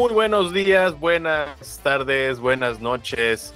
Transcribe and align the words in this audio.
Muy 0.00 0.14
buenos 0.14 0.54
días, 0.54 0.98
buenas 0.98 1.78
tardes, 1.82 2.40
buenas 2.40 2.80
noches. 2.80 3.52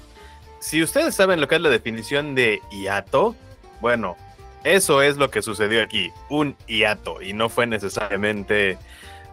Si 0.58 0.82
ustedes 0.82 1.14
saben 1.14 1.40
lo 1.40 1.48
que 1.48 1.54
es 1.54 1.60
la 1.62 1.70
definición 1.70 2.34
de 2.34 2.60
hiato, 2.70 3.34
bueno, 3.80 4.14
eso 4.62 5.00
es 5.00 5.16
lo 5.16 5.30
que 5.30 5.40
sucedió 5.40 5.82
aquí, 5.82 6.12
un 6.28 6.54
hiato, 6.66 7.22
y 7.22 7.32
no 7.32 7.48
fue 7.48 7.66
necesariamente 7.66 8.76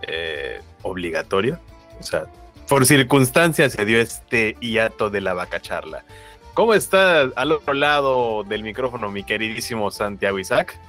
eh, 0.03 0.61
obligatorio. 0.83 1.59
O 1.99 2.03
sea, 2.03 2.27
por 2.69 2.85
circunstancias 2.85 3.73
se 3.73 3.83
dio 3.83 3.99
este 3.99 4.55
hiato 4.61 5.09
de 5.09 5.19
la 5.19 5.33
vaca 5.33 5.59
charla. 5.59 6.05
¿Cómo 6.53 6.73
está 6.73 7.23
al 7.23 7.51
otro 7.51 7.73
lado 7.73 8.45
del 8.45 8.63
micrófono 8.63 9.11
mi 9.11 9.25
queridísimo 9.25 9.91
Santiago 9.91 10.39
Isaac? 10.39 10.79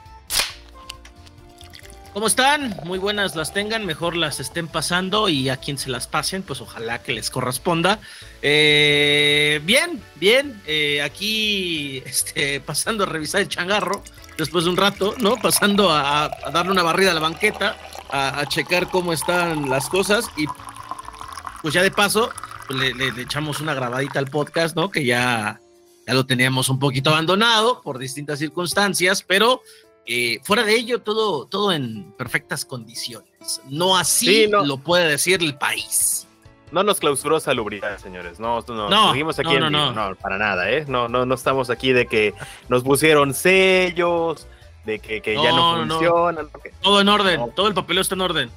¿Cómo 2.12 2.26
están? 2.26 2.76
Muy 2.84 2.98
buenas 2.98 3.36
las 3.36 3.54
tengan, 3.54 3.86
mejor 3.86 4.16
las 4.16 4.38
estén 4.38 4.68
pasando 4.68 5.30
y 5.30 5.48
a 5.48 5.56
quien 5.56 5.78
se 5.78 5.88
las 5.88 6.06
pasen, 6.06 6.42
pues 6.42 6.60
ojalá 6.60 7.02
que 7.02 7.14
les 7.14 7.30
corresponda. 7.30 8.00
Eh, 8.42 9.62
bien, 9.64 10.02
bien, 10.16 10.60
eh, 10.66 11.00
aquí 11.00 12.02
este, 12.04 12.60
pasando 12.60 13.04
a 13.04 13.06
revisar 13.06 13.40
el 13.40 13.48
changarro 13.48 14.02
después 14.36 14.64
de 14.64 14.70
un 14.70 14.76
rato, 14.76 15.14
¿no? 15.20 15.36
Pasando 15.36 15.90
a, 15.90 16.30
darle 16.52 16.72
una 16.72 16.82
barrida 16.82 17.12
a 17.12 17.14
la 17.14 17.20
banqueta, 17.20 17.78
a, 18.10 18.44
checar 18.44 18.90
cómo 18.90 19.14
están 19.14 19.70
las 19.70 19.88
cosas 19.88 20.26
y 20.36 20.44
pues 21.62 21.72
ya 21.72 21.82
de 21.82 21.90
paso 21.90 22.30
pues, 22.68 22.94
le, 22.94 23.22
echamos 23.22 23.60
una 23.60 23.72
grabadita 23.72 24.18
al 24.18 24.26
podcast, 24.26 24.76
¿no? 24.76 24.90
Que 24.90 25.06
ya, 25.06 25.62
ya 26.06 26.12
lo 26.12 26.26
teníamos 26.26 26.68
un 26.68 26.78
poquito 26.78 27.08
abandonado 27.08 27.80
por 27.80 27.96
distintas 27.96 28.38
circunstancias, 28.38 29.24
pero 29.26 29.62
eh, 30.06 30.40
fuera 30.42 30.64
de 30.64 30.74
ello, 30.74 31.00
todo, 31.00 31.46
todo 31.46 31.72
en 31.72 32.12
perfectas 32.12 32.64
condiciones. 32.64 33.60
No 33.68 33.96
así 33.96 34.48
lo 34.48 34.78
puede 34.78 35.08
decir 35.08 35.42
el 35.42 35.56
país. 35.56 36.26
No 36.72 36.82
nos 36.82 37.00
clausuró 37.00 37.38
salubridad, 37.38 37.98
señores. 37.98 38.40
No, 38.40 38.64
no, 38.66 38.88
no 38.88 39.10
seguimos 39.10 39.38
aquí 39.38 39.56
no, 39.58 39.68
no, 39.68 39.92
no, 39.92 40.14
para 40.16 40.38
nada, 40.38 40.70
¿eh? 40.70 40.86
No, 40.88 41.06
no, 41.06 41.26
no 41.26 41.34
estamos 41.34 41.68
aquí 41.68 41.92
de 41.92 42.06
que 42.06 42.32
nos 42.68 42.82
pusieron 42.82 43.34
sellos, 43.34 44.46
de 44.86 44.98
que, 44.98 45.20
que 45.20 45.34
ya 45.34 45.52
no, 45.52 45.86
funcionan. 45.86 46.48
Todo 46.80 47.00
en 47.00 47.08
orden, 47.08 47.52
todo 47.54 47.68
el 47.68 47.74
papeleo 47.74 48.00
está 48.00 48.14
en 48.14 48.20
orden. 48.22 48.50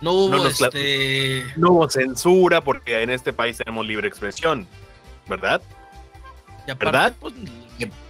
No 0.00 0.12
hubo 0.12 0.46
este... 0.46 1.44
No 1.56 1.72
hubo 1.72 1.90
censura 1.90 2.62
porque 2.62 3.02
en 3.02 3.10
este 3.10 3.32
país 3.32 3.58
tenemos 3.58 3.84
libre 3.84 4.06
expresión, 4.06 4.66
¿verdad? 5.26 5.60
¿Verdad? 6.78 7.14
Pues, 7.18 7.34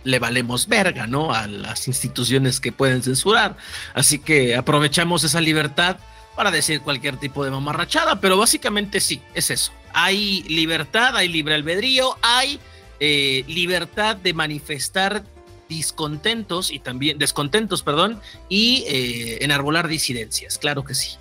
le, 0.05 0.19
valemos 0.19 0.67
verga, 0.67 1.07
¿no? 1.07 1.33
A 1.33 1.47
las 1.47 1.89
instituciones 1.89 2.61
que 2.61 2.73
pueden 2.73 3.03
censurar. 3.03 3.57
Así 3.95 4.19
que 4.19 4.57
aprovechamos 4.57 5.25
esa 5.25 5.41
libertad 5.41 5.97
para 6.37 6.51
decir 6.51 6.81
cualquier 6.81 7.17
tipo 7.17 7.45
de 7.45 7.51
mamarrachada, 7.51 8.21
pero 8.21 8.37
básicamente 8.37 9.01
sí, 9.01 9.21
es 9.35 9.51
eso. 9.51 9.73
Hay 9.93 10.43
libertad, 10.45 11.17
hay 11.17 11.29
libre 11.29 11.55
albedrío, 11.55 12.17
hay 12.23 12.61
eh, 13.01 13.45
libertad 13.49 14.17
de 14.17 14.35
manifestar 14.35 15.25
discontentos 15.69 16.71
y 16.71 16.79
también 16.79 17.19
descontentos, 17.19 17.83
perdón, 17.83 18.21
y 18.49 18.85
eh, 18.87 19.45
enarbolar 19.45 19.89
disidencias, 19.89 20.59
claro 20.59 20.85
que 20.85 20.95
sí. 20.95 21.17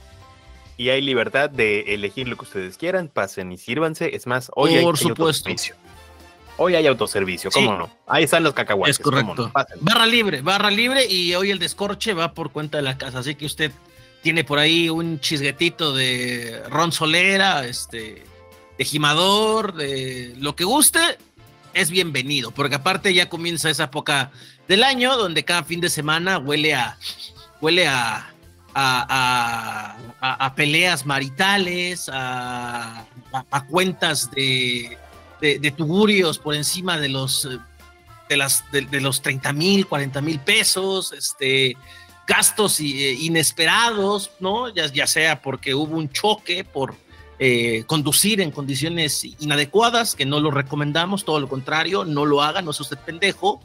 Y 0.77 0.89
hay 0.89 1.01
libertad 1.01 1.49
de 1.49 1.95
elegir 1.95 2.27
lo 2.27 2.37
que 2.37 2.45
ustedes 2.45 2.77
quieran, 2.77 3.07
pasen 3.07 3.51
y 3.51 3.57
sírvanse. 3.57 4.15
Es 4.15 4.27
más, 4.27 4.51
hoy 4.55 4.79
Por 4.83 4.97
supuesto. 4.97 5.49
Hoy 6.57 6.75
hay 6.75 6.87
autoservicio, 6.87 7.51
¿cómo 7.51 7.75
no? 7.75 7.89
Ahí 8.07 8.23
están 8.23 8.43
los 8.43 8.53
cacahuates. 8.53 8.97
Es 8.97 9.03
correcto. 9.03 9.51
barra 9.81 10.05
libre, 10.05 10.41
barra 10.41 10.71
libre 10.71 11.05
y 11.05 11.35
hoy 11.35 11.51
el 11.51 11.59
descorche 11.59 12.13
va 12.13 12.33
por 12.33 12.51
cuenta 12.51 12.77
de 12.77 12.83
la 12.83 12.97
casa, 12.97 13.19
así 13.19 13.35
que 13.35 13.45
usted 13.45 13.71
tiene 14.23 14.43
por 14.43 14.59
ahí 14.59 14.89
un 14.89 15.19
chisguetito 15.19 15.93
de 15.93 16.63
ron 16.69 16.91
solera, 16.91 17.65
este, 17.65 18.23
de 18.77 18.85
gimador, 18.85 19.73
de 19.75 20.33
lo 20.37 20.55
que 20.55 20.63
guste, 20.63 20.99
es 21.73 21.91
bienvenido, 21.91 22.51
porque 22.51 22.75
aparte 22.75 23.13
ya 23.13 23.29
comienza 23.29 23.69
esa 23.69 23.85
época 23.85 24.31
del 24.67 24.83
año 24.83 25.15
donde 25.15 25.45
cada 25.45 25.63
fin 25.63 25.79
de 25.79 25.89
semana 25.89 26.39
huele 26.39 26.73
a, 26.73 26.97
huele 27.61 27.87
a, 27.87 28.31
a, 28.73 29.97
a, 30.19 30.55
peleas 30.55 31.05
maritales, 31.05 32.09
a, 32.11 33.05
cuentas 33.69 34.31
de 34.31 34.97
de, 35.41 35.71
tugurios 35.71 36.39
por 36.39 36.55
encima 36.55 36.97
de 36.97 37.09
los 37.09 37.47
de 38.29 38.37
las 38.37 38.63
de, 38.71 39.01
los 39.01 39.21
30 39.21 39.53
mil, 39.53 39.87
40 39.87 40.21
mil 40.21 40.39
pesos, 40.39 41.13
este 41.13 41.77
gastos 42.27 42.79
eh, 42.81 42.83
inesperados, 42.83 44.31
¿no? 44.39 44.67
Ya, 44.69 44.91
ya 44.91 45.07
sea 45.07 45.41
porque 45.41 45.73
hubo 45.73 45.95
un 45.95 46.09
choque 46.11 46.65
por 46.65 46.95
eh, 47.39 47.83
conducir 47.85 48.41
en 48.41 48.51
condiciones 48.51 49.23
inadecuadas, 49.39 50.15
que 50.15 50.25
no 50.25 50.39
lo 50.39 50.49
recomendamos, 50.49 51.23
todo 51.23 51.39
lo 51.39 51.47
contrario, 51.47 52.03
no 52.03 52.25
lo 52.25 52.41
haga, 52.41 52.61
no 52.61 52.71
es 52.71 52.79
usted 52.79 52.97
pendejo. 52.97 53.61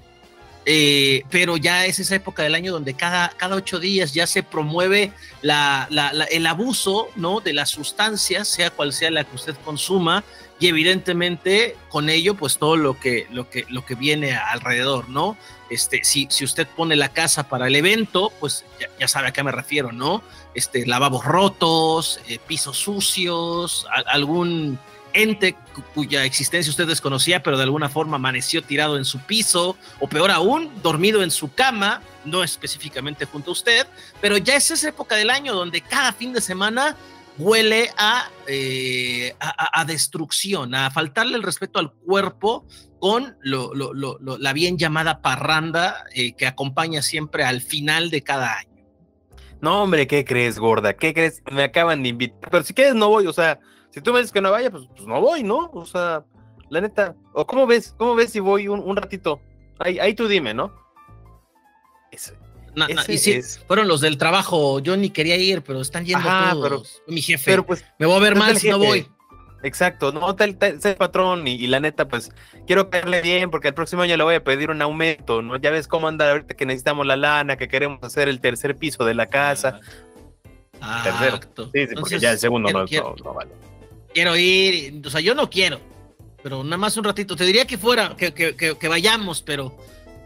Eh, 0.64 1.24
pero 1.28 1.56
ya 1.56 1.86
es 1.86 1.98
esa 1.98 2.14
época 2.14 2.44
del 2.44 2.54
año 2.54 2.72
donde 2.72 2.94
cada, 2.94 3.30
cada 3.30 3.56
ocho 3.56 3.80
días 3.80 4.14
ya 4.14 4.28
se 4.28 4.44
promueve 4.44 5.12
la, 5.40 5.88
el 6.30 6.46
abuso 6.46 7.08
¿no? 7.16 7.40
de 7.40 7.52
las 7.52 7.70
sustancias, 7.70 8.46
sea 8.46 8.70
cual 8.70 8.92
sea 8.92 9.10
la 9.10 9.24
que 9.24 9.34
usted 9.34 9.56
consuma, 9.64 10.22
y 10.60 10.68
evidentemente 10.68 11.76
con 11.88 12.08
ello 12.08 12.36
pues 12.36 12.58
todo 12.58 12.76
lo 12.76 12.98
que, 13.00 13.26
lo 13.32 13.50
que, 13.50 13.66
lo 13.68 13.84
que 13.84 13.96
viene 13.96 14.36
alrededor, 14.36 15.08
¿no? 15.08 15.36
Este, 15.68 16.04
si, 16.04 16.28
si 16.30 16.44
usted 16.44 16.68
pone 16.68 16.94
la 16.94 17.08
casa 17.08 17.48
para 17.48 17.66
el 17.66 17.74
evento, 17.74 18.32
pues 18.38 18.64
ya, 19.00 19.08
sabe 19.08 19.28
a 19.28 19.32
qué 19.32 19.42
me 19.42 19.50
refiero, 19.50 19.90
¿no? 19.90 20.22
Este, 20.54 20.86
lavabos 20.86 21.24
rotos, 21.24 22.20
eh, 22.28 22.38
pisos 22.46 22.76
sucios, 22.76 23.86
algún 24.06 24.78
ente 25.12 25.56
cuya 25.94 26.24
existencia 26.24 26.70
usted 26.70 26.86
desconocía, 26.86 27.42
pero 27.42 27.56
de 27.56 27.64
alguna 27.64 27.88
forma 27.88 28.16
amaneció 28.16 28.62
tirado 28.62 28.96
en 28.96 29.04
su 29.04 29.18
piso, 29.20 29.76
o 30.00 30.08
peor 30.08 30.30
aún, 30.30 30.70
dormido 30.82 31.22
en 31.22 31.30
su 31.30 31.52
cama, 31.52 32.02
no 32.24 32.42
específicamente 32.42 33.24
junto 33.24 33.50
a 33.50 33.52
usted, 33.52 33.86
pero 34.20 34.36
ya 34.36 34.56
es 34.56 34.70
esa 34.70 34.88
época 34.88 35.16
del 35.16 35.30
año 35.30 35.54
donde 35.54 35.80
cada 35.80 36.12
fin 36.12 36.32
de 36.32 36.40
semana 36.40 36.96
huele 37.38 37.90
eh, 38.46 39.34
a, 39.40 39.80
a, 39.80 39.84
destrucción, 39.84 40.74
a 40.74 40.90
faltarle 40.90 41.36
el 41.36 41.42
respeto 41.42 41.78
al 41.78 41.92
cuerpo 41.92 42.66
con 43.00 43.36
la 43.42 44.52
bien 44.52 44.78
llamada 44.78 45.22
parranda 45.22 46.04
eh, 46.14 46.34
que 46.34 46.46
acompaña 46.46 47.02
siempre 47.02 47.42
al 47.42 47.60
final 47.60 48.10
de 48.10 48.22
cada 48.22 48.58
año. 48.58 48.70
No, 49.60 49.82
hombre, 49.82 50.06
¿qué 50.06 50.24
crees, 50.24 50.58
gorda? 50.58 50.94
¿Qué 50.94 51.14
crees? 51.14 51.42
Me 51.50 51.64
acaban 51.64 52.02
de 52.02 52.10
invitar. 52.10 52.50
Pero 52.50 52.64
si 52.64 52.74
quieres, 52.74 52.94
no 52.94 53.08
voy. 53.08 53.26
O 53.26 53.32
sea, 53.32 53.60
si 53.92 54.00
tú 54.00 54.12
me 54.12 54.20
dices 54.20 54.32
que 54.32 54.40
no 54.40 54.50
vaya, 54.50 54.70
pues, 54.70 54.84
pues 54.96 55.06
no 55.06 55.20
voy, 55.20 55.42
¿no? 55.42 55.70
O 55.74 55.84
sea, 55.84 56.24
la 56.70 56.80
neta. 56.80 57.14
¿O 57.34 57.46
cómo 57.46 57.66
ves? 57.66 57.94
¿Cómo 57.98 58.14
ves 58.14 58.30
si 58.30 58.40
voy 58.40 58.66
un, 58.66 58.96
ratito? 58.96 59.40
Ahí, 59.78 59.98
ahí 59.98 60.14
tú 60.14 60.26
dime, 60.28 60.54
¿no? 60.54 60.72
y 63.08 63.18
sí, 63.18 63.40
fueron 63.66 63.86
los 63.88 64.00
del 64.00 64.16
trabajo. 64.16 64.80
Yo 64.80 64.96
ni 64.96 65.10
quería 65.10 65.36
ir, 65.36 65.62
pero 65.62 65.80
están 65.80 66.06
yendo 66.06 66.26
todos. 66.52 67.02
mi 67.06 67.20
jefe. 67.20 67.50
Pero 67.50 67.66
pues, 67.66 67.84
me 67.98 68.06
voy 68.06 68.16
a 68.16 68.20
ver 68.20 68.34
mal 68.36 68.56
si 68.56 68.70
no 68.70 68.78
voy. 68.78 69.06
Exacto, 69.62 70.10
no, 70.10 70.34
el 70.40 70.56
patrón 70.96 71.46
y, 71.46 71.68
la 71.68 71.78
neta, 71.78 72.08
pues 72.08 72.32
quiero 72.66 72.90
caerle 72.90 73.22
bien 73.22 73.48
porque 73.48 73.68
el 73.68 73.74
próximo 73.74 74.02
año 74.02 74.16
le 74.16 74.24
voy 74.24 74.34
a 74.34 74.42
pedir 74.42 74.70
un 74.70 74.82
aumento, 74.82 75.40
¿no? 75.40 75.56
Ya 75.56 75.70
ves 75.70 75.86
cómo 75.86 76.08
anda 76.08 76.28
ahorita 76.30 76.54
que 76.54 76.66
necesitamos 76.66 77.06
la 77.06 77.16
lana, 77.16 77.56
que 77.56 77.68
queremos 77.68 78.02
hacer 78.02 78.28
el 78.28 78.40
tercer 78.40 78.76
piso 78.76 79.04
de 79.04 79.14
la 79.14 79.26
casa. 79.26 79.78
Ah, 80.80 81.02
tercero. 81.04 81.38
Sí, 81.72 81.86
sí, 81.86 81.94
porque 81.94 82.18
ya 82.18 82.32
el 82.32 82.38
segundo 82.38 82.72
no, 82.72 83.34
vale. 83.34 83.52
Quiero 84.14 84.36
ir, 84.36 85.00
o 85.04 85.10
sea, 85.10 85.20
yo 85.20 85.34
no 85.34 85.48
quiero, 85.48 85.80
pero 86.42 86.62
nada 86.64 86.76
más 86.76 86.96
un 86.96 87.04
ratito. 87.04 87.36
Te 87.36 87.44
diría 87.44 87.66
que 87.66 87.78
fuera, 87.78 88.14
que, 88.16 88.32
que, 88.32 88.54
que 88.54 88.88
vayamos, 88.88 89.42
pero 89.42 89.76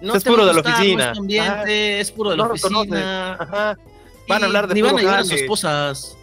no 0.01 0.15
es 0.15 0.25
puro 0.25 0.47
de 0.47 0.55
la 0.55 0.61
oficina. 0.61 1.13
es 1.67 2.11
puro 2.11 2.31
de 2.31 2.37
la 2.37 2.45
oficina. 2.45 3.77
Van 4.29 4.43
a 4.43 4.47
hablar 4.47 4.67
de 4.67 4.75
Ni 4.75 4.83
van 4.83 4.99
a 4.99 5.01
llevar 5.01 5.19
a 5.21 5.25
sus 5.25 5.35
esposas. 5.35 6.17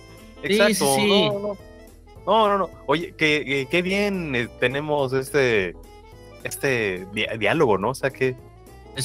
Exacto. 0.43 1.57
No, 2.25 2.47
no, 2.47 2.57
no. 2.57 2.69
Oye, 2.87 3.13
qué, 3.17 3.67
qué 3.69 3.81
bien 3.81 4.35
eh, 4.35 4.47
tenemos 4.59 5.13
este 5.13 5.75
este 6.43 7.05
diálogo, 7.37 7.77
¿no? 7.77 7.89
O 7.89 7.95
sea 7.95 8.09
que 8.09 8.35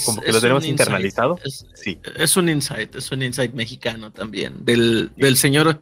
como 0.05 0.21
que 0.21 0.33
lo 0.33 0.41
tenemos 0.41 0.67
internalizado. 0.67 1.39
Es, 1.45 1.67
sí. 1.75 1.99
Es 2.17 2.37
un 2.37 2.49
insight, 2.49 2.95
es 2.95 3.11
un 3.11 3.23
insight 3.23 3.55
mexicano 3.55 4.11
también, 4.11 4.65
del, 4.65 5.11
del 5.17 5.37
señor 5.37 5.81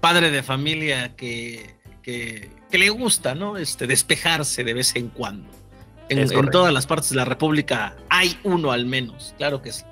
padre 0.00 0.30
de 0.30 0.42
familia 0.42 1.16
que, 1.16 1.73
que, 2.04 2.50
que, 2.70 2.78
le 2.78 2.90
gusta, 2.90 3.34
¿no? 3.34 3.56
Este, 3.56 3.86
despejarse 3.86 4.62
de 4.62 4.74
vez 4.74 4.94
en 4.94 5.08
cuando. 5.08 5.48
En, 6.10 6.28
todas 6.50 6.72
las 6.72 6.86
partes 6.86 7.10
de 7.10 7.16
la 7.16 7.24
República 7.24 7.96
hay 8.10 8.38
uno 8.44 8.72
al 8.72 8.84
menos, 8.84 9.34
claro 9.38 9.62
que 9.62 9.72
sí. 9.72 9.84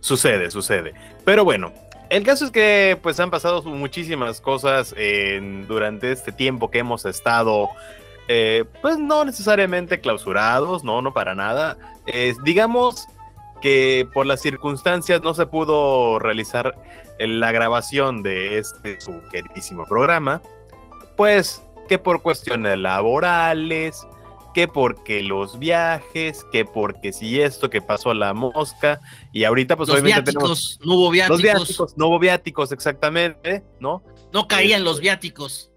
Sucede, 0.00 0.50
sucede. 0.50 0.92
Pero 1.24 1.42
bueno, 1.42 1.72
el 2.10 2.22
caso 2.22 2.44
es 2.44 2.50
que 2.50 2.98
pues 3.02 3.18
han 3.18 3.30
pasado 3.30 3.62
muchísimas 3.62 4.40
cosas 4.42 4.94
durante 5.66 6.12
este 6.12 6.32
tiempo 6.32 6.70
que 6.70 6.80
hemos 6.80 7.06
estado, 7.06 7.70
eh, 8.28 8.64
pues 8.82 8.98
no 8.98 9.24
necesariamente 9.24 10.00
clausurados, 10.00 10.84
no, 10.84 11.00
no 11.00 11.14
para 11.14 11.34
nada. 11.34 11.78
digamos 12.44 13.06
que 13.62 14.06
por 14.12 14.26
las 14.26 14.40
circunstancias 14.42 15.22
no 15.22 15.34
se 15.34 15.46
pudo 15.46 16.18
realizar 16.18 16.76
la 17.18 17.50
grabación 17.52 18.22
de 18.22 18.58
este 18.58 19.00
su 19.00 19.20
queridísimo 19.32 19.86
programa. 19.86 20.42
Pues 21.18 21.62
que 21.88 21.98
por 21.98 22.22
cuestiones 22.22 22.78
laborales, 22.78 24.06
que 24.54 24.68
porque 24.68 25.20
los 25.20 25.58
viajes, 25.58 26.46
que 26.52 26.64
porque 26.64 27.12
si 27.12 27.40
esto, 27.40 27.68
que 27.70 27.82
pasó 27.82 28.14
la 28.14 28.34
mosca, 28.34 29.00
y 29.32 29.42
ahorita 29.42 29.76
pues 29.76 29.88
los 29.88 30.00
obviamente 30.00 30.30
viáticos, 30.30 30.78
no 30.84 30.94
hubo 30.94 31.10
viáticos. 31.10 31.42
Los 31.42 31.42
viáticos, 31.42 31.98
no 31.98 32.06
hubo 32.06 32.18
viáticos, 32.20 32.70
exactamente, 32.70 33.64
¿no? 33.80 34.04
No 34.32 34.46
caían 34.46 34.84
los 34.84 35.00
viáticos. 35.00 35.72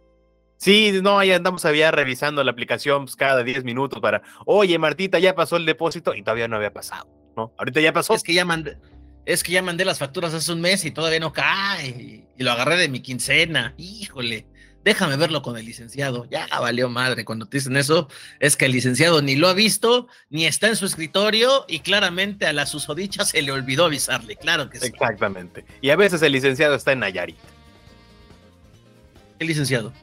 Sí, 0.58 1.00
no, 1.02 1.18
ahí 1.18 1.32
andamos 1.32 1.66
había 1.66 1.90
revisando 1.90 2.44
la 2.44 2.52
aplicación 2.52 3.06
pues, 3.06 3.16
cada 3.16 3.44
10 3.44 3.64
minutos 3.64 4.00
para, 4.00 4.22
oye, 4.46 4.78
Martita, 4.78 5.18
ya 5.18 5.34
pasó 5.34 5.58
el 5.58 5.66
depósito 5.66 6.14
y 6.14 6.22
todavía 6.22 6.48
no 6.48 6.58
había 6.58 6.72
pasado, 6.72 7.08
¿no? 7.36 7.52
Ahorita 7.58 7.82
ya 7.82 7.94
pasó. 7.94 8.14
Es 8.14 8.22
que 8.22 8.36
ya 8.36 8.46
mandé, 8.46 8.78
es 9.26 9.44
que 9.44 9.54
ya 9.54 9.64
mandé 9.64 9.86
las 9.86 9.98
facturas 9.98 10.36
hace 10.36 10.52
un 10.52 10.62
mes 10.62 10.86
y 10.86 10.92
todavía 10.92 11.20
no 11.20 11.34
cae. 11.34 12.28
Y 12.38 12.44
lo 12.44 12.52
agarré 12.52 12.78
de 12.78 12.90
mi 12.90 13.00
quincena. 13.00 13.74
Híjole, 13.78 14.46
déjame 14.84 15.18
verlo 15.18 15.42
con 15.42 15.58
el 15.58 15.66
licenciado. 15.66 16.28
Ya 16.30 16.48
valió 16.60 16.90
madre. 16.90 17.26
Cuando 17.26 17.46
te 17.46 17.58
dicen 17.58 17.78
eso, 17.78 18.08
es 18.40 18.56
que 18.56 18.66
el 18.66 18.72
licenciado 18.72 19.22
ni 19.22 19.36
lo 19.36 19.48
ha 19.48 19.54
visto, 19.54 20.08
ni 20.30 20.46
está 20.46 20.68
en 20.68 20.76
su 20.76 20.86
escritorio 20.86 21.66
y 21.68 21.80
claramente 21.80 22.46
a 22.46 22.54
la 22.54 22.66
susodicha 22.66 23.26
se 23.26 23.42
le 23.42 23.52
olvidó 23.52 23.86
avisarle. 23.86 24.36
Claro 24.36 24.70
que 24.70 24.80
sí. 24.80 24.88
Exactamente. 24.88 25.66
Y 25.82 25.90
a 25.90 25.96
veces 25.96 26.22
el 26.22 26.32
licenciado 26.32 26.76
está 26.76 26.92
en 26.92 27.00
Nayarit. 27.00 27.38
¿Qué 29.40 29.46
licenciado? 29.46 29.94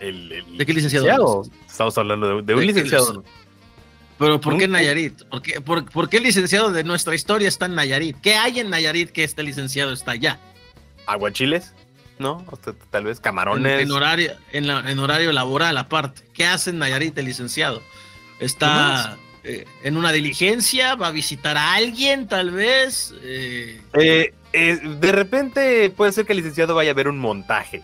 ¿De 0.00 0.64
qué 0.64 0.72
licenciado? 0.72 1.42
Estamos 1.66 1.98
hablando 1.98 2.40
de, 2.40 2.54
un 2.54 2.66
licenciado. 2.66 3.22
Pero 4.18 4.40
¿por 4.40 4.56
qué 4.56 4.68
Nayarit? 4.68 5.22
¿Por 5.24 5.42
qué, 5.42 5.60
por, 5.60 6.08
qué 6.08 6.18
el 6.18 6.22
licenciado 6.22 6.70
de 6.72 6.84
nuestra 6.84 7.14
historia 7.14 7.48
está 7.48 7.66
en 7.66 7.74
Nayarit? 7.74 8.18
¿Qué 8.20 8.34
hay 8.34 8.60
en 8.60 8.70
Nayarit 8.70 9.10
que 9.10 9.24
este 9.24 9.42
licenciado 9.42 9.92
está 9.92 10.12
allá? 10.12 10.38
Aguachiles, 11.06 11.74
¿no? 12.20 12.44
tal 12.90 13.04
vez 13.04 13.18
camarones. 13.18 13.82
En, 13.82 13.90
horario, 13.90 14.32
en, 14.52 14.98
horario 14.98 15.32
laboral 15.32 15.76
aparte. 15.78 16.22
¿Qué 16.32 16.46
hace 16.46 16.70
en 16.70 16.78
Nayarit 16.78 17.16
el 17.18 17.24
licenciado? 17.24 17.82
¿Está 18.38 19.16
eh, 19.42 19.64
en 19.82 19.96
una 19.96 20.12
diligencia? 20.12 20.94
¿Va 20.94 21.08
a 21.08 21.10
visitar 21.10 21.56
a 21.56 21.74
alguien 21.74 22.28
tal 22.28 22.50
vez? 22.50 23.14
Eh, 23.22 23.80
eh, 24.52 24.80
de 24.82 25.12
repente 25.12 25.90
puede 25.90 26.12
ser 26.12 26.26
que 26.26 26.32
el 26.32 26.38
licenciado 26.38 26.74
vaya 26.74 26.90
a 26.90 26.94
ver 26.94 27.08
un 27.08 27.18
montaje. 27.18 27.82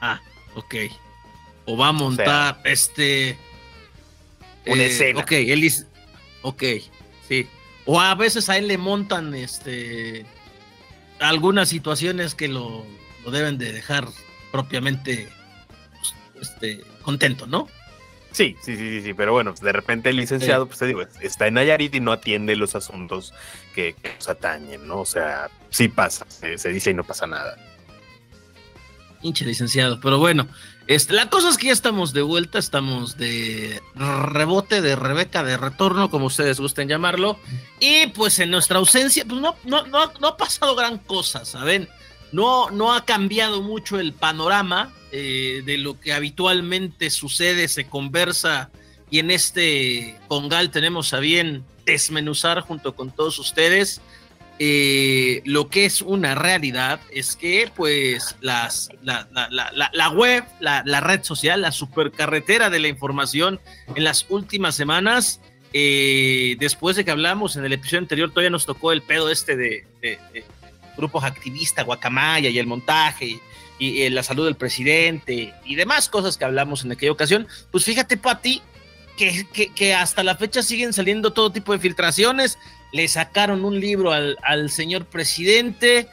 Ah, 0.00 0.20
ok. 0.54 0.74
O 1.66 1.76
va 1.76 1.88
a 1.88 1.92
montar 1.92 2.60
este. 2.64 3.36
Una 4.66 4.84
escena. 4.84 5.20
Ok, 5.20 5.32
él 5.32 5.70
Ok, 6.42 6.62
sí. 7.28 7.46
O 7.84 8.00
a 8.00 8.14
veces 8.14 8.48
a 8.48 8.58
él 8.58 8.68
le 8.68 8.78
montan 8.78 9.34
este. 9.34 10.24
Algunas 11.20 11.68
situaciones 11.68 12.34
que 12.34 12.48
lo, 12.48 12.84
deben 13.30 13.58
de 13.58 13.72
dejar 13.72 14.08
propiamente 14.52 15.28
pues, 16.34 16.48
este, 16.48 16.84
contento, 17.02 17.46
¿no? 17.46 17.68
Sí, 18.32 18.56
sí, 18.60 18.76
sí, 18.76 19.02
sí, 19.02 19.14
pero 19.14 19.32
bueno, 19.32 19.54
de 19.60 19.72
repente 19.72 20.10
el 20.10 20.16
licenciado, 20.16 20.66
pues 20.66 20.78
te 20.78 20.86
digo, 20.86 21.02
está 21.20 21.46
en 21.46 21.54
Nayarit 21.54 21.94
y 21.94 22.00
no 22.00 22.12
atiende 22.12 22.56
los 22.56 22.74
asuntos 22.74 23.32
que, 23.74 23.96
nos 24.16 24.28
atañen, 24.28 24.86
¿no? 24.86 25.00
O 25.00 25.06
sea, 25.06 25.50
sí 25.70 25.88
pasa, 25.88 26.26
se 26.28 26.68
dice 26.68 26.90
y 26.90 26.94
no 26.94 27.04
pasa 27.04 27.26
nada. 27.26 27.56
Hinche 29.22 29.44
licenciado, 29.44 29.98
pero 30.00 30.18
bueno, 30.18 30.46
este, 30.88 31.12
la 31.12 31.30
cosa 31.30 31.50
es 31.50 31.58
que 31.58 31.68
ya 31.68 31.72
estamos 31.72 32.12
de 32.12 32.22
vuelta, 32.22 32.58
estamos 32.58 33.16
de 33.16 33.80
rebote, 33.94 34.80
de 34.80 34.96
Rebeca, 34.96 35.44
de 35.44 35.56
retorno, 35.56 36.10
como 36.10 36.26
ustedes 36.26 36.58
gusten 36.58 36.88
llamarlo, 36.88 37.38
y 37.78 38.08
pues 38.08 38.38
en 38.38 38.50
nuestra 38.50 38.78
ausencia, 38.78 39.24
pues 39.24 39.40
no, 39.40 39.54
no, 39.64 39.86
no, 39.86 40.12
no 40.18 40.28
ha 40.28 40.36
pasado 40.36 40.74
gran 40.74 40.98
cosa, 40.98 41.44
¿saben? 41.44 41.88
No, 42.32 42.70
no 42.70 42.94
ha 42.94 43.04
cambiado 43.04 43.62
mucho 43.62 44.00
el 44.00 44.14
panorama 44.14 44.92
eh, 45.12 45.62
de 45.64 45.78
lo 45.78 46.00
que 46.00 46.12
habitualmente 46.12 47.10
sucede, 47.10 47.68
se 47.68 47.86
conversa, 47.86 48.70
y 49.10 49.18
en 49.18 49.30
este 49.30 50.18
Congal 50.26 50.70
tenemos 50.70 51.12
a 51.12 51.20
bien 51.20 51.64
desmenuzar 51.84 52.60
junto 52.62 52.94
con 52.94 53.10
todos 53.10 53.38
ustedes 53.38 54.00
eh, 54.60 55.40
lo 55.44 55.68
que 55.68 55.84
es 55.84 56.02
una 56.02 56.34
realidad 56.34 57.00
es 57.12 57.36
que 57.36 57.70
pues 57.76 58.34
las, 58.40 58.90
la, 59.02 60.08
web, 60.10 60.44
la, 60.58 61.00
red 61.00 61.22
social, 61.22 61.60
la 61.60 61.70
supercarretera 61.70 62.68
de 62.68 62.80
la 62.80 62.88
información 62.88 63.60
en 63.94 64.02
las 64.02 64.26
últimas 64.28 64.74
semanas, 64.74 65.40
eh, 65.72 66.56
después 66.58 66.96
de 66.96 67.04
que 67.04 67.12
hablamos 67.12 67.54
en 67.54 67.64
el 67.64 67.72
episodio 67.72 68.00
anterior, 68.00 68.30
todavía 68.30 68.50
nos 68.50 68.66
tocó 68.66 68.90
el 68.90 69.02
pedo 69.02 69.30
este 69.30 69.56
de, 69.56 69.86
grupos 70.96 71.22
activistas, 71.22 71.86
guacamaya 71.86 72.48
y 72.48 72.58
el 72.58 72.66
montaje 72.66 73.38
y, 73.78 74.02
eh, 74.02 74.10
la 74.10 74.24
salud 74.24 74.44
del 74.44 74.56
presidente 74.56 75.54
y 75.64 75.76
demás 75.76 76.08
cosas 76.08 76.36
que 76.36 76.44
hablamos 76.44 76.84
en 76.84 76.90
aquella 76.90 77.12
ocasión, 77.12 77.46
pues 77.70 77.84
fíjate 77.84 78.16
Pati 78.16 78.60
que, 79.16 79.46
que, 79.52 79.72
que 79.72 79.94
hasta 79.94 80.24
la 80.24 80.34
fecha 80.34 80.62
siguen 80.62 80.92
saliendo 80.92 81.32
todo 81.32 81.52
tipo 81.52 81.72
de 81.72 81.78
filtraciones 81.78 82.58
le 82.92 83.08
sacaron 83.08 83.64
un 83.64 83.80
libro 83.80 84.12
al, 84.12 84.70
señor 84.70 85.06
presidente. 85.06 86.08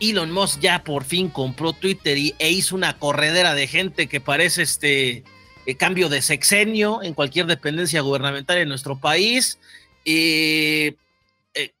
Elon 0.00 0.30
Musk 0.32 0.60
ya 0.60 0.82
por 0.82 1.04
fin 1.04 1.28
compró 1.28 1.72
Twitter 1.72 2.18
y, 2.18 2.34
e 2.38 2.50
hizo 2.50 2.74
una 2.74 2.98
corredera 2.98 3.54
de 3.54 3.66
gente 3.66 4.08
que 4.08 4.20
parece 4.20 4.62
este 4.62 5.22
eh, 5.66 5.76
cambio 5.76 6.08
de 6.08 6.22
sexenio 6.22 7.02
en 7.02 7.14
cualquier 7.14 7.46
dependencia 7.46 8.00
gubernamental 8.00 8.58
en 8.58 8.68
nuestro 8.68 8.98
país. 8.98 9.58
Eh, 10.04 10.96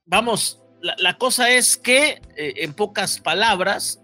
vamos, 0.06 0.62
la, 0.82 1.16
cosa 1.16 1.50
es 1.50 1.76
que, 1.76 2.20
eh, 2.36 2.54
en 2.56 2.74
pocas 2.74 3.20
palabras, 3.20 4.00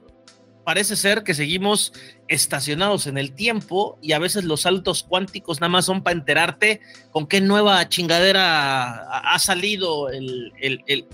parece 0.65 0.97
ser 0.97 1.25
que 1.25 1.35
seguimos 1.35 1.93
estacionados 2.29 3.07
en 3.07 3.19
el 3.19 3.33
tiempo 3.33 3.99
y 4.03 4.13
a 4.13 4.19
veces 4.19 4.45
los 4.45 4.63
saltos 4.63 5.03
cuánticos 5.03 5.61
nada 5.61 5.71
más 5.71 5.87
son 5.87 6.03
para 6.03 6.17
enterarte 6.17 6.81
con 7.11 7.27
qué 7.27 7.41
nueva 7.41 7.89
chingadera 7.89 9.09
ha 9.21 9.39
salido 9.39 10.11
el, 10.11 10.53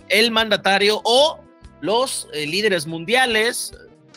el, 0.09 0.31
mandatario 0.31 1.01
o 1.05 1.41
los 1.81 2.29
eh, 2.35 2.47
líderes 2.47 2.87
mundiales. 2.87 3.73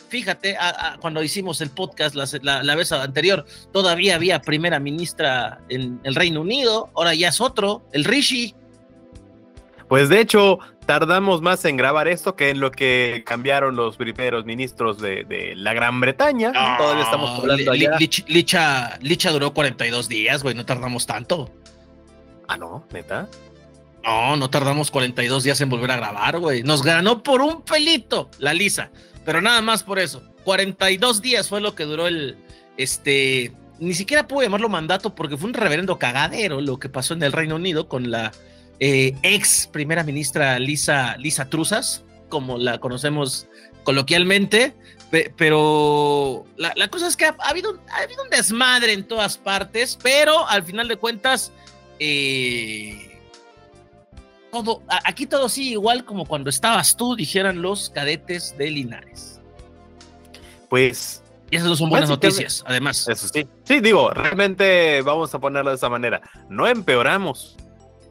Fíjate, 0.08 0.56
cuando 1.00 1.22
hicimos 1.22 1.60
el 1.60 1.70
podcast 1.70 2.14
la, 2.14 2.62
la, 2.62 2.74
vez 2.74 2.92
anterior, 2.92 3.44
todavía 3.72 4.14
había 4.14 4.40
primera 4.40 4.80
ministra 4.80 5.60
en 5.68 6.00
el 6.02 6.14
Reino 6.14 6.40
Unido, 6.40 6.90
ahora 6.94 7.14
ya 7.14 7.28
es 7.28 7.40
otro, 7.40 7.82
el 7.92 8.04
Rishi. 8.04 8.54
Pues 9.88 10.08
de 10.08 10.20
hecho, 10.20 10.58
tardamos 10.86 11.40
más 11.40 11.64
en 11.64 11.76
grabar 11.76 12.08
esto 12.08 12.36
que 12.36 12.50
en 12.50 12.60
lo 12.60 12.70
que 12.70 13.22
cambiaron 13.26 13.76
los 13.76 13.96
primeros 13.96 14.44
ministros 14.44 14.98
de, 14.98 15.54
la 15.56 15.72
Gran 15.72 16.00
Bretaña. 16.00 16.52
Todavía 16.78 17.04
estamos 17.04 17.40
hablando 17.40 17.72
allá. 17.72 17.96
Licha, 18.26 18.98
Licha 19.00 19.30
duró 19.30 19.54
42 19.54 20.08
días, 20.08 20.42
güey, 20.42 20.54
no 20.54 20.66
tardamos 20.66 21.06
tanto. 21.06 21.50
Ah, 22.48 22.56
no, 22.56 22.86
neta. 22.92 23.28
No, 24.04 24.36
no 24.36 24.48
tardamos 24.48 24.90
42 24.90 25.42
días 25.44 25.60
en 25.60 25.68
volver 25.68 25.90
a 25.90 25.96
grabar, 25.96 26.38
güey. 26.38 26.62
Nos 26.62 26.82
ganó 26.82 27.22
por 27.22 27.42
un 27.42 27.62
pelito 27.62 28.30
la 28.38 28.54
Lisa, 28.54 28.90
pero 29.24 29.40
nada 29.40 29.60
más 29.60 29.82
por 29.82 29.98
eso. 29.98 30.22
42 30.44 31.20
días 31.20 31.48
fue 31.48 31.60
lo 31.60 31.74
que 31.74 31.84
duró 31.84 32.06
el, 32.06 32.38
este, 32.78 33.52
ni 33.78 33.94
siquiera 33.94 34.26
puedo 34.26 34.42
llamarlo 34.42 34.68
mandato 34.68 35.14
porque 35.14 35.36
fue 35.36 35.48
un 35.48 35.54
reverendo 35.54 35.98
cagadero 35.98 36.60
lo 36.60 36.78
que 36.78 36.88
pasó 36.88 37.14
en 37.14 37.22
el 37.22 37.32
Reino 37.32 37.56
Unido 37.56 37.88
con 37.88 38.10
la 38.10 38.32
eh, 38.80 39.14
ex 39.22 39.66
primera 39.66 40.04
ministra 40.04 40.58
Lisa, 40.58 41.16
Lisa 41.16 41.48
Truzas, 41.48 42.04
como 42.28 42.58
la 42.58 42.78
conocemos 42.78 43.46
coloquialmente, 43.84 44.74
pero 45.36 46.44
la, 46.56 46.88
cosa 46.88 47.08
es 47.08 47.16
que 47.16 47.24
ha, 47.24 47.36
habido, 47.44 47.80
ha 47.90 48.02
habido 48.02 48.22
un 48.22 48.30
desmadre 48.30 48.92
en 48.92 49.04
todas 49.04 49.38
partes, 49.38 49.98
pero 50.02 50.46
al 50.46 50.62
final 50.62 50.88
de 50.88 50.96
cuentas, 50.96 51.52
eh, 51.98 53.18
todo, 54.52 54.82
aquí 55.04 55.26
todo 55.26 55.48
sigue 55.48 55.70
igual 55.70 56.04
como 56.04 56.26
cuando 56.26 56.50
estabas 56.50 56.96
tú, 56.96 57.16
dijeran 57.16 57.62
los 57.62 57.90
cadetes 57.90 58.56
de 58.58 58.70
Linares. 58.70 59.40
Pues 60.68 61.22
y 61.50 61.56
esas 61.56 61.68
no 61.68 61.76
son 61.76 61.88
buenas 61.88 62.10
noticias, 62.10 62.62
además. 62.66 63.08
Eso 63.08 63.28
sí. 63.28 63.46
Sí, 63.64 63.80
digo, 63.80 64.10
realmente 64.10 65.00
vamos 65.02 65.34
a 65.34 65.38
ponerlo 65.38 65.70
de 65.70 65.76
esa 65.76 65.88
manera. 65.88 66.20
No 66.50 66.66
empeoramos, 66.66 67.56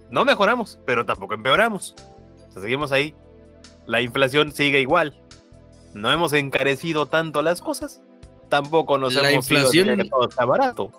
no 0.09 0.25
mejoramos, 0.25 0.79
pero 0.85 1.05
tampoco 1.05 1.33
empeoramos. 1.33 1.95
seguimos 2.53 2.91
ahí. 2.91 3.13
La 3.85 4.01
inflación 4.01 4.51
sigue 4.51 4.81
igual. 4.81 5.19
No 5.93 6.11
hemos 6.11 6.33
encarecido 6.33 7.05
tanto 7.05 7.41
las 7.41 7.61
cosas. 7.61 8.01
Tampoco 8.49 8.97
nos 8.97 9.13
la 9.13 9.31
hemos 9.31 9.49
inflación, 9.49 9.97
que 9.97 10.05
todo 10.05 10.27
está 10.29 10.45
barato. 10.45 10.91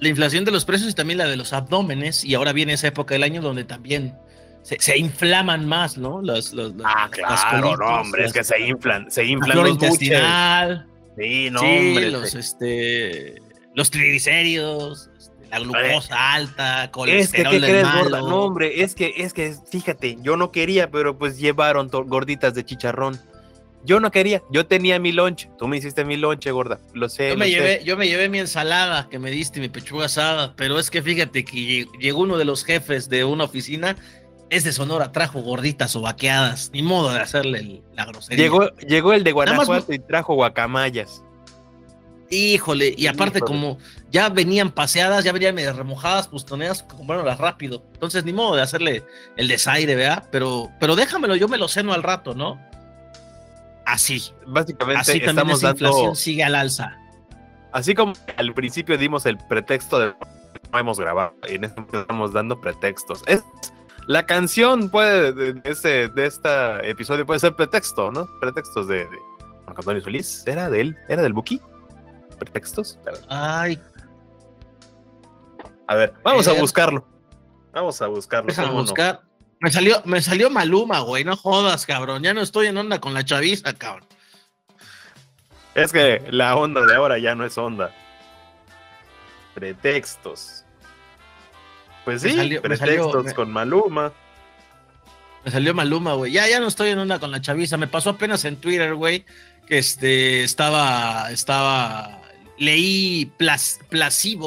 La 0.00 0.08
inflación 0.08 0.44
de 0.44 0.50
los 0.50 0.64
precios 0.64 0.90
y 0.90 0.94
también 0.94 1.18
la 1.18 1.26
de 1.26 1.36
los 1.36 1.52
abdómenes. 1.52 2.24
Y 2.24 2.34
ahora 2.34 2.52
viene 2.52 2.74
esa 2.74 2.88
época 2.88 3.14
del 3.14 3.22
año 3.22 3.40
donde 3.40 3.64
también 3.64 4.16
se, 4.62 4.98
inflaman 4.98 5.66
más, 5.66 5.96
¿no? 5.96 6.20
Los, 6.20 6.54
ah, 6.84 7.08
claro, 7.10 7.76
no, 7.76 8.00
hombre, 8.00 8.26
es 8.26 8.32
que 8.32 8.44
se 8.44 8.60
inflan, 8.60 9.10
se 9.10 9.24
inflan 9.24 9.56
los 9.56 9.70
intestinal. 9.70 10.86
Sí, 11.16 11.48
no, 11.50 11.60
hombre. 11.60 12.10
Los, 12.10 12.34
este, 12.34 13.40
los 13.74 13.90
triglicéridos 13.90 15.10
la 15.50 15.58
glucosa 15.60 16.32
alta, 16.34 16.90
colesterol 16.90 17.54
es 17.54 17.60
que, 17.60 17.66
¿qué 17.66 17.82
crees, 17.82 18.10
No, 18.10 18.44
hombre, 18.44 18.82
es 18.82 18.94
que, 18.94 19.14
es 19.16 19.32
que, 19.32 19.54
fíjate, 19.70 20.18
yo 20.20 20.36
no 20.36 20.50
quería, 20.50 20.90
pero 20.90 21.16
pues 21.18 21.38
llevaron 21.38 21.88
gorditas 21.88 22.54
de 22.54 22.64
chicharrón. 22.64 23.18
Yo 23.84 24.00
no 24.00 24.10
quería, 24.10 24.42
yo 24.50 24.66
tenía 24.66 24.98
mi 24.98 25.12
lonche. 25.12 25.48
Tú 25.56 25.68
me 25.68 25.76
hiciste 25.76 26.04
mi 26.04 26.16
lonche, 26.16 26.50
gorda. 26.50 26.80
Lo 26.94 27.08
sé. 27.08 27.30
Yo 27.30 27.36
me, 27.36 27.44
sé. 27.46 27.50
llevé, 27.52 27.80
yo 27.84 27.96
me 27.96 28.08
llevé 28.08 28.28
mi 28.28 28.40
ensalada 28.40 29.08
que 29.08 29.18
me 29.18 29.30
diste, 29.30 29.60
mi 29.60 29.68
pechuga 29.68 30.06
asada, 30.06 30.52
pero 30.56 30.78
es 30.78 30.90
que 30.90 31.00
fíjate 31.00 31.44
que 31.44 31.86
llegó 32.00 32.22
uno 32.22 32.36
de 32.38 32.44
los 32.44 32.64
jefes 32.64 33.08
de 33.08 33.24
una 33.24 33.44
oficina, 33.44 33.96
es 34.50 34.64
de 34.64 34.72
Sonora, 34.72 35.12
trajo 35.12 35.40
gorditas 35.42 35.94
o 35.94 36.00
vaqueadas, 36.00 36.70
ni 36.72 36.82
modo 36.82 37.12
de 37.12 37.20
hacerle 37.20 37.58
el- 37.60 37.82
la 37.94 38.04
grosería. 38.06 38.42
Llegó, 38.44 38.68
llegó 38.78 39.12
el 39.12 39.22
de 39.22 39.32
más 39.32 39.46
Guanajuato 39.46 39.92
y 39.92 39.98
trajo 40.00 40.34
guacamayas. 40.34 41.22
Híjole, 42.30 42.94
y 42.96 43.06
aparte 43.06 43.38
Híjole. 43.38 43.52
como 43.52 43.78
ya 44.10 44.28
venían 44.28 44.70
paseadas, 44.70 45.24
ya 45.24 45.32
venían 45.32 45.54
medio 45.54 45.72
remojadas, 45.72 46.28
pustoneadas, 46.28 46.82
comprárnoslas 46.82 47.38
rápido. 47.38 47.82
Entonces 47.94 48.24
ni 48.24 48.32
modo 48.32 48.56
de 48.56 48.62
hacerle 48.62 49.04
el 49.36 49.48
desaire, 49.48 49.94
¿verdad? 49.94 50.28
Pero, 50.30 50.70
pero 50.78 50.94
déjamelo, 50.94 51.36
yo 51.36 51.48
me 51.48 51.56
lo 51.56 51.68
ceno 51.68 51.92
al 51.94 52.02
rato, 52.02 52.34
¿no? 52.34 52.60
Así, 53.86 54.22
Básicamente 54.46 55.00
así 55.00 55.12
también 55.12 55.30
estamos 55.30 55.58
esa 55.58 55.70
inflación 55.70 56.02
dando, 56.02 56.14
sigue 56.14 56.44
al 56.44 56.54
alza. 56.54 56.98
así 57.72 57.94
como 57.94 58.12
al 58.36 58.52
principio 58.52 58.98
dimos 58.98 59.24
el 59.24 59.38
pretexto 59.38 59.98
de 59.98 60.14
no 60.70 60.78
hemos 60.78 61.00
grabado, 61.00 61.32
y 61.48 61.54
en 61.54 61.64
este 61.64 61.80
momento 61.80 62.00
estamos 62.02 62.32
dando 62.34 62.60
pretextos. 62.60 63.22
Es, 63.26 63.42
la 64.06 64.26
canción 64.26 64.90
puede, 64.90 65.32
de, 65.32 65.54
de 65.54 65.70
este, 65.70 66.08
de 66.08 66.26
este 66.26 66.90
episodio 66.90 67.24
puede 67.24 67.40
ser 67.40 67.56
pretexto, 67.56 68.10
¿no? 68.12 68.28
Pretextos 68.40 68.86
de, 68.88 68.98
de 68.98 69.18
Marco 69.66 69.80
Antonio 69.80 70.02
Solís. 70.02 70.44
¿Era 70.46 70.68
de 70.68 70.82
él? 70.82 70.96
¿Era 71.08 71.22
del 71.22 71.32
Buki? 71.32 71.60
¿Pretextos? 72.38 72.98
Perdón. 73.04 73.24
Ay, 73.28 73.80
A 75.90 75.94
ver, 75.94 76.12
vamos 76.22 76.46
a 76.46 76.52
Eh, 76.54 76.60
buscarlo. 76.60 77.06
Vamos 77.72 78.00
a 78.02 78.06
buscarlo. 78.08 78.48
déjame 78.48 78.68
¿cómo 78.68 78.80
no? 78.80 78.84
buscar. 78.84 79.22
Me 79.60 79.70
salió, 79.72 80.02
me 80.04 80.20
salió 80.20 80.50
Maluma, 80.50 81.00
güey, 81.00 81.24
no 81.24 81.36
jodas, 81.36 81.86
cabrón. 81.86 82.22
Ya 82.22 82.34
no 82.34 82.42
estoy 82.42 82.66
en 82.68 82.76
onda 82.76 83.00
con 83.00 83.14
la 83.14 83.24
chaviza, 83.24 83.72
cabrón. 83.72 84.06
Es 85.74 85.92
que 85.92 86.22
la 86.30 86.56
onda 86.56 86.82
de 86.84 86.94
ahora 86.94 87.18
ya 87.18 87.34
no 87.34 87.44
es 87.46 87.56
onda. 87.56 87.90
Pretextos. 89.54 90.64
Pues 92.04 92.22
sí, 92.22 92.36
salió- 92.36 92.62
pretextos 92.62 93.12
salió- 93.12 93.34
con 93.34 93.50
Maluma. 93.50 94.12
Me 95.44 95.50
salió 95.50 95.74
Maluma, 95.74 96.14
güey. 96.14 96.32
Ya, 96.32 96.46
ya 96.48 96.60
no 96.60 96.66
estoy 96.68 96.90
en 96.90 96.98
onda 96.98 97.18
con 97.18 97.30
la 97.30 97.40
chaviza. 97.40 97.76
Me 97.76 97.86
pasó 97.88 98.10
apenas 98.10 98.44
en 98.44 98.56
Twitter, 98.56 98.94
güey, 98.94 99.24
que 99.66 99.78
este 99.78 100.44
estaba, 100.44 101.30
estaba, 101.30 102.17
leí 102.58 103.30
plas- 103.38 103.78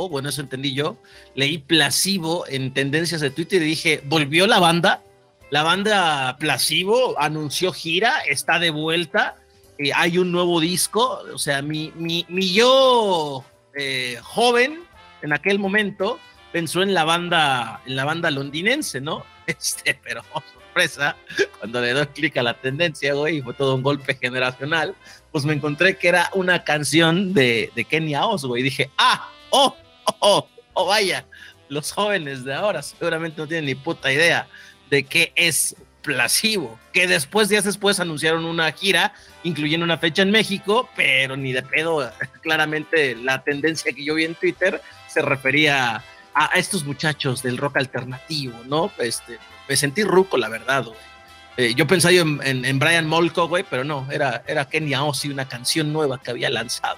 bueno, 0.09 0.29
eso 0.29 0.41
entendí 0.41 0.73
yo. 0.73 0.97
Leí 1.35 1.57
placebo 1.57 2.45
en 2.47 2.73
tendencias 2.73 3.21
de 3.21 3.29
Twitter 3.29 3.61
y 3.61 3.65
dije, 3.65 4.01
¿volvió 4.05 4.47
la 4.47 4.59
banda? 4.59 5.03
La 5.49 5.63
banda 5.63 6.37
placebo 6.39 7.19
anunció 7.19 7.73
gira, 7.73 8.19
está 8.29 8.59
de 8.59 8.69
vuelta, 8.69 9.35
eh, 9.77 9.91
hay 9.93 10.17
un 10.17 10.31
nuevo 10.31 10.59
disco. 10.59 11.21
O 11.33 11.37
sea, 11.37 11.61
mi, 11.61 11.91
mi, 11.95 12.25
mi 12.29 12.53
yo 12.53 13.43
eh, 13.75 14.17
joven 14.21 14.83
en 15.21 15.33
aquel 15.33 15.59
momento 15.59 16.19
pensó 16.51 16.81
en 16.81 16.93
la 16.93 17.03
banda, 17.03 17.81
en 17.85 17.95
la 17.95 18.05
banda 18.05 18.31
londinense, 18.31 19.01
¿no? 19.01 19.25
Este, 19.47 19.99
pero 20.01 20.21
oh, 20.33 20.41
sorpresa, 20.53 21.17
cuando 21.59 21.81
le 21.81 21.91
doy 21.91 22.05
clic 22.07 22.37
a 22.37 22.43
la 22.43 22.53
tendencia, 22.53 23.13
güey, 23.13 23.41
fue 23.41 23.53
todo 23.53 23.75
un 23.75 23.81
golpe 23.83 24.15
generacional, 24.15 24.95
pues 25.31 25.45
me 25.45 25.53
encontré 25.53 25.97
que 25.97 26.07
era 26.09 26.29
una 26.33 26.63
canción 26.63 27.33
de, 27.33 27.71
de 27.75 27.85
Kenia 27.85 28.23
güey. 28.25 28.61
Y 28.61 28.65
dije, 28.65 28.89
ah, 28.97 29.29
oh, 29.49 29.75
oh, 30.05 30.15
oh, 30.19 30.47
oh, 30.73 30.85
vaya, 30.85 31.25
los 31.69 31.91
jóvenes 31.91 32.43
de 32.43 32.53
ahora 32.53 32.81
seguramente 32.81 33.39
no 33.41 33.47
tienen 33.47 33.65
ni 33.65 33.75
puta 33.75 34.11
idea 34.11 34.47
de 34.89 35.03
qué 35.03 35.31
es 35.35 35.75
Placebo, 36.01 36.79
que 36.93 37.07
después, 37.07 37.47
días 37.47 37.63
después, 37.63 37.99
anunciaron 37.99 38.45
una 38.45 38.71
gira, 38.71 39.13
incluyendo 39.43 39.83
una 39.83 39.99
fecha 39.99 40.23
en 40.23 40.31
México, 40.31 40.89
pero 40.95 41.37
ni 41.37 41.53
de 41.53 41.61
pedo, 41.61 42.11
claramente 42.41 43.15
la 43.15 43.43
tendencia 43.43 43.93
que 43.93 44.03
yo 44.03 44.15
vi 44.15 44.25
en 44.25 44.35
Twitter 44.35 44.81
se 45.07 45.21
refería 45.21 46.03
a, 46.33 46.53
a 46.53 46.57
estos 46.57 46.83
muchachos 46.85 47.43
del 47.43 47.57
rock 47.57 47.77
alternativo, 47.77 48.59
¿no? 48.65 48.91
Este, 48.97 49.37
me 49.69 49.77
sentí 49.77 50.03
ruco, 50.03 50.37
la 50.37 50.49
verdad, 50.49 50.85
güey. 50.85 51.10
Eh, 51.57 51.73
yo 51.75 51.85
pensaba 51.85 52.11
yo 52.13 52.21
en, 52.21 52.39
en, 52.43 52.65
en 52.65 52.79
Brian 52.79 53.07
Molko, 53.07 53.47
güey, 53.47 53.65
pero 53.69 53.83
no, 53.83 54.07
era, 54.11 54.43
era 54.47 54.65
Kenia 54.65 55.03
Ozzy, 55.03 55.29
una 55.29 55.47
canción 55.47 55.91
nueva 55.91 56.19
que 56.21 56.31
había 56.31 56.49
lanzado. 56.49 56.97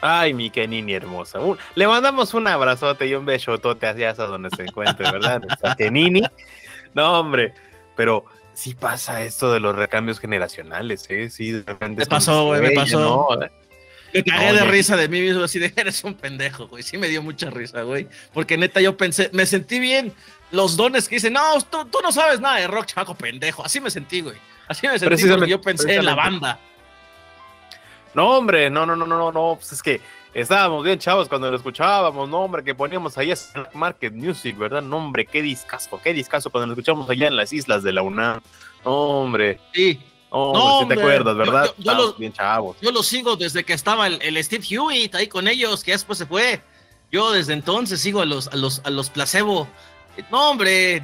Ay, 0.00 0.32
mi 0.32 0.50
Kenini 0.50 0.92
hermosa. 0.92 1.40
Le 1.74 1.86
mandamos 1.88 2.32
un 2.34 2.46
abrazote 2.46 3.06
y 3.06 3.14
un 3.14 3.24
besotote 3.24 3.86
hacia 3.88 4.10
hasta 4.10 4.26
donde 4.26 4.50
se 4.50 4.62
encuentre, 4.62 5.10
¿verdad? 5.10 5.40
Nuestra 5.46 5.74
Kenini. 5.74 6.22
No, 6.94 7.18
hombre, 7.18 7.52
pero 7.96 8.24
sí 8.54 8.74
pasa 8.74 9.22
esto 9.24 9.52
de 9.52 9.58
los 9.60 9.74
recambios 9.74 10.20
generacionales, 10.20 11.06
¿eh? 11.08 11.30
Sí, 11.30 11.50
de 11.52 11.62
repente. 11.66 12.02
Me 12.02 12.06
pasó, 12.06 12.44
güey, 12.46 12.60
me 12.60 12.66
"Güey, 12.68 12.76
pasó". 12.76 13.00
no, 13.00 13.48
Me 14.14 14.22
cagué 14.22 14.52
de 14.52 14.64
risa 14.66 14.96
de 14.96 15.08
mí 15.08 15.20
mismo, 15.20 15.42
así 15.42 15.58
de 15.58 15.72
eres 15.76 16.04
un 16.04 16.14
pendejo, 16.14 16.68
güey. 16.68 16.84
Sí 16.84 16.96
me 16.96 17.08
dio 17.08 17.20
mucha 17.22 17.50
risa, 17.50 17.82
güey. 17.82 18.06
Porque 18.32 18.56
neta 18.56 18.80
yo 18.80 18.96
pensé, 18.96 19.30
me 19.32 19.46
sentí 19.46 19.80
bien. 19.80 20.12
Los 20.50 20.76
dones 20.76 21.08
que 21.08 21.16
dicen, 21.16 21.34
no, 21.34 21.60
tú, 21.70 21.84
tú 21.86 21.98
no 22.02 22.10
sabes 22.12 22.40
nada 22.40 22.56
de 22.56 22.66
rock, 22.66 22.86
chamaco 22.86 23.14
pendejo. 23.14 23.64
Así 23.64 23.80
me 23.80 23.90
sentí, 23.90 24.20
güey. 24.22 24.36
Así 24.66 24.86
me 24.86 24.98
sentí 24.98 25.04
porque 25.04 25.16
Precisamente, 25.16 25.50
yo 25.50 25.60
pensé 25.60 25.94
en 25.94 26.04
la 26.04 26.14
banda. 26.14 26.58
No, 28.14 28.30
hombre, 28.38 28.70
no, 28.70 28.86
no, 28.86 28.96
no, 28.96 29.06
no, 29.06 29.18
no, 29.18 29.32
no, 29.32 29.56
pues 29.56 29.72
es 29.72 29.82
que 29.82 30.00
estábamos 30.32 30.82
bien 30.84 30.98
chavos 30.98 31.28
cuando 31.28 31.50
lo 31.50 31.56
escuchábamos, 31.56 32.28
no, 32.28 32.38
hombre, 32.40 32.64
que 32.64 32.74
poníamos 32.74 33.16
ahí 33.18 33.30
a 33.30 33.36
Snack 33.36 33.74
Market 33.74 34.12
Music, 34.14 34.56
¿verdad? 34.56 34.82
No, 34.82 34.96
hombre, 34.96 35.26
qué 35.26 35.42
discazo, 35.42 36.00
qué 36.02 36.12
discazo 36.14 36.50
cuando 36.50 36.66
lo 36.68 36.72
escuchamos 36.72 37.08
allá 37.10 37.26
en 37.28 37.36
las 37.36 37.52
islas 37.52 37.82
de 37.82 37.92
la 37.92 38.02
UNAM. 38.02 38.40
No, 38.84 38.92
hombre, 38.92 39.60
Sí, 39.74 40.00
no, 40.32 40.52
No, 40.52 40.78
hombre, 40.78 40.96
si 40.96 41.00
te 41.02 41.06
acuerdas, 41.06 41.36
¿verdad? 41.36 41.64
yo- 41.66 41.70
yo 41.72 41.74
Estábamos 41.80 42.06
lo- 42.12 42.14
bien 42.18 42.32
chavos. 42.32 42.76
yo 42.80 42.90
lo 42.92 43.02
sigo 43.02 43.36
desde 43.36 43.64
que 43.64 43.74
estaba 43.74 44.06
el, 44.06 44.20
el 44.22 44.42
Steve 44.42 44.64
Hewitt 44.68 45.14
ahí 45.14 45.28
con 45.28 45.46
ellos, 45.46 45.84
que 45.84 45.92
después 45.92 46.18
se 46.18 46.26
fue. 46.26 46.62
Yo 47.12 47.32
desde 47.32 47.52
entonces 47.52 48.00
sigo 48.00 48.20
a 48.22 48.26
los, 48.26 48.48
a 48.48 48.56
los, 48.56 48.80
a 48.84 48.90
los 48.90 49.10
placebo. 49.10 49.68
No, 50.30 50.50
hombre, 50.50 51.00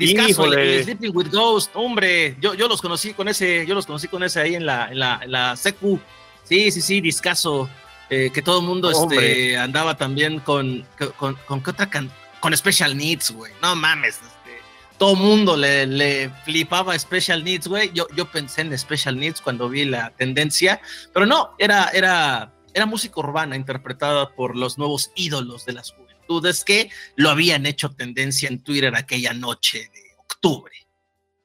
el 0.78 0.84
Sleeping 0.84 1.12
with 1.14 1.28
Ghost, 1.30 1.70
hombre, 1.74 2.36
yo, 2.40 2.54
yo 2.54 2.66
los 2.68 2.80
conocí 2.82 3.12
con 3.14 3.28
ese, 3.28 3.64
yo 3.66 3.74
los 3.74 3.86
conocí 3.86 4.08
con 4.08 4.22
ese 4.22 4.40
ahí 4.40 4.54
en 4.54 4.66
la, 4.66 4.90
en 4.90 4.98
la, 4.98 5.20
en 5.22 5.30
la 5.32 5.56
secu. 5.56 6.00
Sí, 6.44 6.70
sí, 6.70 6.80
sí, 6.82 7.00
discazo. 7.00 7.68
eh, 8.10 8.30
que 8.34 8.42
todo 8.42 8.60
el 8.60 8.66
mundo 8.66 8.90
este, 8.90 9.56
andaba 9.56 9.96
también 9.96 10.40
con, 10.40 10.86
con, 11.16 11.36
con, 11.46 11.62
¿qué 11.62 11.70
otra 11.70 11.88
can- 11.88 12.10
con 12.40 12.54
Special 12.56 12.96
Needs, 12.96 13.30
güey. 13.30 13.52
No 13.62 13.74
mames, 13.74 14.16
este, 14.16 14.58
todo 14.98 15.12
el 15.14 15.18
mundo 15.20 15.56
le, 15.56 15.86
le 15.86 16.30
flipaba 16.44 16.98
Special 16.98 17.42
Needs, 17.42 17.66
güey. 17.66 17.90
Yo, 17.94 18.06
yo 18.14 18.26
pensé 18.30 18.60
en 18.60 18.76
Special 18.78 19.16
Needs 19.18 19.40
cuando 19.40 19.68
vi 19.70 19.86
la 19.86 20.10
tendencia, 20.10 20.80
pero 21.14 21.24
no, 21.24 21.54
era, 21.58 21.88
era, 21.94 22.52
era 22.74 22.84
música 22.84 23.18
urbana 23.20 23.56
interpretada 23.56 24.28
por 24.34 24.54
los 24.54 24.76
nuevos 24.76 25.10
ídolos 25.16 25.64
de 25.64 25.72
las 25.72 25.92
juventudes 26.26 26.64
que 26.64 26.90
lo 27.16 27.30
habían 27.30 27.66
hecho 27.66 27.90
tendencia 27.90 28.48
en 28.48 28.62
Twitter 28.62 28.94
aquella 28.96 29.32
noche 29.32 29.90
de 29.92 30.02
octubre. 30.18 30.72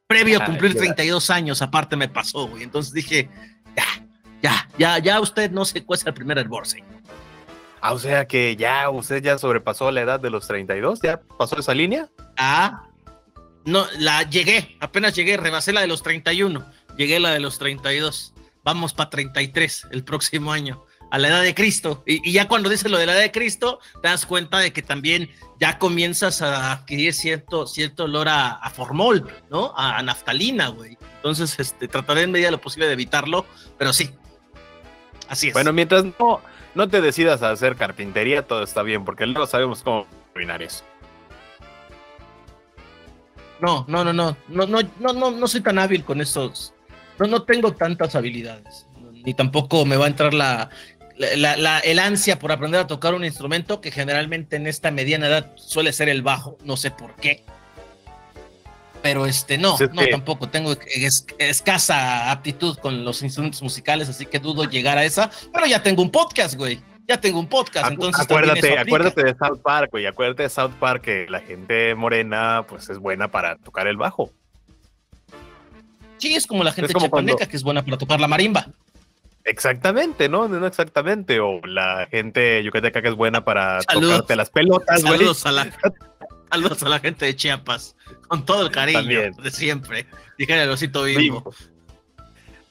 Previo 0.08 0.40
a 0.40 0.44
Ay, 0.44 0.48
cumplir 0.48 0.74
qué 0.74 0.80
32 0.80 1.30
años, 1.30 1.62
aparte 1.62 1.96
me 1.96 2.10
pasó, 2.10 2.48
güey. 2.48 2.64
Entonces 2.64 2.94
dije, 2.94 3.30
ya, 3.76 4.06
ya, 4.42 4.70
ya, 4.78 5.00
ya 5.00 5.20
usted 5.20 5.52
no 5.52 5.66
se 5.66 5.84
cuesta 5.84 6.10
el 6.10 6.16
primer 6.16 6.38
hervor, 6.38 6.68
señor. 6.68 6.88
Ah, 7.82 7.94
o 7.94 8.00
sea 8.00 8.28
que 8.28 8.56
ya 8.56 8.90
usted 8.90 9.24
ya 9.24 9.38
sobrepasó 9.38 9.92
la 9.92 10.02
edad 10.02 10.20
de 10.20 10.30
los 10.30 10.48
32, 10.48 11.00
ya 11.02 11.22
pasó 11.38 11.58
esa 11.60 11.74
línea. 11.74 12.10
Ah, 12.38 12.90
no, 13.66 13.86
la 14.00 14.24
llegué, 14.24 14.78
apenas 14.80 15.16
llegué, 15.16 15.38
rebasé 15.38 15.72
la 15.72 15.82
de 15.82 15.88
los 15.88 16.04
31, 16.04 16.66
llegué 16.98 17.18
a 17.18 17.20
la 17.20 17.32
de 17.32 17.40
los 17.40 17.58
32. 17.58 18.34
Vamos 18.64 18.94
para 18.94 19.10
33 19.10 19.88
el 19.92 20.04
próximo 20.04 20.52
año, 20.52 20.84
a 21.12 21.18
la 21.18 21.28
edad 21.28 21.42
de 21.42 21.56
Cristo. 21.56 22.04
Y, 22.06 22.30
y 22.30 22.34
ya 22.34 22.48
cuando 22.48 22.70
dices 22.70 22.90
lo 22.90 22.98
de 22.98 23.06
la 23.06 23.14
edad 23.14 23.22
de 23.22 23.32
Cristo, 23.32 23.80
te 24.02 24.08
das 24.08 24.26
cuenta 24.26 24.60
de 24.60 24.72
que 24.74 24.82
también 24.82 25.30
ya 25.60 25.78
comienzas 25.78 26.42
a 26.42 26.72
adquirir 26.72 27.14
cierto, 27.14 27.68
cierto 27.68 28.06
olor 28.06 28.30
a, 28.30 28.52
a 28.52 28.70
formol, 28.70 29.28
¿no? 29.50 29.74
A, 29.76 29.98
a 29.98 30.04
naftalina, 30.04 30.70
güey. 30.70 30.98
Entonces, 31.18 31.60
este, 31.60 31.88
trataré 31.88 32.24
en 32.24 32.32
medida 32.32 32.48
de 32.48 32.52
lo 32.52 32.62
posible 32.62 32.88
de 32.88 32.94
evitarlo, 32.94 33.46
pero 33.78 33.92
sí. 33.92 34.12
Así 35.28 35.50
es. 35.50 35.54
Bueno, 35.54 35.74
mientras 35.74 36.06
no, 36.06 36.42
no 36.76 36.88
te 36.88 37.02
decidas 37.02 37.42
a 37.44 37.52
hacer 37.52 37.76
carpintería, 37.76 38.48
todo 38.48 38.64
está 38.64 38.84
bien, 38.84 39.04
porque 39.04 39.26
luego 39.26 39.48
sabemos 39.48 39.84
cómo 39.84 40.08
terminar 40.34 40.62
eso. 40.62 40.84
No, 43.60 43.84
no, 43.90 44.06
no, 44.06 44.14
no, 44.14 44.38
no, 44.48 44.66
no, 44.66 44.80
no, 45.00 45.14
no, 45.14 45.32
no 45.32 45.48
soy 45.48 45.62
tan 45.62 45.80
hábil 45.80 46.06
con 46.06 46.22
estos. 46.22 46.74
No, 47.20 47.28
no 47.28 47.44
tengo 47.44 47.74
tantas 47.74 48.16
habilidades. 48.16 48.88
Ni 49.26 49.34
tampoco 49.34 49.86
me 49.86 49.98
va 49.98 50.06
a 50.06 50.08
entrar 50.08 50.34
la, 50.34 50.70
la, 51.20 51.80
el 51.80 52.00
ansia 52.00 52.40
por 52.40 52.52
aprender 52.52 52.80
a 52.82 52.88
tocar 52.88 53.14
un 53.14 53.26
instrumento 53.26 53.82
que 53.82 53.92
generalmente 53.92 54.56
en 54.56 54.68
esta 54.68 54.90
mediana 54.90 55.28
edad 55.28 55.52
suele 55.56 55.92
ser 55.94 56.10
el 56.10 56.22
bajo. 56.22 56.58
No 56.64 56.78
sé 56.78 56.92
por 56.92 57.14
qué. 57.16 57.44
Pero 59.02 59.26
este, 59.26 59.58
no, 59.58 59.78
no, 59.94 60.08
tampoco. 60.08 60.50
Tengo 60.50 60.74
es- 60.94 61.26
escasa 61.38 62.32
aptitud 62.32 62.78
con 62.80 63.06
los 63.06 63.22
instrumentos 63.22 63.62
musicales, 63.62 64.10
así 64.10 64.26
que 64.26 64.40
dudo 64.40 64.66
llegar 64.66 64.98
a 64.98 65.06
esa. 65.06 65.30
Pero 65.54 65.66
ya 65.66 65.82
tengo 65.84 66.02
un 66.02 66.12
podcast, 66.12 66.56
güey. 66.56 66.82
Ya 67.08 67.20
tengo 67.20 67.40
un 67.40 67.48
podcast, 67.48 67.88
Acu- 67.88 67.94
entonces. 67.94 68.24
acuérdate, 68.26 68.78
acuérdate 68.78 69.24
de 69.24 69.36
South 69.36 69.60
Park, 69.64 69.90
güey. 69.92 70.06
Acuérdate 70.06 70.44
de 70.44 70.50
South 70.50 70.74
Park 70.80 71.02
que 71.04 71.28
la 71.30 71.40
gente 71.40 71.96
morena, 71.96 72.66
pues 72.68 72.90
es 72.90 72.98
buena 73.00 73.30
para 73.32 73.56
tocar 73.58 73.88
el 73.88 73.98
bajo. 73.98 74.32
Sí, 76.18 76.36
es 76.36 76.46
como 76.46 76.64
la 76.64 76.72
gente 76.74 76.88
Es 76.88 76.94
como 76.94 77.06
chapaneca 77.08 77.38
cuando- 77.38 77.50
que 77.52 77.58
es 77.58 77.64
buena 77.64 77.84
para 77.84 77.98
tocar 77.98 78.20
la 78.20 78.28
marimba. 78.28 78.68
Exactamente, 79.50 80.30
¿no? 80.30 80.48
No 80.48 80.68
exactamente. 80.68 81.40
O 81.40 81.60
la 81.66 82.08
gente 82.12 82.64
yucateca 82.64 83.02
que 83.02 83.10
es 83.10 83.16
buena 83.16 83.44
para 83.44 83.82
Saludos. 83.82 84.12
tocarte 84.12 84.36
las 84.36 84.50
pelotas, 84.52 85.02
güey. 85.02 85.14
Saludos 85.18 85.46
a 85.46 85.52
la 85.52 85.72
saludos 86.52 86.84
a 86.84 86.90
la 86.90 87.00
gente 87.00 87.26
de 87.26 87.36
Chiapas, 87.36 87.96
con 88.28 88.46
todo 88.46 88.62
el 88.64 88.72
cariño 88.72 89.00
También. 89.00 89.34
de 89.34 89.52
siempre. 89.52 90.06
Dígale 90.38 90.62
al 90.64 90.70
osito 90.72 91.04
vivo. 91.04 91.54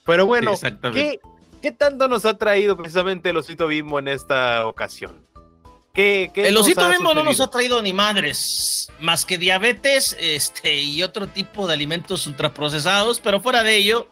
Pero 0.05 0.27
bueno, 0.27 0.57
Sí. 0.57 0.67
¿qué, 0.95 1.21
qué 1.61 1.73
tanto 1.73 2.09
nos 2.09 2.25
ha 2.25 2.39
traído 2.39 2.77
precisamente 2.77 3.31
el 3.31 3.37
osito 3.37 3.67
bimbo 3.67 3.99
en 3.99 4.09
esta 4.09 4.67
ocasión? 4.67 5.27
¿Qué, 5.93 6.31
qué 6.33 6.49
El 6.49 6.57
osito 6.57 6.89
mismo 6.89 7.13
no 7.13 7.25
nos 7.25 7.41
ha 7.41 7.51
traído 7.51 7.83
ni 7.83 7.93
madres, 7.93 8.89
más 9.01 9.25
que 9.25 9.37
diabetes 9.37 10.17
este, 10.21 10.81
y 10.81 11.03
otro 11.03 11.27
tipo 11.27 11.67
de 11.67 11.75
alimentos 11.75 12.27
ultraprocesados, 12.29 13.19
pero 13.21 13.41
fuera 13.41 13.63
de 13.65 13.77
ello, 13.77 14.09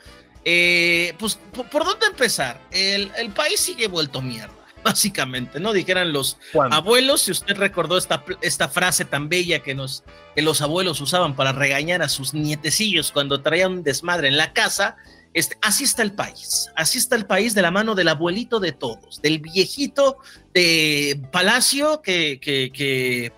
eh, 0.49 1.13
pues, 1.19 1.41
¿por, 1.53 1.85
dónde 1.85 2.07
empezar? 2.07 2.61
El, 2.71 3.11
el 3.19 3.31
país 3.31 3.59
sigue 3.59 3.89
vuelto 3.89 4.23
mierda, 4.23 4.55
básicamente, 4.85 5.59
¿no? 5.59 5.73
Dijeran 5.73 6.13
los 6.13 6.39
abuelos, 6.71 7.23
si 7.23 7.33
usted 7.33 7.57
recordó 7.57 7.99
esta, 7.99 8.25
esta 8.43 8.69
frase 8.69 9.05
tan 9.05 9.29
bella 9.29 9.59
que, 9.59 9.75
nos, 9.75 10.05
que 10.37 10.43
los 10.43 10.63
abuelos 10.63 11.01
usaban 11.01 11.35
para 11.35 11.51
regañar 11.51 12.01
a 12.01 12.09
sus 12.09 12.33
nietecillos 12.33 13.11
cuando 13.11 13.43
traían 13.43 13.73
un 13.73 13.83
desmadre 13.83 14.29
en 14.29 14.37
la 14.37 14.53
casa, 14.53 14.97
este, 15.35 15.59
así 15.63 15.83
está 15.83 16.03
el 16.03 16.13
país, 16.13 16.71
así 16.77 16.99
está 16.99 17.17
el 17.17 17.27
país 17.27 17.53
de 17.57 17.63
la 17.63 17.73
mano 17.73 17.97
del 17.97 18.07
abuelito 18.07 18.61
de 18.61 18.71
todos, 18.71 19.21
del 19.21 19.41
viejito 19.41 20.19
de 20.55 21.21
Palacio 21.33 22.03
que, 22.03 22.39
que, 22.41 22.71
que 22.73 23.33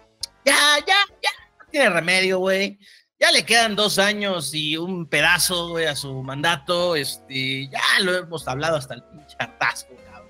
ya, 0.44 0.78
ya, 0.86 0.96
ya, 1.22 1.30
no 1.58 1.70
tiene 1.70 1.88
remedio, 1.88 2.38
güey. 2.38 2.78
Ya 3.20 3.32
le 3.32 3.44
quedan 3.44 3.74
dos 3.74 3.98
años 3.98 4.54
y 4.54 4.76
un 4.76 5.04
pedazo, 5.06 5.70
güey, 5.70 5.86
a 5.86 5.96
su 5.96 6.22
mandato. 6.22 6.94
Este, 6.94 7.68
ya 7.68 7.80
lo 8.02 8.14
hemos 8.14 8.46
hablado 8.46 8.76
hasta 8.76 8.94
el 8.94 9.02
pinche 9.02 9.34
hartazgo, 9.40 9.96
cabrón. 10.06 10.28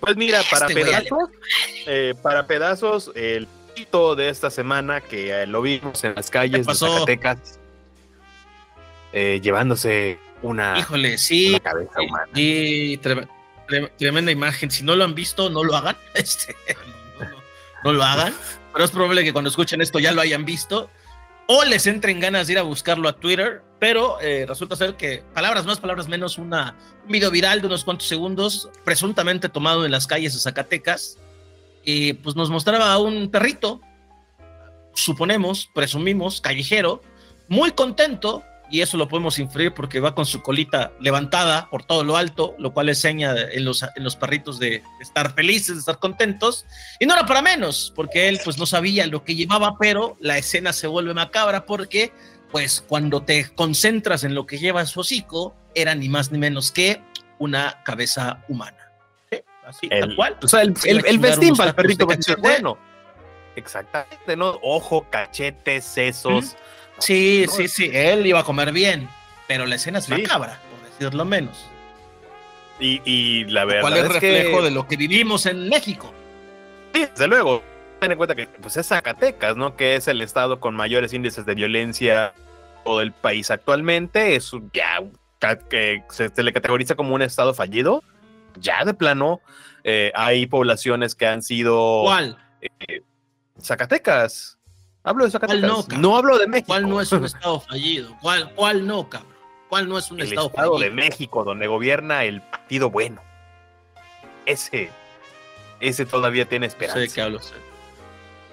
Pues 0.00 0.16
mira, 0.16 0.42
para 0.50 0.66
Este 0.66 0.82
pedazos, 0.84 1.30
eh, 1.86 2.14
para 2.22 2.46
pedazos, 2.46 3.10
el 3.14 3.46
pito 3.74 4.14
de 4.16 4.28
esta 4.28 4.50
semana 4.50 5.00
que 5.00 5.30
eh, 5.42 5.46
lo 5.46 5.62
vimos 5.62 6.04
en 6.04 6.14
las 6.14 6.30
calles 6.30 6.66
de? 6.66 6.74
Zacatecas, 6.74 7.58
eh, 9.14 9.40
llevándose 9.42 10.18
una, 10.42 10.78
Híjole, 10.78 11.16
sí. 11.16 11.48
una 11.50 11.60
cabeza 11.60 12.02
humana. 12.02 12.28
Trem- 12.34 13.28
trem- 13.66 13.90
tremenda 13.96 14.30
imagen. 14.30 14.70
Si 14.70 14.82
no 14.84 14.94
lo 14.94 15.04
han 15.04 15.14
visto, 15.14 15.48
no 15.48 15.64
lo 15.64 15.74
hagan. 15.74 15.96
Este, 16.14 16.54
no, 17.18 17.24
no, 17.24 17.30
no, 17.30 17.36
no 17.84 17.92
lo 17.94 18.02
hagan. 18.04 18.34
Pero 18.74 18.84
es 18.84 18.90
probable 18.90 19.24
que 19.24 19.32
cuando 19.32 19.48
escuchen 19.48 19.80
esto 19.80 19.98
ya 19.98 20.12
lo 20.12 20.20
hayan 20.20 20.44
visto. 20.44 20.90
O 21.48 21.64
les 21.64 21.86
entren 21.86 22.20
ganas 22.20 22.46
de 22.46 22.54
ir 22.54 22.58
a 22.58 22.62
buscarlo 22.62 23.08
a 23.08 23.12
Twitter. 23.14 23.62
Pero 23.78 24.18
eh, 24.20 24.46
resulta 24.48 24.74
ser 24.74 24.94
que, 24.96 25.22
palabras 25.34 25.66
más, 25.66 25.80
palabras 25.80 26.08
menos, 26.08 26.38
un 26.38 26.50
video 27.08 27.30
viral 27.30 27.60
de 27.60 27.66
unos 27.66 27.84
cuantos 27.84 28.08
segundos, 28.08 28.70
presuntamente 28.84 29.50
tomado 29.50 29.84
en 29.84 29.92
las 29.92 30.06
calles 30.06 30.32
de 30.32 30.40
Zacatecas. 30.40 31.18
Y 31.84 32.14
pues 32.14 32.36
nos 32.36 32.48
mostraba 32.48 32.92
a 32.92 32.98
un 32.98 33.30
perrito, 33.30 33.80
suponemos, 34.94 35.68
presumimos, 35.74 36.40
callejero, 36.40 37.02
muy 37.48 37.72
contento, 37.72 38.42
y 38.70 38.80
eso 38.80 38.96
lo 38.96 39.08
podemos 39.08 39.38
inferir 39.38 39.72
porque 39.72 40.00
va 40.00 40.14
con 40.14 40.26
su 40.26 40.42
colita 40.42 40.92
levantada 41.00 41.68
por 41.70 41.84
todo 41.84 42.04
lo 42.04 42.16
alto, 42.16 42.54
lo 42.58 42.72
cual 42.72 42.88
es 42.88 42.98
seña 42.98 43.34
en 43.52 43.64
los, 43.64 43.82
en 43.82 44.04
los 44.04 44.16
perritos 44.16 44.58
de 44.58 44.82
estar 45.00 45.32
felices, 45.34 45.74
de 45.74 45.80
estar 45.80 45.98
contentos. 45.98 46.66
Y 46.98 47.06
no 47.06 47.14
era 47.14 47.26
para 47.26 47.42
menos, 47.42 47.92
porque 47.94 48.28
él 48.28 48.40
pues 48.42 48.58
no 48.58 48.66
sabía 48.66 49.06
lo 49.06 49.24
que 49.24 49.34
llevaba, 49.34 49.76
pero 49.78 50.16
la 50.20 50.38
escena 50.38 50.72
se 50.72 50.86
vuelve 50.86 51.14
macabra 51.14 51.64
porque 51.64 52.12
pues 52.50 52.84
cuando 52.86 53.22
te 53.22 53.48
concentras 53.54 54.24
en 54.24 54.34
lo 54.34 54.46
que 54.46 54.58
lleva 54.58 54.84
su 54.86 55.00
hocico, 55.00 55.54
era 55.74 55.94
ni 55.94 56.08
más 56.08 56.32
ni 56.32 56.38
menos 56.38 56.72
que 56.72 57.02
una 57.38 57.82
cabeza 57.84 58.44
humana. 58.48 58.92
¿Sí? 59.30 59.38
Así, 59.64 59.88
tal 59.88 60.10
El, 60.10 60.16
cual. 60.16 60.36
o 60.42 60.48
sea, 60.48 60.62
el, 60.62 60.74
el, 60.84 61.04
a 61.04 61.08
el 61.08 61.20
festín 61.20 61.56
para 61.56 61.70
el 61.70 61.76
perrito 61.76 62.06
cachete. 62.06 62.40
bueno. 62.40 62.78
Exactamente, 63.56 64.36
¿no? 64.36 64.58
Ojo, 64.62 65.06
cachetes, 65.10 65.84
sesos. 65.84 66.56
Sí, 66.98 67.44
No, 67.46 67.52
sí, 67.52 67.68
sí, 67.68 67.90
él 67.92 68.26
iba 68.26 68.40
a 68.40 68.44
comer 68.44 68.72
bien, 68.72 69.08
pero 69.46 69.66
la 69.66 69.74
escena 69.76 69.98
es 69.98 70.06
Sí. 70.06 70.12
macabra, 70.12 70.60
por 70.70 70.90
decirlo 70.90 71.24
menos. 71.24 71.66
Y, 72.80 73.00
y 73.04 73.44
la 73.44 73.64
verdad 73.64 73.82
cual 73.82 73.96
es 73.98 74.04
es 74.04 74.08
reflejo 74.12 74.58
que, 74.58 74.64
de 74.64 74.70
lo 74.70 74.86
que 74.86 74.96
vivimos 74.96 75.46
en 75.46 75.68
México. 75.68 76.12
sí, 76.94 77.00
desde 77.06 77.26
luego, 77.28 77.62
ten 78.00 78.12
en 78.12 78.18
cuenta 78.18 78.34
que 78.34 78.46
pues, 78.46 78.76
es 78.76 78.86
Zacatecas, 78.88 79.56
¿no? 79.56 79.76
Que 79.76 79.96
es 79.96 80.08
el 80.08 80.20
estado 80.20 80.60
con 80.60 80.74
mayores 80.74 81.12
índices 81.12 81.46
de 81.46 81.54
violencia 81.54 82.34
en 82.36 82.84
todo 82.84 83.00
el 83.00 83.12
país 83.12 83.50
actualmente. 83.50 84.36
Es 84.36 84.52
un- 84.52 84.70
ya 84.72 85.02
que 85.70 86.02
se, 86.10 86.28
se 86.30 86.42
le 86.42 86.52
categoriza 86.52 86.94
como 86.96 87.14
un 87.14 87.22
estado 87.22 87.54
fallido. 87.54 88.02
Ya 88.58 88.84
de 88.84 88.94
plano, 88.94 89.40
eh, 89.84 90.10
hay 90.14 90.46
poblaciones 90.46 91.14
que 91.14 91.26
han 91.26 91.42
sido 91.42 92.02
¿Cuál? 92.04 92.38
Zacatecas. 93.60 94.58
Hablo 95.06 95.24
de 95.24 95.30
Zacatecas. 95.30 95.62
no, 95.62 95.84
no, 95.98 96.16
hablo 96.18 96.36
de 96.36 96.46
México. 96.48 96.66
¿Cuál 96.66 96.88
no 96.88 97.00
es 97.00 97.10
un 97.12 97.24
estado 97.26 97.60
fallido? 97.60 98.14
¿Cuál, 98.20 98.52
cuál 98.54 98.86
no, 98.86 99.08
cabrón? 99.08 99.32
¿Cuál 99.68 99.88
no 99.88 99.96
es 99.98 100.10
un 100.10 100.20
el 100.20 100.26
estado, 100.28 100.48
estado, 100.48 100.72
fallido? 100.72 100.90
de 100.90 100.90
México, 100.94 101.44
donde 101.44 101.66
gobierna 101.66 102.24
el 102.24 102.42
partido 102.42 102.90
bueno. 102.90 103.22
Ese, 104.44 104.90
ese 105.80 106.06
todavía 106.06 106.46
tiene 106.48 106.66
No 106.66 106.70
sé 106.70 106.74
esperanza. 106.76 107.00
de 107.00 107.08
qué 107.08 107.20
hablo. 107.22 107.38
usted. 107.38 107.56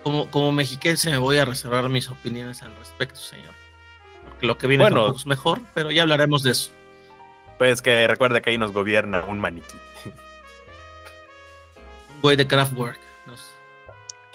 Como, 0.04 0.30
como 0.32 0.52
mexiquense 0.52 1.10
me 1.12 1.18
voy 1.18 1.38
a 1.38 1.46
reservar 1.46 1.88
mis 1.90 2.10
opiniones 2.10 2.62
al 2.62 2.76
respecto, 2.78 3.20
señor. 3.20 3.54
Porque 4.30 4.46
lo 4.48 4.58
que 4.58 4.68
viene 4.68 4.84
Bueno. 4.84 5.14
es 5.16 5.26
mejor, 5.26 5.60
pero 5.74 5.92
ya 5.92 6.04
hablaremos 6.04 6.44
de 6.44 6.52
eso. 6.52 6.72
Pues 7.58 7.82
que 7.82 8.08
recuerda 8.08 8.42
que 8.42 8.50
ahí 8.50 8.58
nos 8.58 8.72
gobierna 8.74 9.24
un 9.26 9.40
maniquí. 9.40 9.76
Un 12.16 12.22
güey 12.22 12.36
de 12.36 12.48
Kraftwerk. 12.48 13.00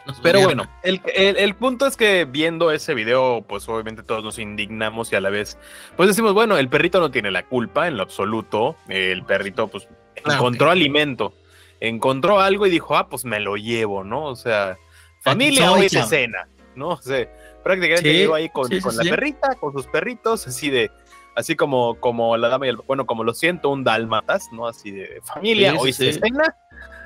Nos, 0.08 0.20
Pero 0.20 0.40
bueno, 0.42 0.66
el, 0.82 1.00
el- 1.14 1.36
el 1.36 1.54
punto 1.54 1.86
es 1.86 1.96
que 1.96 2.24
viendo 2.24 2.70
ese 2.70 2.94
video, 2.94 3.42
pues 3.46 3.68
obviamente 3.68 4.02
todos 4.02 4.24
nos 4.24 4.38
indignamos 4.38 5.12
y 5.12 5.16
a 5.16 5.20
la 5.20 5.28
vez, 5.28 5.58
pues 5.96 6.08
decimos, 6.08 6.32
bueno, 6.32 6.56
el 6.56 6.68
perrito 6.70 6.98
no 6.98 7.10
tiene 7.10 7.30
la 7.30 7.44
culpa 7.44 7.86
en 7.88 7.98
lo 7.98 8.02
absoluto. 8.04 8.74
El 8.88 9.22
perrito, 9.24 9.68
pues, 9.68 9.86
encontró 10.16 10.66
que- 10.68 10.72
alimento, 10.72 11.34
encontró 11.80 12.40
algo 12.40 12.66
y 12.66 12.70
dijo, 12.70 12.96
ah, 12.96 13.08
pues 13.08 13.24
me 13.26 13.38
lo 13.38 13.56
llevo, 13.56 14.02
¿no? 14.02 14.24
O 14.24 14.34
sea, 14.34 14.78
familia 15.20 15.70
hoy 15.72 15.88
chavo. 15.90 16.08
cena, 16.08 16.48
¿no? 16.74 16.88
O 16.88 17.02
sea, 17.02 17.28
prácticamente 17.62 18.10
Sí, 18.10 18.16
llegó 18.16 18.34
ahí 18.34 18.48
con, 18.48 18.66
sí, 18.68 18.76
sí, 18.76 18.80
con 18.80 18.96
la 18.96 19.02
sí. 19.02 19.10
perrita, 19.10 19.54
con 19.56 19.74
sus 19.74 19.86
perritos, 19.88 20.46
así 20.46 20.70
de, 20.70 20.90
así 21.36 21.54
como, 21.54 22.00
como 22.00 22.34
la 22.38 22.48
dama 22.48 22.64
y 22.66 22.70
el, 22.70 22.76
bueno, 22.76 23.04
como 23.04 23.24
lo 23.24 23.34
siento, 23.34 23.68
un 23.68 23.84
dálmatas, 23.84 24.48
¿no? 24.52 24.66
Así 24.66 24.90
de 24.90 25.20
familia, 25.22 25.74
hoy 25.78 25.92
se 25.92 26.14
cena, 26.14 26.56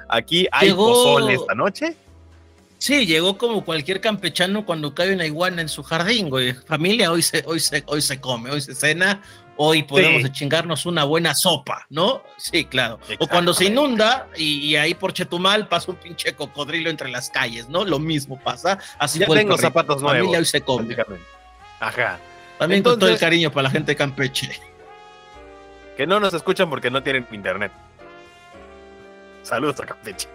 aquí 0.09 0.47
hay 0.53 0.69
Llegó- 0.69 0.87
pozole 0.87 1.35
esta 1.35 1.57
noche. 1.57 1.97
Sí, 2.83 3.07
llegó 3.07 3.39
como 3.39 3.65
cualquier 3.65 4.01
campechano 4.01 4.67
cuando 4.67 4.93
cae 4.93 5.15
una 5.15 5.25
iguana 5.25 5.63
en 5.63 5.69
su 5.69 5.85
jardín, 5.85 6.29
güey. 6.29 6.53
Familia, 6.53 7.13
hoy 7.13 7.23
se, 7.23 7.45
hoy 7.47 7.61
se, 7.61 7.85
hoy 7.87 8.03
se 8.03 8.21
come, 8.21 8.51
hoy 8.51 8.61
se 8.61 8.75
cena, 8.75 9.23
hoy 9.57 9.85
podemos 9.85 10.23
Sí. 10.25 10.33
chingarnos 10.33 10.85
una 10.85 11.05
buena 11.05 11.33
sopa, 11.33 11.87
¿no? 11.91 12.25
Sí, 12.39 12.65
claro. 12.65 12.99
O 13.21 13.29
cuando 13.29 13.55
se 13.55 13.67
inunda 13.67 14.27
y, 14.35 14.67
y 14.67 14.75
ahí 14.75 14.95
por 14.95 15.13
Chetumal 15.13 15.69
pasa 15.69 15.93
un 15.93 15.97
pinche 15.97 16.33
cocodrilo 16.35 16.91
entre 16.91 17.09
las 17.09 17.31
calles, 17.31 17.69
¿no? 17.69 17.85
Lo 17.85 18.01
mismo 18.01 18.37
pasa. 18.41 18.81
Así 18.99 19.21
Ya 19.21 19.27
tengo 19.29 19.57
zapatos 19.59 20.03
Familia, 20.03 20.23
nuevos. 20.25 20.39
hoy 20.39 20.45
se 20.47 20.61
come. 20.63 20.97
Ajá. 21.79 22.19
También 22.59 22.83
con 22.83 22.99
todo 22.99 23.11
el 23.11 23.19
cariño 23.21 23.53
para 23.53 23.63
la 23.63 23.71
gente 23.71 23.93
de 23.93 23.97
Campeche. 23.97 24.59
Que 25.97 26.05
no 26.05 26.19
nos 26.19 26.35
escuchan 26.35 26.69
porque 26.69 26.91
no 26.91 27.01
tienen 27.01 27.29
internet. 27.31 27.71
Saludos 29.45 29.79
a 29.79 29.87
Campeche. 29.87 30.27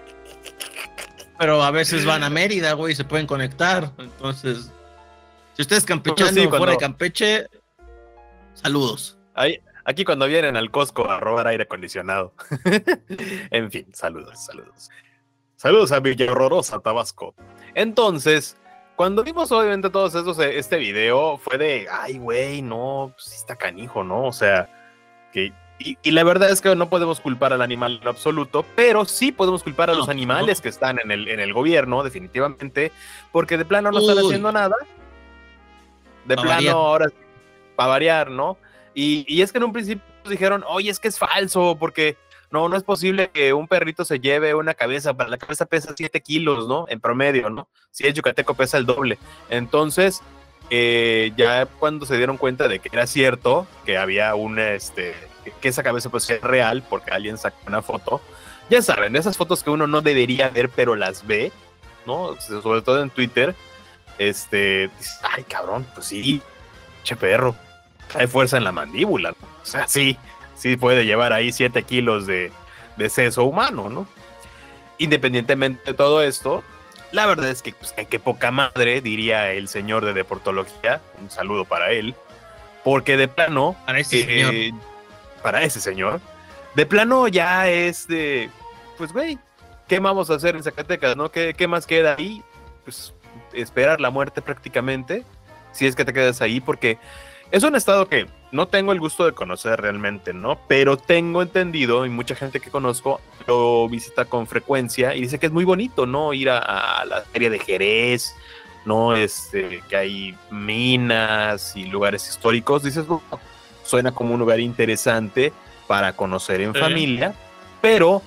Pero 1.39 1.61
a 1.63 1.71
veces 1.71 2.05
van 2.05 2.23
a 2.23 2.29
Mérida, 2.29 2.73
güey, 2.73 2.93
y 2.93 2.95
se 2.95 3.03
pueden 3.05 3.27
conectar. 3.27 3.91
Entonces, 3.97 4.71
si 5.53 5.61
usted 5.61 5.77
es 5.77 5.85
campechano 5.85 6.29
Sí, 6.31 6.39
cuando- 6.41 6.57
fuera 6.57 6.71
de 6.73 6.77
Campeche, 6.77 7.47
saludos. 8.53 9.17
Ahí, 9.35 9.59
aquí 9.85 10.03
cuando 10.03 10.25
vienen 10.25 10.57
al 10.57 10.71
Costco 10.71 11.09
a 11.09 11.19
robar 11.19 11.47
aire 11.47 11.63
acondicionado. 11.63 12.33
en 13.51 13.71
fin, 13.71 13.87
saludos, 13.93 14.45
saludos. 14.45 14.89
Saludos 15.55 15.91
a 15.91 15.99
Villa 15.99 16.31
Horrorosa, 16.31 16.79
Tabasco. 16.79 17.33
Entonces, 17.75 18.57
cuando 18.95 19.23
vimos 19.23 19.51
obviamente 19.51 19.89
todos 19.89 20.15
estos, 20.15 20.39
este 20.39 20.77
video, 20.77 21.37
fue 21.37 21.57
de, 21.57 21.87
ay, 21.91 22.17
güey, 22.17 22.61
no, 22.61 23.11
pues 23.15 23.33
está 23.35 23.55
canijo, 23.55 24.03
¿no? 24.03 24.25
O 24.25 24.33
sea, 24.33 24.69
que... 25.31 25.53
Y, 25.79 25.97
y 26.01 26.11
la 26.11 26.23
verdad 26.23 26.49
es 26.49 26.59
que 26.61 26.75
no 26.75 26.89
podemos 26.89 27.19
culpar 27.19 27.53
al 27.53 27.61
animal 27.61 27.99
en 28.01 28.07
absoluto, 28.07 28.65
pero 28.75 29.05
sí 29.05 29.31
podemos 29.31 29.61
culpar 29.63 29.89
a 29.89 29.93
No, 29.93 29.99
los 29.99 30.09
animales 30.09 30.57
no. 30.59 30.63
que 30.63 30.69
están 30.69 30.99
en 30.99 31.11
el, 31.11 31.27
en 31.27 31.39
el 31.39 31.53
gobierno, 31.53 32.03
definitivamente, 32.03 32.91
porque 33.31 33.57
de 33.57 33.65
plano 33.65 33.91
no 33.91 33.99
están 33.99 34.17
haciendo 34.17 34.51
nada. 34.51 34.75
De 36.25 36.35
Pa' 36.35 36.41
plano, 36.41 36.55
variar. 36.57 36.73
ahora 36.75 37.05
para 37.75 37.89
variar, 37.89 38.31
¿no? 38.31 38.57
Y, 38.95 39.23
y 39.27 39.43
es 39.43 39.51
que 39.51 39.59
en 39.59 39.65
un 39.65 39.73
principio 39.73 40.03
dijeron, 40.27 40.63
oye, 40.67 40.89
es 40.89 40.99
que 40.99 41.07
es 41.09 41.19
falso, 41.19 41.77
porque 41.79 42.17
no, 42.49 42.67
no 42.69 42.75
es 42.75 42.83
posible 42.83 43.29
que 43.29 43.53
un 43.53 43.67
perrito 43.67 44.03
se 44.03 44.19
lleve 44.19 44.55
una 44.55 44.73
cabeza, 44.73 45.13
para 45.13 45.29
la 45.29 45.37
cabeza 45.37 45.67
pesa 45.67 45.93
7 45.95 46.21
kilos, 46.21 46.67
¿no? 46.67 46.85
En 46.89 46.99
promedio, 46.99 47.49
¿no? 47.51 47.67
Si 47.91 48.07
es 48.07 48.13
yucateco 48.15 48.55
pesa 48.55 48.77
el 48.79 48.87
doble. 48.87 49.19
Entonces, 49.49 50.21
eh, 50.71 51.31
ya 51.37 51.65
cuando 51.67 52.05
se 52.07 52.17
dieron 52.17 52.37
cuenta 52.37 52.67
de 52.67 52.79
que 52.79 52.89
era 52.91 53.05
cierto, 53.05 53.67
que 53.85 53.97
había 53.97 54.33
una, 54.33 54.71
este, 54.71 55.13
que 55.61 55.69
esa 55.69 55.83
cabeza 55.83 56.09
pues 56.09 56.29
era 56.29 56.45
real, 56.47 56.83
porque 56.89 57.11
alguien 57.11 57.37
sacó 57.37 57.57
una 57.67 57.81
foto, 57.81 58.21
ya 58.69 58.81
saben, 58.81 59.15
esas 59.15 59.37
fotos 59.37 59.63
que 59.63 59.69
uno 59.69 59.87
no 59.87 60.01
debería 60.01 60.49
ver, 60.49 60.69
pero 60.69 60.95
las 60.95 61.25
ve, 61.25 61.51
¿no? 62.05 62.35
Sobre 62.39 62.81
todo 62.81 63.01
en 63.01 63.09
Twitter, 63.09 63.55
este, 64.17 64.89
ay 65.21 65.43
cabrón, 65.43 65.85
pues 65.93 66.07
sí, 66.07 66.41
che 67.03 67.15
perro, 67.15 67.55
hay 68.13 68.27
fuerza 68.27 68.57
en 68.57 68.63
la 68.63 68.71
mandíbula, 68.71 69.31
o 69.31 69.65
sea, 69.65 69.87
sí, 69.87 70.17
sí 70.55 70.77
puede 70.77 71.05
llevar 71.05 71.33
ahí 71.33 71.51
7 71.51 71.83
kilos 71.83 72.27
de, 72.27 72.51
de 72.97 73.09
seso 73.09 73.43
humano, 73.43 73.89
¿no? 73.89 74.07
Independientemente 74.97 75.91
de 75.91 75.93
todo 75.93 76.23
esto, 76.23 76.63
la 77.11 77.25
verdad 77.25 77.49
es 77.49 77.61
que, 77.61 77.73
pues, 77.73 77.93
que 77.93 78.19
poca 78.19 78.51
madre, 78.51 79.01
diría 79.01 79.51
el 79.51 79.67
señor 79.67 80.03
de 80.03 80.13
deportología, 80.13 81.01
un 81.21 81.29
saludo 81.29 81.65
para 81.65 81.91
él, 81.91 82.15
porque 82.83 83.15
de 83.17 83.27
plano, 83.27 83.75
para 83.85 83.99
ese, 83.99 84.25
señor. 84.25 84.81
Para 85.47 85.63
ese 85.63 85.79
señor, 85.79 86.19
de 86.75 86.85
plano 86.85 87.25
ya 87.29 87.69
es 87.69 88.05
de, 88.05 88.49
pues 88.97 89.13
güey, 89.13 89.39
¿qué 89.87 89.97
vamos 90.01 90.29
a 90.29 90.33
hacer 90.33 90.57
en 90.57 90.63
Zacatecas, 90.63 91.15
no? 91.15 91.31
¿Qué, 91.31 91.53
qué 91.55 91.69
más 91.69 91.87
queda 91.87 92.15
ahí? 92.17 92.43
Pues 92.83 93.13
esperar 93.53 94.01
la 94.01 94.09
muerte 94.09 94.41
prácticamente, 94.41 95.23
si 95.71 95.87
es 95.87 95.95
que 95.95 96.03
te 96.03 96.11
quedas 96.11 96.41
ahí, 96.41 96.59
porque 96.59 96.97
es 97.49 97.63
un 97.63 97.77
estado 97.77 98.09
que 98.09 98.27
no 98.51 98.67
tengo 98.67 98.91
el 98.91 98.99
gusto 98.99 99.25
de 99.25 99.31
conocer 99.31 99.79
realmente, 99.79 100.33
¿no? 100.33 100.59
Pero 100.67 100.97
tengo 100.97 101.41
entendido 101.41 102.05
y 102.05 102.09
mucha 102.09 102.35
gente 102.35 102.59
que 102.59 102.69
conozco 102.69 103.21
lo 103.47 103.87
visita 103.87 104.25
con 104.25 104.47
frecuencia 104.47 105.15
y 105.15 105.21
dice 105.21 105.39
que 105.39 105.45
es 105.45 105.53
muy 105.53 105.63
bonito, 105.63 106.05
¿no? 106.05 106.33
Ir 106.33 106.49
a, 106.49 107.05
la 107.05 107.21
feria 107.21 107.49
de 107.49 107.59
Jerez, 107.59 108.35
¿no? 108.83 109.15
Este, 109.15 109.81
que 109.87 109.95
hay 109.95 110.37
minas 110.51 111.73
y 111.77 111.85
lugares 111.85 112.27
históricos. 112.27 112.83
Dices, 112.83 113.05
suena 113.87 114.11
como 114.11 114.33
un 114.33 114.39
lugar 114.39 114.59
interesante 114.59 115.53
para 115.87 116.13
conocer 116.13 116.61
en 116.61 116.75
familia, 116.75 117.33
pero 117.81 118.21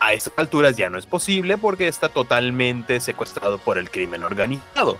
a 0.00 0.12
estas 0.12 0.32
alturas 0.36 0.76
ya 0.76 0.88
no 0.90 0.98
es 0.98 1.06
posible 1.06 1.58
porque 1.58 1.88
está 1.88 2.08
totalmente 2.08 3.00
secuestrado 3.00 3.58
por 3.58 3.78
el 3.78 3.90
crimen 3.90 4.22
organizado 4.22 4.98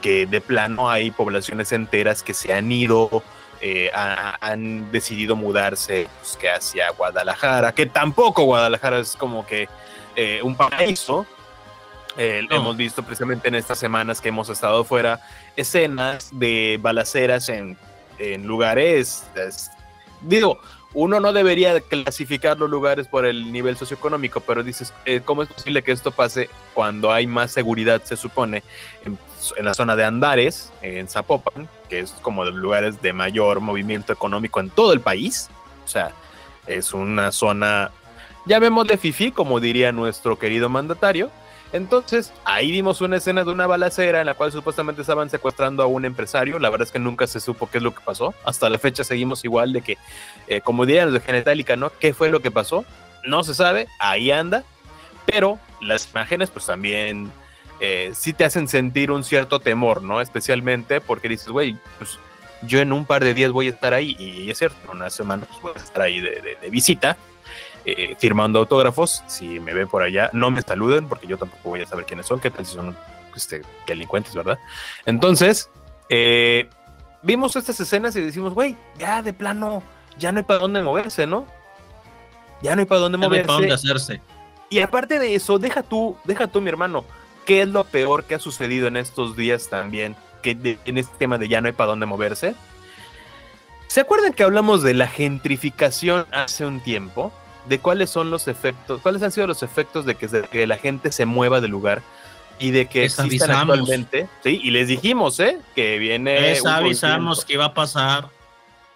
que 0.00 0.26
de 0.26 0.40
plano 0.40 0.90
hay 0.90 1.10
poblaciones 1.10 1.72
enteras 1.72 2.22
que 2.22 2.34
se 2.34 2.52
han 2.52 2.70
ido, 2.72 3.22
eh, 3.60 3.90
han 3.94 4.90
decidido 4.90 5.36
mudarse 5.36 6.08
pues, 6.20 6.36
que 6.36 6.50
hacia 6.50 6.90
Guadalajara, 6.90 7.72
que 7.72 7.86
tampoco 7.86 8.44
Guadalajara 8.44 8.98
es 8.98 9.16
como 9.16 9.46
que 9.46 9.68
eh, 10.16 10.40
un 10.42 10.56
paraíso. 10.56 11.26
Eh, 12.16 12.44
hemos 12.50 12.76
visto 12.76 13.04
precisamente 13.04 13.48
en 13.48 13.54
estas 13.54 13.78
semanas 13.78 14.20
que 14.20 14.30
hemos 14.30 14.48
estado 14.48 14.82
fuera 14.82 15.20
escenas 15.54 16.30
de 16.32 16.78
balaceras 16.80 17.48
en, 17.48 17.78
en 18.20 18.46
lugares, 18.46 19.24
digo, 20.20 20.60
uno 20.92 21.20
no 21.20 21.32
debería 21.32 21.80
clasificar 21.80 22.58
los 22.58 22.70
lugares 22.70 23.08
por 23.08 23.24
el 23.24 23.52
nivel 23.52 23.76
socioeconómico, 23.76 24.40
pero 24.40 24.62
dices, 24.62 24.92
¿cómo 25.24 25.42
es 25.42 25.48
posible 25.48 25.82
que 25.82 25.92
esto 25.92 26.10
pase 26.10 26.48
cuando 26.74 27.12
hay 27.12 27.26
más 27.26 27.50
seguridad, 27.50 28.02
se 28.04 28.16
supone, 28.16 28.62
en 29.04 29.18
en 29.56 29.64
la 29.64 29.74
zona 29.74 29.96
de 29.96 30.04
Andares, 30.04 30.72
en 30.82 31.08
Zapopan, 31.08 31.68
que 31.88 32.00
es 32.00 32.12
como 32.22 32.44
de 32.44 32.52
los 32.52 32.60
lugares 32.60 33.02
de 33.02 33.12
mayor 33.12 33.60
movimiento 33.60 34.12
económico 34.12 34.60
en 34.60 34.70
todo 34.70 34.92
el 34.92 35.00
país. 35.00 35.48
O 35.84 35.88
sea, 35.88 36.12
es 36.66 36.92
una 36.92 37.32
zona, 37.32 37.90
llamémosle 38.46 38.96
fifi, 38.96 39.32
como 39.32 39.60
diría 39.60 39.92
nuestro 39.92 40.38
querido 40.38 40.68
mandatario. 40.68 41.30
Entonces, 41.72 42.32
ahí 42.44 42.70
vimos 42.70 43.00
una 43.00 43.16
escena 43.16 43.44
de 43.44 43.50
una 43.50 43.66
balacera 43.66 44.20
en 44.20 44.26
la 44.26 44.34
cual 44.34 44.50
supuestamente 44.50 45.02
estaban 45.02 45.30
secuestrando 45.30 45.82
a 45.82 45.86
un 45.86 46.04
empresario. 46.04 46.58
La 46.58 46.70
verdad 46.70 46.86
es 46.86 46.92
que 46.92 46.98
nunca 46.98 47.26
se 47.26 47.40
supo 47.40 47.70
qué 47.70 47.78
es 47.78 47.84
lo 47.84 47.94
que 47.94 48.00
pasó. 48.04 48.34
Hasta 48.44 48.68
la 48.68 48.78
fecha 48.78 49.04
seguimos 49.04 49.44
igual 49.44 49.72
de 49.72 49.82
que, 49.82 49.98
eh, 50.48 50.60
como 50.60 50.84
dirían 50.84 51.06
los 51.06 51.14
de 51.14 51.20
Genetálica, 51.20 51.76
¿no? 51.76 51.90
¿Qué 51.90 52.12
fue 52.12 52.30
lo 52.30 52.40
que 52.40 52.50
pasó? 52.50 52.84
No 53.24 53.44
se 53.44 53.54
sabe, 53.54 53.86
ahí 53.98 54.30
anda. 54.30 54.64
Pero 55.26 55.58
las 55.80 56.10
imágenes, 56.10 56.50
pues 56.50 56.66
también 56.66 57.30
eh, 57.80 58.10
sí 58.14 58.34
te 58.34 58.44
hacen 58.44 58.68
sentir 58.68 59.10
un 59.10 59.24
cierto 59.24 59.60
temor, 59.60 60.02
¿no? 60.02 60.20
Especialmente 60.20 61.00
porque 61.00 61.28
dices, 61.28 61.48
güey, 61.48 61.76
pues 61.98 62.18
yo 62.62 62.80
en 62.80 62.92
un 62.92 63.06
par 63.06 63.24
de 63.24 63.32
días 63.32 63.52
voy 63.52 63.68
a 63.68 63.70
estar 63.70 63.94
ahí, 63.94 64.16
y 64.18 64.50
es 64.50 64.58
cierto, 64.58 64.76
una 64.92 65.08
semana 65.08 65.46
voy 65.62 65.72
a 65.74 65.78
estar 65.78 66.02
ahí 66.02 66.20
de, 66.20 66.58
visita, 66.70 67.16
eh, 67.84 68.16
firmando 68.18 68.58
autógrafos. 68.58 69.22
Si 69.26 69.60
me 69.60 69.74
ven 69.74 69.88
por 69.88 70.02
allá, 70.02 70.30
no 70.32 70.50
me 70.50 70.62
saluden, 70.62 71.08
porque 71.08 71.26
yo 71.26 71.36
tampoco 71.36 71.70
voy 71.70 71.82
a 71.82 71.86
saber 71.86 72.06
quiénes 72.06 72.26
son, 72.26 72.40
qué 72.40 72.50
tal 72.50 72.66
si 72.66 72.74
son 72.74 72.96
este, 73.34 73.62
delincuentes, 73.86 74.34
¿verdad? 74.34 74.58
Entonces, 75.06 75.70
eh, 76.08 76.68
vimos 77.22 77.56
estas 77.56 77.78
escenas 77.80 78.14
y 78.16 78.20
decimos, 78.20 78.54
güey, 78.54 78.76
ya 78.98 79.22
de 79.22 79.32
plano, 79.32 79.82
ya 80.18 80.32
no 80.32 80.38
hay 80.38 80.44
para 80.44 80.60
dónde 80.60 80.82
moverse, 80.82 81.26
¿no? 81.26 81.46
Ya 82.62 82.74
no 82.74 82.80
hay 82.80 82.86
para 82.86 83.00
dónde 83.00 83.18
moverse. 83.18 83.46
No 83.46 83.52
hay 83.54 83.58
para 83.58 83.68
dónde 83.68 83.74
hacerse. 83.74 84.20
Y 84.68 84.80
aparte 84.80 85.18
de 85.18 85.34
eso, 85.34 85.58
deja 85.58 85.82
tú, 85.82 86.16
deja 86.24 86.46
tú, 86.46 86.60
mi 86.60 86.68
hermano, 86.68 87.04
¿Qué 87.50 87.62
es 87.62 87.68
lo 87.68 87.84
peor 87.84 88.24
que 88.24 88.34
ha 88.34 88.38
sucedido 88.38 88.86
en 88.86 88.96
estos 88.96 89.36
días 89.36 89.68
también? 89.68 90.14
Que 90.42 90.78
en 90.84 90.98
este 90.98 91.16
tema 91.18 91.38
de 91.38 91.48
ya 91.48 91.60
no 91.60 91.66
hay 91.66 91.72
para 91.72 91.88
dónde 91.90 92.06
moverse. 92.06 92.54
¿Se 93.88 94.00
acuerdan 94.00 94.32
que 94.32 94.44
hablamos 94.44 94.82
de 94.82 94.94
la 94.94 95.08
gentrificación 95.08 96.26
hace 96.30 96.64
un 96.64 96.80
tiempo? 96.80 97.32
De 97.66 97.78
cuáles 97.78 98.10
son 98.10 98.30
los 98.30 98.48
efectos, 98.48 99.00
cuáles 99.00 99.22
han 99.22 99.32
sido 99.32 99.46
los 99.46 99.62
efectos 99.62 100.06
de 100.06 100.14
que, 100.14 100.66
la 100.66 100.76
gente 100.76 101.12
se 101.12 101.26
mueva 101.26 101.60
del 101.60 101.70
lugar 101.70 102.02
y 102.58 102.70
de 102.70 102.86
que 102.86 103.04
existan 103.04 103.50
actualmente. 103.50 104.28
Sí, 104.42 104.60
y 104.62 104.70
les 104.70 104.88
dijimos, 104.88 105.38
¿eh? 105.40 105.58
Que 105.74 105.98
viene. 105.98 106.40
Les 106.40 106.64
avisamos 106.64 107.44
que 107.44 107.54
iba 107.54 107.66
a 107.66 107.74
pasar 107.74 108.28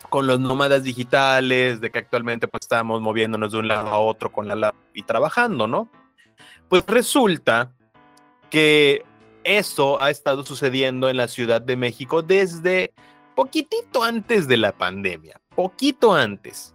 con 0.09 0.27
los 0.27 0.39
nómadas 0.39 0.85
digitales, 0.85 1.81
de 1.81 1.91
que 1.91 1.99
actualmente 1.99 2.47
pues 2.47 2.63
estamos 2.63 3.01
moviéndonos 3.01 3.53
de 3.53 3.59
un 3.59 3.69
lado 3.69 3.89
a 3.89 3.99
otro 3.99 4.31
con 4.31 4.47
la 4.47 4.75
y 4.93 5.03
trabajando, 5.03 5.67
¿no? 5.67 5.89
Pues 6.69 6.85
resulta 6.87 7.73
que 8.51 9.05
eso 9.43 10.01
ha 10.01 10.11
estado 10.11 10.45
sucediendo 10.45 11.09
en 11.09 11.17
la 11.17 11.29
Ciudad 11.29 11.61
de 11.61 11.77
México 11.77 12.23
desde 12.23 12.93
poquitito 13.35 14.03
antes 14.03 14.49
de 14.49 14.57
la 14.57 14.73
pandemia, 14.73 15.41
poquito 15.55 16.15
antes. 16.15 16.74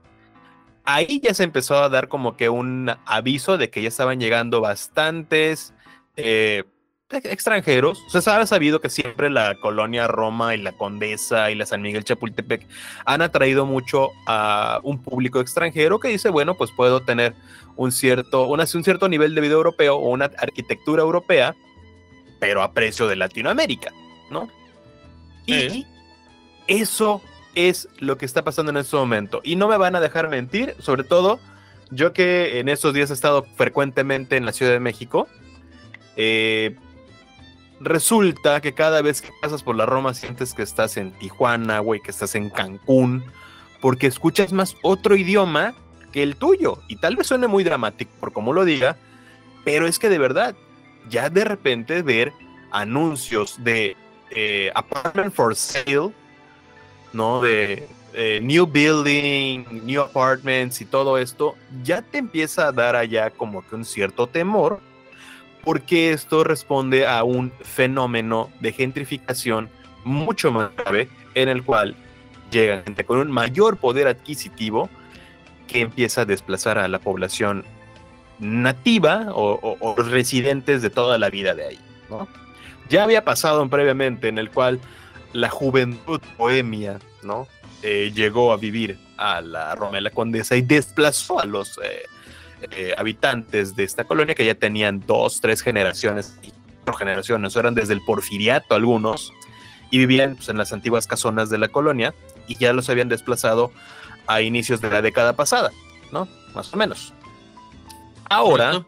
Ahí 0.91 1.21
ya 1.23 1.35
se 1.35 1.43
empezó 1.43 1.75
a 1.75 1.89
dar 1.89 2.07
como 2.07 2.35
que 2.35 2.49
un 2.49 2.91
aviso 3.05 3.59
de 3.59 3.69
que 3.69 3.83
ya 3.83 3.89
estaban 3.89 4.19
llegando 4.19 4.59
bastantes 4.59 5.71
eh, 6.15 6.63
extranjeros. 7.11 8.03
Se 8.07 8.17
ha 8.17 8.45
sabido 8.47 8.81
que 8.81 8.89
siempre 8.89 9.29
la 9.29 9.53
colonia 9.61 10.07
Roma 10.07 10.55
y 10.55 10.57
la 10.57 10.71
Condesa 10.71 11.51
y 11.51 11.55
la 11.55 11.67
San 11.67 11.83
Miguel 11.83 12.05
Chapultepec 12.05 12.65
han 13.05 13.21
atraído 13.21 13.67
mucho 13.67 14.09
a 14.25 14.79
un 14.81 15.03
público 15.03 15.39
extranjero 15.39 15.99
que 15.99 16.07
dice, 16.07 16.29
bueno, 16.29 16.55
pues 16.55 16.71
puedo 16.71 17.01
tener 17.01 17.35
un 17.75 17.91
cierto, 17.91 18.47
un 18.47 18.65
cierto 18.65 19.07
nivel 19.09 19.35
de 19.35 19.41
vida 19.41 19.53
europeo 19.53 19.95
o 19.95 20.09
una 20.09 20.25
arquitectura 20.25 21.03
europea 21.03 21.55
pero 22.39 22.63
a 22.63 22.71
precio 22.71 23.07
de 23.07 23.15
Latinoamérica, 23.15 23.93
¿no? 24.31 24.49
Y 25.45 25.85
eso 26.67 27.21
es 27.55 27.87
lo 27.99 28.17
que 28.17 28.25
está 28.25 28.43
pasando 28.43 28.71
en 28.71 28.77
este 28.77 28.95
momento. 28.95 29.41
Y 29.43 29.55
no 29.55 29.67
me 29.67 29.77
van 29.77 29.95
a 29.95 29.99
dejar 29.99 30.29
mentir, 30.29 30.75
sobre 30.79 31.03
todo 31.03 31.39
yo 31.91 32.13
que 32.13 32.59
en 32.59 32.69
estos 32.69 32.93
días 32.93 33.09
he 33.09 33.13
estado 33.13 33.45
frecuentemente 33.55 34.37
en 34.37 34.45
la 34.45 34.51
Ciudad 34.51 34.71
de 34.71 34.79
México. 34.79 35.27
Eh, 36.15 36.75
resulta 37.79 38.61
que 38.61 38.73
cada 38.73 39.01
vez 39.01 39.21
que 39.21 39.29
pasas 39.41 39.63
por 39.63 39.75
la 39.75 39.85
Roma 39.85 40.13
sientes 40.13 40.53
que 40.53 40.61
estás 40.61 40.97
en 40.97 41.11
Tijuana, 41.17 41.79
güey, 41.79 41.99
que 42.01 42.11
estás 42.11 42.35
en 42.35 42.49
Cancún, 42.49 43.23
porque 43.81 44.07
escuchas 44.07 44.53
más 44.53 44.75
otro 44.83 45.15
idioma 45.15 45.73
que 46.11 46.23
el 46.23 46.35
tuyo. 46.35 46.79
Y 46.87 46.97
tal 46.97 47.15
vez 47.15 47.27
suene 47.27 47.47
muy 47.47 47.63
dramático 47.63 48.11
por 48.19 48.33
cómo 48.33 48.53
lo 48.53 48.65
diga, 48.65 48.97
pero 49.63 49.87
es 49.87 49.99
que 49.99 50.09
de 50.09 50.19
verdad 50.19 50.55
ya 51.09 51.29
de 51.29 51.43
repente 51.43 52.01
ver 52.01 52.33
anuncios 52.71 53.63
de 53.63 53.95
eh, 54.31 54.71
apartment 54.75 55.33
for 55.33 55.55
sale, 55.55 56.13
¿no? 57.13 57.41
De 57.41 57.87
eh, 58.13 58.39
new 58.41 58.65
building, 58.65 59.65
new 59.85 60.01
apartments 60.01 60.81
y 60.81 60.85
todo 60.85 61.17
esto, 61.17 61.55
ya 61.83 62.01
te 62.01 62.17
empieza 62.17 62.67
a 62.67 62.71
dar 62.71 62.95
allá 62.95 63.29
como 63.29 63.65
que 63.67 63.75
un 63.75 63.85
cierto 63.85 64.27
temor, 64.27 64.79
porque 65.63 66.11
esto 66.11 66.43
responde 66.43 67.05
a 67.05 67.23
un 67.23 67.51
fenómeno 67.61 68.49
de 68.59 68.71
gentrificación 68.71 69.69
mucho 70.03 70.51
más 70.51 70.75
grave, 70.75 71.09
en 71.35 71.49
el 71.49 71.63
cual 71.63 71.95
llega 72.51 72.81
gente 72.81 73.03
con 73.03 73.19
un 73.19 73.31
mayor 73.31 73.77
poder 73.77 74.07
adquisitivo 74.07 74.89
que 75.67 75.81
empieza 75.81 76.21
a 76.21 76.25
desplazar 76.25 76.79
a 76.79 76.87
la 76.87 76.99
población 76.99 77.63
nativa 78.39 79.27
o, 79.33 79.95
residentes 79.97 80.81
de 80.81 80.89
toda 80.89 81.17
la 81.17 81.29
vida 81.29 81.53
de 81.53 81.67
ahí. 81.67 81.79
¿no? 82.09 82.27
Ya 82.89 83.03
había 83.03 83.23
pasado 83.23 83.67
previamente 83.69 84.29
en 84.29 84.39
el 84.39 84.49
cual 84.49 84.79
la 85.33 85.49
juventud 85.49 86.21
bohemia 86.37 86.99
¿no? 87.23 87.47
Eh, 87.81 88.11
llegó 88.13 88.51
a 88.51 88.57
vivir 88.57 88.99
a 89.17 89.41
la 89.41 89.75
Roma 89.75 89.95
de 89.95 90.01
la 90.01 90.09
Condesa 90.11 90.55
y 90.55 90.61
desplazó 90.61 91.39
a 91.39 91.45
los 91.45 91.77
eh, 91.83 92.03
eh, 92.71 92.93
habitantes 92.97 93.75
de 93.75 93.83
esta 93.83 94.03
colonia 94.03 94.35
que 94.35 94.45
ya 94.45 94.55
tenían 94.55 95.03
dos, 95.05 95.39
tres 95.39 95.61
generaciones, 95.61 96.37
cuatro 96.83 96.93
generaciones, 96.95 97.55
eran 97.55 97.75
desde 97.75 97.93
el 97.93 98.01
porfiriato 98.01 98.75
algunos, 98.75 99.31
y 99.91 99.97
vivían 99.97 100.35
pues, 100.35 100.49
en 100.49 100.57
las 100.57 100.73
antiguas 100.73 101.07
casonas 101.07 101.49
de 101.49 101.57
la 101.57 101.69
colonia 101.69 102.13
y 102.47 102.55
ya 102.55 102.73
los 102.73 102.89
habían 102.89 103.09
desplazado 103.09 103.71
a 104.27 104.41
inicios 104.41 104.81
de 104.81 104.89
la 104.89 105.01
década 105.01 105.33
pasada, 105.33 105.71
¿no? 106.11 106.27
Más 106.53 106.73
o 106.73 106.77
menos. 106.77 107.13
Ahora 108.29 108.85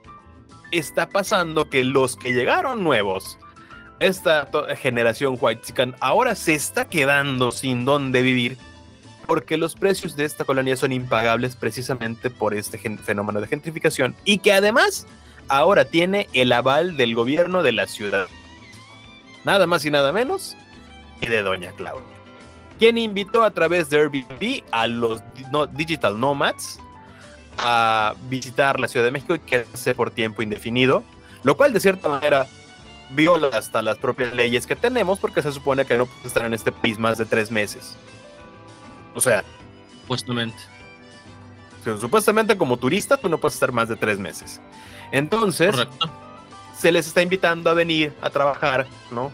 está 0.71 1.09
pasando 1.09 1.69
que 1.69 1.83
los 1.83 2.15
que 2.15 2.33
llegaron 2.33 2.83
nuevos, 2.83 3.39
esta 4.01 4.49
generación 4.77 5.37
white 5.39 5.61
chican, 5.61 5.95
ahora 5.99 6.35
se 6.35 6.53
está 6.53 6.85
quedando 6.85 7.51
sin 7.51 7.85
dónde 7.85 8.21
vivir 8.21 8.57
porque 9.27 9.55
los 9.55 9.75
precios 9.75 10.15
de 10.15 10.25
esta 10.25 10.43
colonia 10.43 10.75
son 10.75 10.91
impagables 10.91 11.55
precisamente 11.55 12.29
por 12.29 12.53
este 12.53 12.77
fenómeno 12.77 13.39
de 13.39 13.47
gentrificación 13.47 14.13
y 14.25 14.39
que 14.39 14.51
además 14.51 15.07
ahora 15.47 15.85
tiene 15.85 16.27
el 16.33 16.51
aval 16.51 16.97
del 16.97 17.15
gobierno 17.15 17.63
de 17.63 17.71
la 17.71 17.87
ciudad. 17.87 18.27
Nada 19.45 19.67
más 19.67 19.85
y 19.85 19.91
nada 19.91 20.11
menos 20.11 20.57
que 21.21 21.29
de 21.29 21.43
Doña 21.43 21.71
Claudia, 21.71 22.03
quien 22.77 22.97
invitó 22.97 23.43
a 23.43 23.51
través 23.51 23.89
de 23.89 23.99
Airbnb 23.99 24.63
a 24.71 24.87
los 24.87 25.21
digital 25.73 26.19
nomads 26.19 26.79
a 27.57 28.15
visitar 28.29 28.79
la 28.79 28.87
Ciudad 28.87 29.05
de 29.05 29.11
México 29.11 29.35
y 29.35 29.39
quedarse 29.39 29.95
por 29.95 30.11
tiempo 30.11 30.41
indefinido, 30.41 31.03
lo 31.43 31.55
cual 31.55 31.73
de 31.73 31.79
cierta 31.79 32.09
manera 32.09 32.47
viola 33.13 33.49
hasta 33.53 33.81
las 33.81 33.97
propias 33.97 34.33
leyes 34.33 34.65
que 34.65 34.75
tenemos 34.75 35.19
porque 35.19 35.41
se 35.41 35.51
supone 35.51 35.85
que 35.85 35.97
no 35.97 36.05
puedes 36.05 36.27
estar 36.27 36.45
en 36.45 36.53
este 36.53 36.71
país 36.71 36.97
más 36.97 37.17
de 37.17 37.25
tres 37.25 37.51
meses. 37.51 37.95
O 39.13 39.21
sea, 39.21 39.43
supuestamente. 40.01 40.57
Supuestamente 41.99 42.57
como 42.57 42.77
turista 42.77 43.17
tú 43.17 43.27
no 43.27 43.39
puedes 43.39 43.55
estar 43.55 43.71
más 43.71 43.89
de 43.89 43.95
tres 43.95 44.19
meses. 44.19 44.61
Entonces, 45.11 45.75
se 46.77 46.91
les 46.91 47.07
está 47.07 47.21
invitando 47.21 47.69
a 47.69 47.73
venir 47.73 48.13
a 48.21 48.29
trabajar, 48.29 48.87
¿no? 49.11 49.31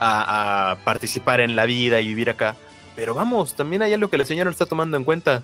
A, 0.00 0.76
participar 0.84 1.40
en 1.40 1.56
la 1.56 1.66
vida 1.66 2.00
y 2.00 2.08
vivir 2.08 2.30
acá. 2.30 2.56
Pero 2.96 3.14
vamos, 3.14 3.54
también 3.54 3.82
hay 3.82 3.92
algo 3.92 4.08
que 4.08 4.16
el 4.16 4.26
señor 4.26 4.48
está 4.48 4.66
tomando 4.66 4.96
en 4.96 5.04
cuenta. 5.04 5.42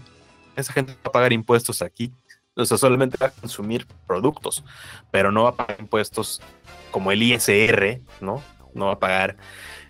Esa 0.57 0.73
gente 0.73 0.93
va 0.93 0.99
a 1.05 1.13
pagar 1.13 1.33
impuestos 1.33 1.83
aquí. 1.83 2.13
O 2.57 2.65
sea, 2.65 2.77
solamente 2.77 3.17
va 3.21 3.29
a 3.29 3.31
consumir 3.31 3.87
productos, 4.07 4.65
pero 5.11 5.31
no 5.31 5.45
va 5.45 5.51
a 5.51 5.55
pagar 5.57 5.77
impuestos 5.81 6.43
como 6.91 7.13
el 7.13 7.23
ISR, 7.23 8.01
¿no? 8.21 8.43
No 8.75 8.87
va 8.87 8.93
a 8.93 8.99
pagar 8.99 9.37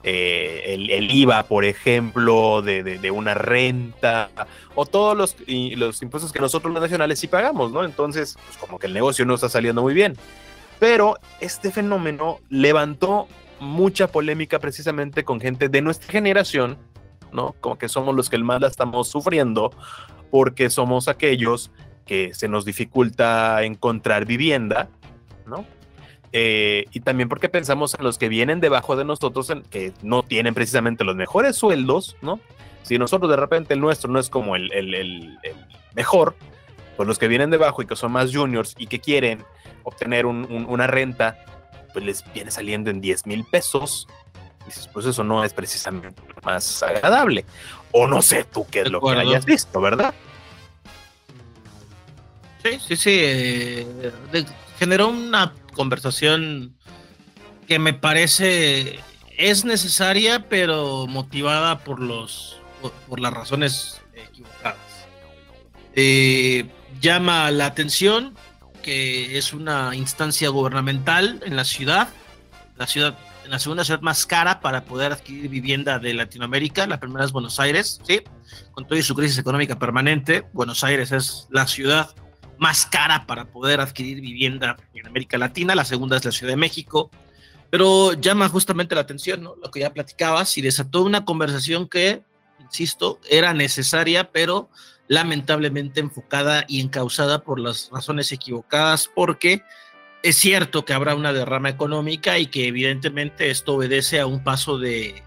eh, 0.02 0.62
el, 0.66 1.10
IVA, 1.10 1.42
por 1.44 1.64
ejemplo, 1.64 2.62
de, 2.62 3.10
una 3.10 3.34
renta, 3.34 4.30
o 4.74 4.86
todos 4.86 5.16
los, 5.16 5.36
los, 5.46 6.02
impuestos 6.02 6.32
que 6.32 6.38
nosotros 6.38 6.72
los 6.72 6.82
nacionales 6.82 7.18
sí 7.18 7.28
pagamos, 7.28 7.72
¿no? 7.72 7.84
Entonces, 7.84 8.38
pues 8.46 8.56
como 8.56 8.78
que 8.78 8.86
el 8.86 8.94
negocio 8.94 9.24
no 9.24 9.34
está 9.34 9.48
saliendo 9.48 9.82
muy 9.82 9.94
bien. 9.94 10.16
Pero 10.78 11.16
este 11.40 11.70
fenómeno 11.70 12.38
levantó 12.48 13.28
mucha 13.58 14.06
polémica 14.08 14.58
precisamente 14.58 15.24
con 15.24 15.40
gente 15.40 15.68
de 15.68 15.82
nuestra 15.82 16.10
generación, 16.10 16.78
¿no? 17.32 17.54
Como 17.60 17.76
que 17.76 17.88
somos 17.88 18.14
los 18.14 18.30
que 18.30 18.38
más 18.38 18.60
la 18.60 18.68
estamos 18.68 19.08
sufriendo, 19.08 19.70
porque 20.30 20.70
somos 20.70 21.08
aquellos 21.08 21.70
que 22.10 22.34
se 22.34 22.48
nos 22.48 22.64
dificulta 22.64 23.62
encontrar 23.62 24.26
vivienda, 24.26 24.88
¿no? 25.46 25.64
Eh, 26.32 26.86
y 26.90 26.98
también 26.98 27.28
porque 27.28 27.48
pensamos 27.48 27.94
en 27.96 28.02
los 28.02 28.18
que 28.18 28.28
vienen 28.28 28.58
debajo 28.58 28.96
de 28.96 29.04
nosotros, 29.04 29.48
en, 29.50 29.62
que 29.62 29.92
no 30.02 30.24
tienen 30.24 30.52
precisamente 30.52 31.04
los 31.04 31.14
mejores 31.14 31.54
sueldos, 31.54 32.16
¿no? 32.20 32.40
Si 32.82 32.98
nosotros 32.98 33.30
de 33.30 33.36
repente 33.36 33.74
el 33.74 33.80
nuestro 33.80 34.10
no 34.10 34.18
es 34.18 34.28
como 34.28 34.56
el, 34.56 34.72
el, 34.72 35.38
mejor, 35.94 36.34
pues 36.96 37.06
los 37.06 37.16
que 37.16 37.28
vienen 37.28 37.48
debajo 37.48 37.80
y 37.80 37.86
que 37.86 37.94
son 37.94 38.10
más 38.10 38.34
juniors 38.34 38.74
y 38.76 38.88
que 38.88 38.98
quieren 38.98 39.44
obtener 39.84 40.26
una 40.26 40.88
renta, 40.88 41.38
pues 41.92 42.04
les 42.04 42.24
viene 42.34 42.50
saliendo 42.50 42.90
en 42.90 43.00
10 43.00 43.26
mil 43.26 43.44
pesos. 43.44 44.08
Dices, 44.66 44.88
pues 44.92 45.06
eso 45.06 45.22
no 45.22 45.44
es 45.44 45.54
precisamente 45.54 46.20
más 46.42 46.82
agradable. 46.82 47.44
O 47.92 48.08
no 48.08 48.20
sé 48.20 48.42
tú 48.42 48.66
qué 48.68 48.80
es 48.80 48.90
lo 48.90 49.00
que 49.00 49.12
hayas 49.12 49.44
visto, 49.44 49.80
¿verdad? 49.80 50.12
Sí, 52.62 52.78
sí, 52.86 52.96
sí. 52.96 53.18
Eh, 53.22 54.44
generó 54.78 55.08
una 55.08 55.54
conversación 55.74 56.76
que 57.66 57.78
me 57.78 57.94
parece 57.94 59.00
es 59.36 59.64
necesaria, 59.64 60.48
pero 60.48 61.06
motivada 61.06 61.78
por 61.78 62.00
los 62.00 62.60
por, 63.08 63.20
las 63.20 63.32
razones 63.32 64.00
equivocadas. 64.14 64.78
Eh, 65.94 66.68
llama 67.00 67.50
la 67.50 67.66
atención 67.66 68.36
que 68.82 69.36
es 69.36 69.52
una 69.52 69.94
instancia 69.94 70.48
gubernamental 70.48 71.42
en 71.44 71.56
la 71.56 71.64
ciudad, 71.64 72.08
la 72.76 72.86
ciudad, 72.86 73.18
en 73.44 73.50
la 73.50 73.58
segunda 73.58 73.84
ciudad 73.84 74.00
más 74.00 74.26
cara 74.26 74.60
para 74.60 74.84
poder 74.84 75.12
adquirir 75.12 75.48
vivienda 75.48 75.98
de 75.98 76.14
Latinoamérica. 76.14 76.86
La 76.86 76.98
primera 76.98 77.24
es 77.24 77.32
Buenos 77.32 77.60
Aires, 77.60 78.00
sí, 78.06 78.22
con 78.72 78.86
toda 78.86 79.02
su 79.02 79.14
crisis 79.14 79.38
económica 79.38 79.78
permanente. 79.78 80.44
Buenos 80.52 80.82
Aires 80.84 81.12
es 81.12 81.46
la 81.50 81.66
ciudad 81.66 82.10
más 82.60 82.84
cara 82.84 83.26
para 83.26 83.46
poder 83.46 83.80
adquirir 83.80 84.20
vivienda 84.20 84.76
en 84.92 85.06
América 85.06 85.38
Latina, 85.38 85.74
la 85.74 85.86
segunda 85.86 86.18
es 86.18 86.24
la 86.26 86.30
Ciudad 86.30 86.52
de 86.52 86.58
México, 86.58 87.10
pero 87.70 88.12
llama 88.12 88.50
justamente 88.50 88.94
la 88.94 89.00
atención, 89.00 89.42
¿no? 89.42 89.56
Lo 89.56 89.70
que 89.70 89.80
ya 89.80 89.94
platicabas 89.94 90.58
y 90.58 90.60
desató 90.60 91.02
una 91.02 91.24
conversación 91.24 91.88
que, 91.88 92.22
insisto, 92.58 93.18
era 93.30 93.54
necesaria, 93.54 94.30
pero 94.30 94.68
lamentablemente 95.08 96.00
enfocada 96.00 96.66
y 96.68 96.82
encausada 96.82 97.44
por 97.44 97.58
las 97.58 97.88
razones 97.90 98.30
equivocadas, 98.30 99.10
porque 99.14 99.62
es 100.22 100.36
cierto 100.36 100.84
que 100.84 100.92
habrá 100.92 101.14
una 101.14 101.32
derrama 101.32 101.70
económica 101.70 102.38
y 102.38 102.46
que 102.46 102.68
evidentemente 102.68 103.50
esto 103.50 103.76
obedece 103.76 104.20
a 104.20 104.26
un 104.26 104.44
paso 104.44 104.78
de, 104.78 105.22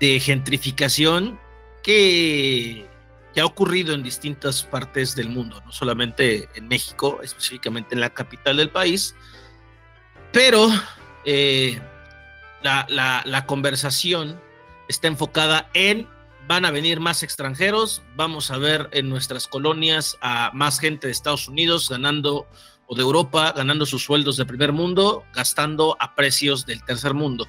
de 0.00 0.18
gentrificación 0.18 1.38
que 1.84 2.90
que 3.32 3.40
ha 3.40 3.46
ocurrido 3.46 3.94
en 3.94 4.02
distintas 4.02 4.62
partes 4.62 5.14
del 5.14 5.28
mundo, 5.28 5.62
no 5.64 5.72
solamente 5.72 6.48
en 6.54 6.68
México, 6.68 7.20
específicamente 7.22 7.94
en 7.94 8.00
la 8.00 8.10
capital 8.10 8.56
del 8.56 8.70
país, 8.70 9.14
pero 10.32 10.68
eh, 11.24 11.80
la, 12.62 13.44
conversación 13.46 14.40
está 14.88 15.08
enfocada 15.08 15.70
en 15.74 16.08
van 16.48 16.64
a 16.64 16.70
venir 16.70 17.00
más 17.00 17.22
extranjeros, 17.22 18.02
vamos 18.16 18.50
a 18.50 18.58
ver 18.58 18.88
en 18.92 19.08
nuestras 19.08 19.46
colonias 19.46 20.18
a 20.20 20.50
más 20.52 20.80
gente 20.80 21.06
de 21.06 21.12
Estados 21.12 21.48
Unidos 21.48 21.88
ganando 21.88 22.48
o 22.86 22.96
de 22.96 23.02
Europa 23.02 23.52
ganando 23.52 23.86
sus 23.86 24.02
sueldos 24.02 24.36
de 24.36 24.44
primer 24.44 24.72
mundo, 24.72 25.24
gastando 25.32 25.96
a 26.00 26.14
precios 26.14 26.66
del 26.66 26.84
tercer 26.84 27.14
mundo. 27.14 27.46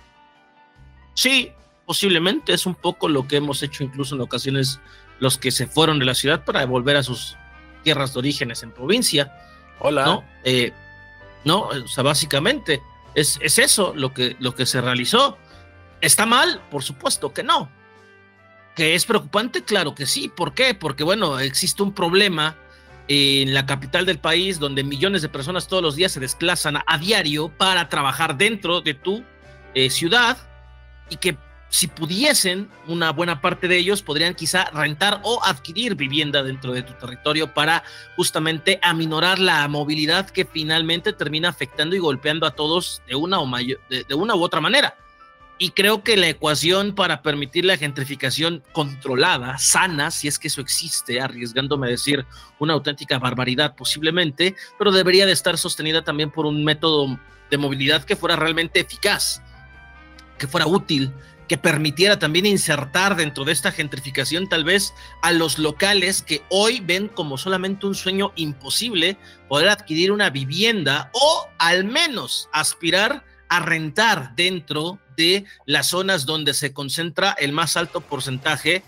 Sí, 1.16 1.52
posiblemente 1.86 2.54
es 2.54 2.66
un 2.66 2.76
poco 2.76 3.08
lo 3.10 3.28
que 3.28 3.38
hemos 3.38 3.62
hecho 3.64 3.84
incluso 3.84 4.16
en 4.16 4.22
ocasiones 4.22 4.80
los 5.20 5.38
que 5.38 5.52
se 5.52 5.68
fueron 5.68 6.00
de 6.00 6.06
la 6.06 6.16
ciudad 6.16 6.44
para 6.44 6.66
volver 6.66 6.98
a 6.98 7.04
sus 7.04 7.38
tierras 7.84 8.14
de 8.14 8.20
orígenes 8.20 8.64
en 8.64 8.72
provincia. 8.72 9.32
Hola. 9.80 10.06
¿no? 10.06 10.24
Eh, 10.44 10.72
no, 11.46 11.64
o 11.64 11.88
sea, 11.88 12.04
básicamente 12.04 12.82
es, 13.16 13.38
es, 13.42 13.60
eso 13.60 13.94
lo 13.96 14.14
que, 14.14 14.36
lo 14.40 14.56
que 14.56 14.66
se 14.66 14.82
realizó. 14.82 15.38
¿Está 16.02 16.26
mal? 16.26 16.62
Por 16.70 16.84
supuesto 16.84 17.34
que 17.34 17.44
no. 17.44 17.70
¿Que 18.76 18.96
es 18.96 19.06
preocupante? 19.06 19.64
Claro 19.64 19.94
que 19.94 20.06
sí. 20.06 20.30
¿Por 20.30 20.54
qué? 20.54 20.74
Porque, 20.74 21.04
bueno, 21.04 21.40
existe 21.40 21.84
un 21.84 21.94
problema 21.94 22.58
en 23.08 23.54
la 23.54 23.66
capital 23.66 24.06
del 24.06 24.20
país 24.20 24.60
donde 24.60 24.84
millones 24.84 25.22
de 25.22 25.30
personas 25.30 25.68
todos 25.68 25.84
los 25.84 25.96
días 25.96 26.14
se 26.14 26.20
desplazan 26.20 26.78
a, 26.86 26.98
diario 26.98 27.50
para 27.50 27.90
trabajar 27.90 28.38
dentro 28.38 28.82
de 28.82 28.94
tu 28.94 29.24
eh, 29.74 29.90
ciudad 29.90 30.38
y 31.10 31.18
que 31.18 31.38
si 31.74 31.88
pudiesen, 31.88 32.70
una 32.86 33.12
buena 33.12 33.42
parte 33.42 33.68
de 33.68 33.80
ellos 33.80 34.04
podrían 34.04 34.36
quizá 34.36 34.66
rentar 34.66 35.20
o 35.24 35.44
adquirir 35.44 35.96
vivienda 35.96 36.44
dentro 36.44 36.72
de 36.72 36.84
tu 36.84 36.94
territorio 36.94 37.52
para 37.52 37.84
justamente 38.16 38.78
aminorar 38.84 39.40
la 39.40 39.68
movilidad 39.68 40.30
que 40.30 40.46
finalmente 40.46 41.14
termina 41.14 41.50
afectando 41.50 41.96
y 41.96 42.00
golpeando 42.00 42.46
a 42.46 42.52
todos 42.52 43.02
de 43.08 43.16
una, 43.16 43.40
o 43.40 43.50
de, 43.58 44.14
una 44.14 44.36
u 44.36 44.44
otra 44.44 44.62
manera. 44.62 44.96
Y 45.58 45.72
creo 45.72 46.04
que 46.04 46.16
la 46.16 46.30
ecuación 46.30 46.94
para 46.94 47.24
permitir 47.24 47.66
la 47.66 47.76
gentrificación 47.76 48.62
controlada, 48.72 49.58
sana, 49.58 50.12
si 50.12 50.28
es 50.28 50.38
que 50.38 50.50
eso 50.50 50.62
existe, 50.62 51.22
arriesgándome 51.22 51.88
a 51.88 51.90
decir 51.90 52.24
una 52.60 52.74
auténtica 52.74 53.18
barbaridad 53.18 53.76
posiblemente, 53.76 54.56
pero 54.78 54.92
debería 54.92 55.26
de 55.26 55.32
estar 55.32 55.58
sostenida 55.58 56.04
también 56.04 56.30
por 56.30 56.46
un 56.46 56.64
método 56.64 57.18
de 57.50 57.58
movilidad 57.58 58.04
que 58.04 58.16
fuera 58.16 58.36
realmente 58.36 58.80
eficaz, 58.80 59.42
que 60.38 60.48
fuera 60.48 60.68
útil, 60.68 61.12
que 61.48 61.58
permitiera 61.58 62.20
también 62.20 62.46
insertar 62.46 63.16
dentro 63.16 63.44
de 63.44 63.52
esta 63.52 63.72
gentrificación 63.72 64.48
tal 64.48 64.64
vez 64.64 64.94
a 65.22 65.32
los 65.32 65.60
locales 65.60 66.22
que 66.22 66.42
hoy 66.50 66.80
ven 66.80 67.08
como 67.08 67.38
solamente 67.38 67.86
un 67.86 67.96
sueño 67.96 68.32
imposible 68.36 69.18
poder 69.50 69.70
adquirir 69.70 70.12
una 70.12 70.30
vivienda 70.30 71.10
o 71.14 71.48
al 71.58 71.84
menos 71.84 72.50
aspirar 72.54 73.26
a 73.50 73.60
rentar 73.60 74.36
dentro 74.36 75.00
de 75.16 75.46
las 75.66 75.88
zonas 75.88 76.26
donde 76.26 76.54
se 76.54 76.74
concentra 76.74 77.32
el 77.34 77.52
más 77.52 77.78
alto 77.78 78.02
porcentaje 78.02 78.84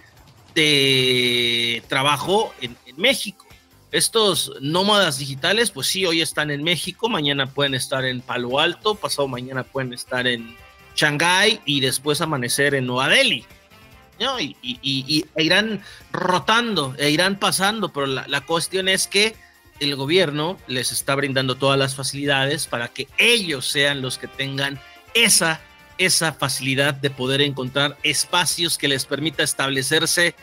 de 0.56 1.84
trabajo 1.88 2.54
en, 2.62 2.76
México. 2.98 3.46
Estos 3.92 4.54
nómadas 4.62 5.18
digitales, 5.18 5.70
pues 5.70 5.88
sí, 5.88 6.06
hoy 6.06 6.22
están 6.22 6.50
en 6.50 6.64
México, 6.64 7.10
mañana 7.10 7.46
pueden 7.46 7.76
estar 7.76 8.06
en 8.06 8.22
Palo 8.22 8.60
Alto, 8.60 8.96
pasado 8.96 9.28
mañana 9.28 9.64
pueden 9.64 9.94
estar 9.94 10.26
en 10.28 10.56
Shanghái 10.96 11.62
y 11.66 11.82
después 11.82 12.22
amanecer 12.22 12.76
en 12.76 12.86
Nueva 12.88 13.10
Delhi. 13.10 13.46
¿no? 14.20 14.40
Y, 14.40 15.26
e 15.36 15.44
irán 15.44 15.82
rotando, 16.12 16.96
e 16.98 17.10
irán 17.10 17.38
pasando, 17.38 17.92
pero 17.92 18.08
la, 18.08 18.26
la 18.28 18.42
cuestión 18.42 18.88
es 18.88 19.08
que 19.08 19.36
el 19.80 19.96
gobierno 19.96 20.58
les 20.68 20.92
está 20.92 21.16
brindando 21.16 21.56
todas 21.56 21.78
las 21.78 21.96
facilidades 21.96 22.68
para 22.68 22.88
que 22.88 23.08
ellos 23.18 23.68
sean 23.68 24.02
los 24.02 24.18
que 24.18 24.28
tengan 24.28 24.80
esa, 25.14 25.60
esa 25.98 26.34
facilidad 26.34 26.94
de 26.94 27.10
poder 27.10 27.42
encontrar 27.42 27.98
espacios 28.04 28.78
que 28.78 28.88
les 28.88 29.06
permita 29.06 29.44
establecerse, 29.44 30.36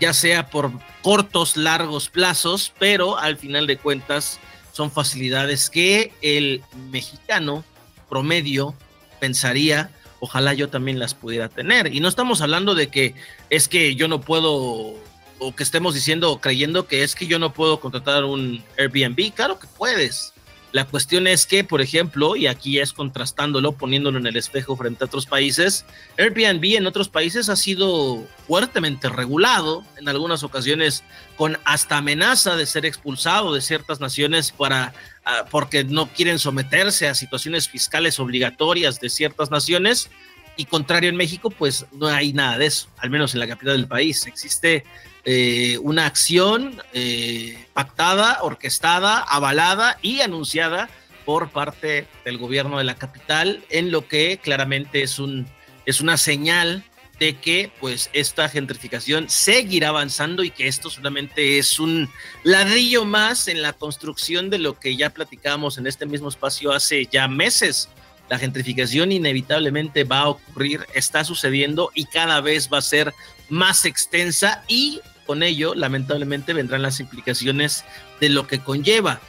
ya 0.00 0.14
sea 0.14 0.48
por 0.48 0.72
cortos, 1.02 1.56
largos 1.56 2.08
plazos, 2.08 2.72
pero 2.78 3.18
al 3.18 3.36
final 3.36 3.66
de 3.66 3.76
cuentas 3.76 4.40
son 4.72 4.90
facilidades 4.90 5.68
que 5.68 6.12
el 6.22 6.62
mexicano 6.90 7.64
promedio 8.08 8.74
pensaría, 9.20 9.90
ojalá 10.18 10.54
yo 10.54 10.68
también 10.68 10.98
las 10.98 11.14
pudiera 11.14 11.48
tener. 11.48 11.94
Y 11.94 12.00
no 12.00 12.08
estamos 12.08 12.40
hablando 12.40 12.74
de 12.74 12.88
que 12.88 13.14
es 13.50 13.68
que 13.68 13.94
yo 13.94 14.08
no 14.08 14.20
puedo, 14.20 14.94
o 15.38 15.54
que 15.54 15.62
estemos 15.62 15.94
diciendo 15.94 16.40
creyendo 16.40 16.86
que 16.86 17.02
es 17.02 17.14
que 17.14 17.26
yo 17.26 17.38
no 17.38 17.52
puedo 17.52 17.80
contratar 17.80 18.24
un 18.24 18.62
Airbnb. 18.78 19.32
Claro 19.34 19.58
que 19.58 19.66
puedes. 19.66 20.32
La 20.72 20.84
cuestión 20.84 21.26
es 21.26 21.46
que, 21.46 21.64
por 21.64 21.80
ejemplo, 21.80 22.36
y 22.36 22.46
aquí 22.46 22.78
es 22.78 22.92
contrastándolo, 22.92 23.72
poniéndolo 23.72 24.18
en 24.18 24.26
el 24.26 24.36
espejo 24.36 24.76
frente 24.76 25.02
a 25.02 25.06
otros 25.06 25.26
países, 25.26 25.84
Airbnb 26.16 26.76
en 26.76 26.86
otros 26.86 27.08
países 27.08 27.48
ha 27.48 27.56
sido 27.56 28.24
fuertemente 28.46 29.08
regulado, 29.08 29.84
en 29.96 30.08
algunas 30.08 30.44
ocasiones 30.44 31.02
con 31.36 31.58
hasta 31.64 31.96
amenaza 31.96 32.54
de 32.54 32.66
ser 32.66 32.86
expulsado 32.86 33.52
de 33.52 33.60
ciertas 33.60 33.98
naciones 33.98 34.52
para 34.52 34.94
ah, 35.24 35.44
porque 35.50 35.82
no 35.82 36.06
quieren 36.08 36.38
someterse 36.38 37.08
a 37.08 37.14
situaciones 37.14 37.68
fiscales 37.68 38.20
obligatorias 38.20 39.00
de 39.00 39.10
ciertas 39.10 39.50
naciones. 39.50 40.08
Y 40.56 40.66
contrario 40.66 41.10
en 41.10 41.16
México, 41.16 41.50
pues 41.50 41.86
no 41.92 42.06
hay 42.06 42.32
nada 42.32 42.58
de 42.58 42.66
eso, 42.66 42.88
al 42.98 43.10
menos 43.10 43.34
en 43.34 43.40
la 43.40 43.48
capital 43.48 43.76
del 43.76 43.88
país. 43.88 44.26
Existe 44.26 44.84
eh, 45.24 45.78
una 45.82 46.06
acción 46.06 46.82
eh, 46.92 47.66
pactada, 47.72 48.38
orquestada, 48.42 49.18
avalada 49.18 49.98
y 50.02 50.20
anunciada 50.20 50.88
por 51.24 51.50
parte 51.50 52.06
del 52.24 52.38
gobierno 52.38 52.78
de 52.78 52.84
la 52.84 52.94
capital, 52.94 53.62
en 53.68 53.90
lo 53.90 54.08
que 54.08 54.38
claramente 54.38 55.02
es, 55.02 55.18
un, 55.18 55.46
es 55.86 56.00
una 56.00 56.16
señal 56.16 56.84
de 57.20 57.36
que 57.36 57.70
pues 57.78 58.08
esta 58.14 58.48
gentrificación 58.48 59.28
seguirá 59.28 59.90
avanzando 59.90 60.42
y 60.42 60.50
que 60.50 60.66
esto 60.66 60.88
solamente 60.88 61.58
es 61.58 61.78
un 61.78 62.08
ladrillo 62.42 63.04
más 63.04 63.46
en 63.46 63.60
la 63.60 63.74
construcción 63.74 64.48
de 64.48 64.58
lo 64.58 64.80
que 64.80 64.96
ya 64.96 65.10
platicábamos 65.10 65.76
en 65.76 65.86
este 65.86 66.06
mismo 66.06 66.30
espacio 66.30 66.72
hace 66.72 67.06
ya 67.06 67.28
meses. 67.28 67.90
La 68.30 68.38
gentrificación 68.38 69.12
inevitablemente 69.12 70.04
va 70.04 70.20
a 70.20 70.28
ocurrir, 70.30 70.86
está 70.94 71.22
sucediendo 71.22 71.90
y 71.94 72.06
cada 72.06 72.40
vez 72.40 72.70
va 72.72 72.78
a 72.78 72.82
ser 72.82 73.12
más 73.50 73.84
extensa 73.84 74.64
y 74.66 75.00
con 75.30 75.44
ello, 75.44 75.76
lamentablemente, 75.76 76.54
vendrán 76.54 76.82
las 76.82 76.98
implicaciones 76.98 77.84
de 78.18 78.30
lo 78.30 78.48
que 78.48 78.58
conlleva 78.58 79.20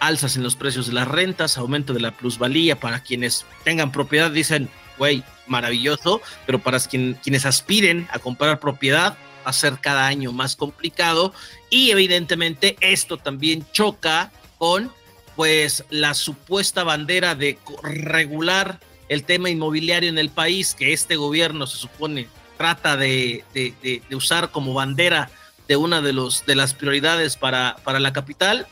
alzas 0.00 0.34
en 0.36 0.42
los 0.42 0.56
precios 0.56 0.86
de 0.86 0.94
las 0.94 1.06
rentas, 1.06 1.58
aumento 1.58 1.92
de 1.92 2.00
la 2.00 2.12
plusvalía. 2.12 2.80
Para 2.80 3.02
quienes 3.02 3.44
tengan 3.62 3.92
propiedad, 3.92 4.30
dicen, 4.30 4.70
güey, 4.96 5.22
maravilloso, 5.46 6.22
pero 6.46 6.58
para 6.58 6.78
quienes 6.80 7.44
aspiren 7.44 8.08
a 8.12 8.18
comprar 8.18 8.60
propiedad 8.60 9.18
va 9.44 9.50
a 9.50 9.52
ser 9.52 9.78
cada 9.78 10.06
año 10.06 10.32
más 10.32 10.56
complicado. 10.56 11.34
Y 11.68 11.90
evidentemente 11.90 12.78
esto 12.80 13.18
también 13.18 13.66
choca 13.72 14.32
con 14.56 14.90
pues 15.36 15.84
la 15.90 16.14
supuesta 16.14 16.82
bandera 16.82 17.34
de 17.34 17.58
regular 17.82 18.80
el 19.10 19.24
tema 19.24 19.50
inmobiliario 19.50 20.08
en 20.08 20.16
el 20.16 20.30
país 20.30 20.74
que 20.74 20.94
este 20.94 21.16
gobierno 21.16 21.66
se 21.66 21.76
supone 21.76 22.26
trata 22.56 22.96
de, 22.96 23.44
de 23.52 24.16
usar 24.16 24.50
como 24.50 24.72
bandera 24.72 25.30
de 25.68 25.76
una 25.76 26.00
de, 26.00 26.12
los, 26.12 26.44
de 26.46 26.54
las 26.54 26.74
prioridades 26.74 27.36
para, 27.36 27.76
para 27.84 28.00
la 28.00 28.12
capital, 28.12 28.66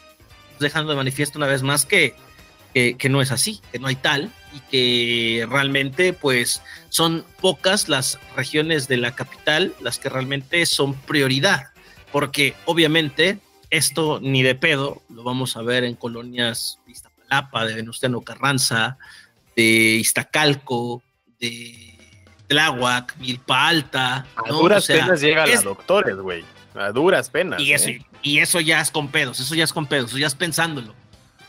dejando 0.59 0.90
de 0.90 0.96
manifiesto 0.96 1.38
una 1.38 1.46
vez 1.46 1.62
más 1.62 1.87
que, 1.87 2.14
que, 2.74 3.09
no 3.09 3.20
es 3.20 3.33
así, 3.33 3.61
que 3.72 3.79
no 3.79 3.88
hay 3.88 3.96
tal 3.96 4.33
y 4.53 4.61
que 4.70 5.46
realmente 5.48 6.12
pues 6.12 6.62
son 6.88 7.24
pocas 7.40 7.88
las 7.88 8.18
regiones 8.37 8.88
de 8.88 8.96
la 8.96 9.14
capital 9.14 9.74
las 9.81 9.98
que 9.98 10.09
realmente 10.09 10.64
son 10.66 10.94
prioridad, 10.94 11.68
porque 12.12 12.55
obviamente 12.66 13.38
esto 13.70 14.18
ni 14.20 14.42
de 14.42 14.55
pedo 14.55 15.03
lo 15.09 15.22
vamos 15.22 15.57
a 15.57 15.62
ver 15.62 15.85
en 15.85 15.94
colonias 15.94 16.81
de 16.87 16.92
Iztapalapa, 16.92 17.64
de 17.64 17.74
Venustiano 17.74 18.20
Carranza, 18.22 18.98
de 19.57 19.62
Iztacalco, 19.62 21.03
de 21.38 21.96
Tláhuac, 22.48 23.16
Milpa 23.18 23.68
Alta. 23.68 24.26
A 24.35 24.48
duras 24.48 24.87
penas 24.87 25.20
llega 25.20 25.44
a 25.44 25.46
los 25.46 25.62
doctores, 25.62 26.16
güey. 26.16 26.44
A 26.75 26.93
duras 26.93 27.31
penas. 27.31 27.61
Y 27.61 27.73
eso, 27.73 27.89
¿eh? 27.89 28.05
y 28.23 28.39
eso 28.39 28.61
ya 28.61 28.81
es 28.81 28.91
con 28.91 29.09
pedos, 29.09 29.41
eso 29.41 29.55
ya 29.55 29.65
es 29.65 29.73
con 29.73 29.87
pedos, 29.87 30.11
eso 30.11 30.19
ya 30.19 30.27
es 30.27 30.35
pensándolo. 30.35 30.95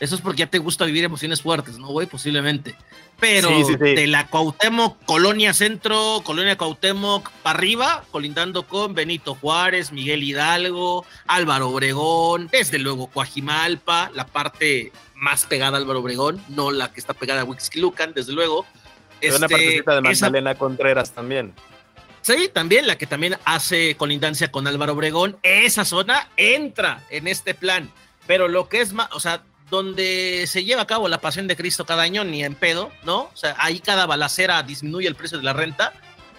Eso 0.00 0.16
es 0.16 0.20
porque 0.20 0.40
ya 0.40 0.46
te 0.48 0.58
gusta 0.58 0.84
vivir 0.84 1.04
emociones 1.04 1.42
fuertes, 1.42 1.78
¿no, 1.78 1.86
güey? 1.86 2.08
Posiblemente. 2.08 2.74
Pero 3.20 3.50
de 3.78 4.08
la 4.08 4.26
Cuauhtémoc, 4.26 4.96
Colonia 5.04 5.54
Centro, 5.54 6.22
Colonia 6.24 6.58
Cuauhtémoc, 6.58 7.30
para 7.44 7.56
arriba, 7.56 8.04
colindando 8.10 8.66
con 8.66 8.94
Benito 8.94 9.36
Juárez, 9.36 9.92
Miguel 9.92 10.24
Hidalgo, 10.24 11.06
Álvaro 11.28 11.68
Obregón, 11.68 12.48
desde 12.50 12.80
luego 12.80 13.06
Coajimalpa, 13.06 14.10
la 14.12 14.26
parte 14.26 14.90
más 15.14 15.46
pegada 15.46 15.76
a 15.76 15.80
Álvaro 15.80 16.00
Obregón, 16.00 16.42
no 16.48 16.72
la 16.72 16.92
que 16.92 16.98
está 16.98 17.14
pegada 17.14 17.42
a 17.42 17.44
Huixquilucan, 17.44 18.12
desde 18.12 18.32
luego. 18.32 18.66
Este, 19.20 19.38
una 19.38 19.48
partecita 19.48 19.94
de 19.94 20.00
Magdalena 20.00 20.56
Contreras 20.56 21.12
también. 21.12 21.54
Sí, 22.22 22.48
también 22.52 22.86
la 22.86 22.96
que 22.96 23.06
también 23.06 23.36
hace 23.44 23.96
colindancia 23.96 24.52
con 24.52 24.66
Álvaro 24.68 24.92
Obregón, 24.92 25.38
esa 25.42 25.84
zona 25.84 26.28
entra 26.36 27.04
en 27.10 27.26
este 27.26 27.52
plan, 27.52 27.90
pero 28.28 28.46
lo 28.46 28.68
que 28.68 28.80
es 28.80 28.92
más, 28.92 29.08
o 29.12 29.18
sea, 29.18 29.42
donde 29.70 30.44
se 30.46 30.64
lleva 30.64 30.82
a 30.82 30.86
cabo 30.86 31.08
la 31.08 31.20
pasión 31.20 31.48
de 31.48 31.56
Cristo 31.56 31.84
cada 31.84 32.02
año, 32.02 32.22
ni 32.22 32.44
en 32.44 32.54
pedo, 32.54 32.92
¿no? 33.04 33.22
O 33.22 33.36
sea, 33.36 33.56
ahí 33.58 33.80
cada 33.80 34.06
balacera 34.06 34.62
disminuye 34.62 35.08
el 35.08 35.16
precio 35.16 35.38
de 35.38 35.44
la 35.44 35.52
renta, 35.52 35.92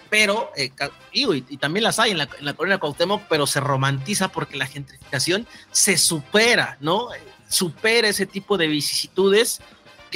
pero, 0.08 0.52
eh, 0.56 0.70
y, 1.12 1.56
también 1.58 1.82
las 1.82 1.98
hay 1.98 2.12
en 2.12 2.18
la, 2.18 2.28
en 2.38 2.44
la 2.46 2.54
colonia 2.54 2.78
Cuauhtémoc, 2.78 3.24
pero 3.28 3.46
se 3.46 3.60
romantiza 3.60 4.28
porque 4.28 4.56
la 4.56 4.66
gentrificación 4.66 5.46
se 5.70 5.98
supera, 5.98 6.78
¿no? 6.80 7.08
Supera 7.48 8.08
ese 8.08 8.24
tipo 8.24 8.56
de 8.56 8.68
vicisitudes 8.68 9.60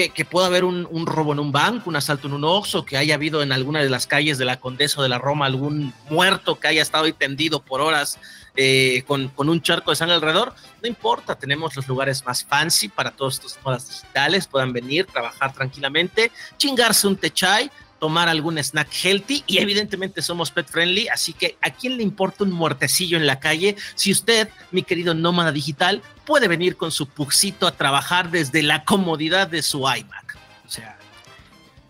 que, 0.07 0.25
pueda 0.25 0.47
haber 0.47 0.65
un, 0.65 1.07
robo 1.07 1.33
en 1.33 1.41
un 1.41 1.51
banco, 1.51 1.91
un 1.91 1.97
asalto 1.97 2.29
en 2.29 2.35
un 2.35 2.45
oxo, 2.45 2.85
que 2.85 2.97
haya 2.97 3.15
habido 3.15 3.43
en 3.43 3.51
alguna 3.51 3.81
de 3.83 3.91
las 3.91 4.07
calles 4.07 4.39
de 4.39 4.45
la 4.45 4.61
Condesa 4.61 5.03
de 5.03 5.09
la 5.09 5.19
Roma 5.19 5.47
algún 5.47 5.93
muerto 6.09 6.61
que 6.61 6.69
haya 6.69 6.83
estado 6.83 7.07
ahí 7.07 7.13
tendido 7.13 7.61
por 7.61 7.81
horas 7.81 8.19
eh, 8.55 9.03
con, 9.09 9.33
un 9.37 9.61
charco 9.61 9.91
de 9.91 9.97
sangre 9.97 10.15
alrededor. 10.15 10.55
No 10.81 10.89
importa, 10.89 11.35
tenemos 11.35 11.75
los 11.75 11.89
lugares 11.89 12.25
más 12.25 12.45
fancy 12.45 12.89
para 12.89 13.11
todos 13.11 13.35
estos 13.35 13.59
modas 13.65 13.89
digitales, 13.89 14.47
puedan 14.47 14.73
venir, 14.73 15.07
trabajar 15.07 15.53
tranquilamente, 15.53 16.31
chingarse 16.57 17.09
un 17.09 17.17
techay, 17.17 17.69
tomar 17.99 18.29
algún 18.29 18.59
snack 18.59 18.89
healthy 19.03 19.45
y 19.47 19.59
evidentemente 19.59 20.23
somos 20.23 20.51
pet 20.51 20.69
friendly, 20.69 21.09
así 21.09 21.33
que 21.33 21.57
a 21.61 21.71
quién 21.71 21.97
le 21.97 22.03
importa 22.03 22.45
un 22.45 22.53
muertecillo 22.53 23.17
en 23.17 23.27
la 23.27 23.41
calle 23.41 23.77
si 23.95 24.13
usted, 24.13 24.49
mi 24.71 24.83
querido 24.83 25.15
nómada 25.15 25.53
digital, 25.53 26.03
puede 26.25 26.49
venir 26.49 26.77
con 26.77 26.91
su 26.91 27.09
puxito 27.09 27.67
a 27.67 27.73
trabajar 27.73 28.31
desde 28.31 28.63
la 28.63 28.85
comodidad 28.85 29.49
de 29.49 29.63
su 29.63 29.81
iMac. 29.81 30.37
O 30.67 30.71
sea, 30.71 30.99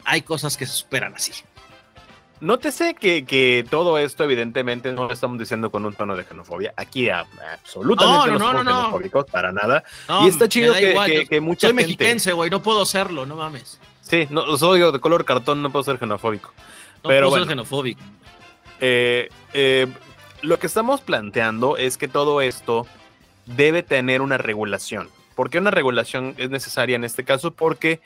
hay 0.05 0.23
cosas 0.23 0.57
que 0.57 0.67
se 0.67 0.73
superan 0.73 1.15
así. 1.15 1.33
Nótese 2.41 2.95
que, 2.95 3.25
que 3.25 3.67
todo 3.69 3.99
esto, 3.99 4.23
evidentemente, 4.23 4.93
no 4.93 5.09
lo 5.09 5.13
estamos 5.13 5.39
diciendo 5.39 5.71
con 5.71 5.85
un 5.85 5.95
tono 5.95 6.17
de 6.17 6.23
xenofobia. 6.23 6.73
Aquí, 6.77 7.11
absolutamente 7.11 8.31
no, 8.31 8.39
somos 8.39 8.65
xenofóbicos 8.65 9.25
para 9.27 9.51
nada. 9.51 9.83
y 10.23 10.29
está 10.29 10.49
chido 10.49 10.73
que, 10.75 11.27
que, 11.29 11.41
mucha 11.41 11.67
Soy 11.67 11.75
mexiquense, 11.75 12.33
güey, 12.33 12.49
no 12.49 12.63
puedo 12.63 12.87
serlo, 12.87 13.27
no 13.27 13.35
mames. 13.35 13.81
Sí, 14.09 14.27
no, 14.31 14.57
soy 14.57 14.81
de 14.81 15.01
color 15.01 15.25
cartón, 15.25 15.63
no 15.63 15.71
puedo 15.71 15.85
ser 15.85 15.99
xenofóbico. 15.99 16.53
No 17.03 17.09
pero 17.09 17.29
puedo 17.29 17.43
ser 17.43 17.51
xenofóbico. 17.51 18.01
Eh, 18.81 19.29
eh, 19.53 19.87
lo 20.43 20.59
que 20.59 20.67
estamos 20.67 21.01
planteando 21.01 21.77
es 21.77 21.99
que 21.99 22.09
todo 22.09 22.41
esto 22.41 22.87
debe 23.45 23.83
tener 23.83 24.23
una 24.23 24.39
regulación. 24.39 25.09
¿Por 25.35 25.51
qué 25.51 25.59
una 25.59 25.71
regulación 25.71 26.35
es 26.39 26.51
necesaria 26.51 26.97
en 26.97 27.05
este 27.05 27.25
caso? 27.25 27.53
Porque 27.53 28.01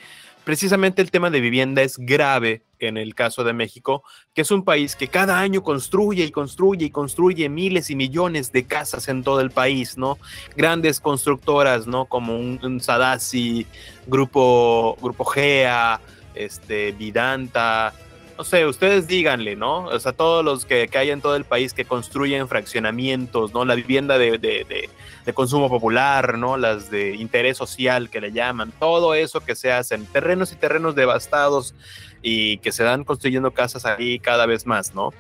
precisamente 0.45 1.03
el 1.03 1.11
tema 1.11 1.31
de 1.31 1.41
vivienda 1.41 1.83
es 1.83 1.99
grave 1.99 2.63
en 2.79 2.97
el 2.97 3.15
caso 3.15 3.45
de 3.45 3.53
México, 3.53 4.03
que 4.35 4.43
es 4.43 4.51
un 4.51 4.65
país 4.65 4.97
que 4.97 5.09
cada 5.09 5.39
año 5.39 5.63
construye 5.63 6.25
y 6.25 6.31
construye 6.31 6.87
y 6.87 6.91
construye 6.91 7.49
miles 7.49 7.91
y 7.91 7.97
millones 7.97 8.53
de 8.53 8.65
casas 8.65 9.09
en 9.09 9.23
todo 9.23 9.41
el 9.41 9.51
país, 9.51 9.97
¿no? 9.97 10.19
Grandes 10.57 11.01
constructoras, 11.01 11.87
¿no? 11.87 12.07
Como 12.07 12.37
un, 12.37 12.81
Sadasi, 12.81 13.67
Grupo, 14.07 14.97
Grupo 15.01 15.25
Gea, 15.25 16.01
este, 16.35 16.93
Vidanta. 16.93 17.95
No 18.43 18.47
sé, 18.47 18.67
ustedes 18.67 19.07
díganle, 19.07 19.55
¿no? 19.55 19.85
O 19.85 20.01
sea, 20.01 20.13
todos 20.13 20.45
los 20.45 20.65
que, 20.65 20.89
que 20.89 20.99
hay 20.99 21.11
en 21.11 21.21
todo 21.21 21.37
el 21.37 21.45
país 21.45 21.73
que 21.73 21.85
construyen 21.85 22.49
fraccionamientos, 22.49 23.55
¿no? 23.55 23.65
La 23.65 23.77
vivienda 23.77 24.19
de, 24.19 24.37
de, 24.37 24.89
de, 25.25 25.33
consumo 25.33 25.69
popular, 25.69 26.37
¿no? 26.37 26.57
Las 26.57 26.91
de 26.91 27.15
interés 27.15 27.57
social 27.57 28.11
que 28.11 28.21
le 28.21 28.33
llaman, 28.33 28.73
todo 28.81 29.15
eso 29.15 29.43
que 29.43 29.55
se 29.55 29.71
hacen, 29.71 30.07
terrenos 30.07 30.51
y 30.51 30.57
terrenos 30.57 30.97
devastados 30.97 31.77
y 32.21 32.59
que 32.59 32.73
se 32.73 32.83
dan 32.83 33.05
construyendo 33.05 33.53
casas 33.53 33.87
ahí 33.87 34.19
cada 34.19 34.45
vez 34.47 34.67
más, 34.67 34.93
¿no? 34.93 35.11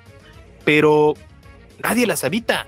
Pero 0.64 1.14
nadie 1.80 2.08
las 2.08 2.24
habita. 2.24 2.66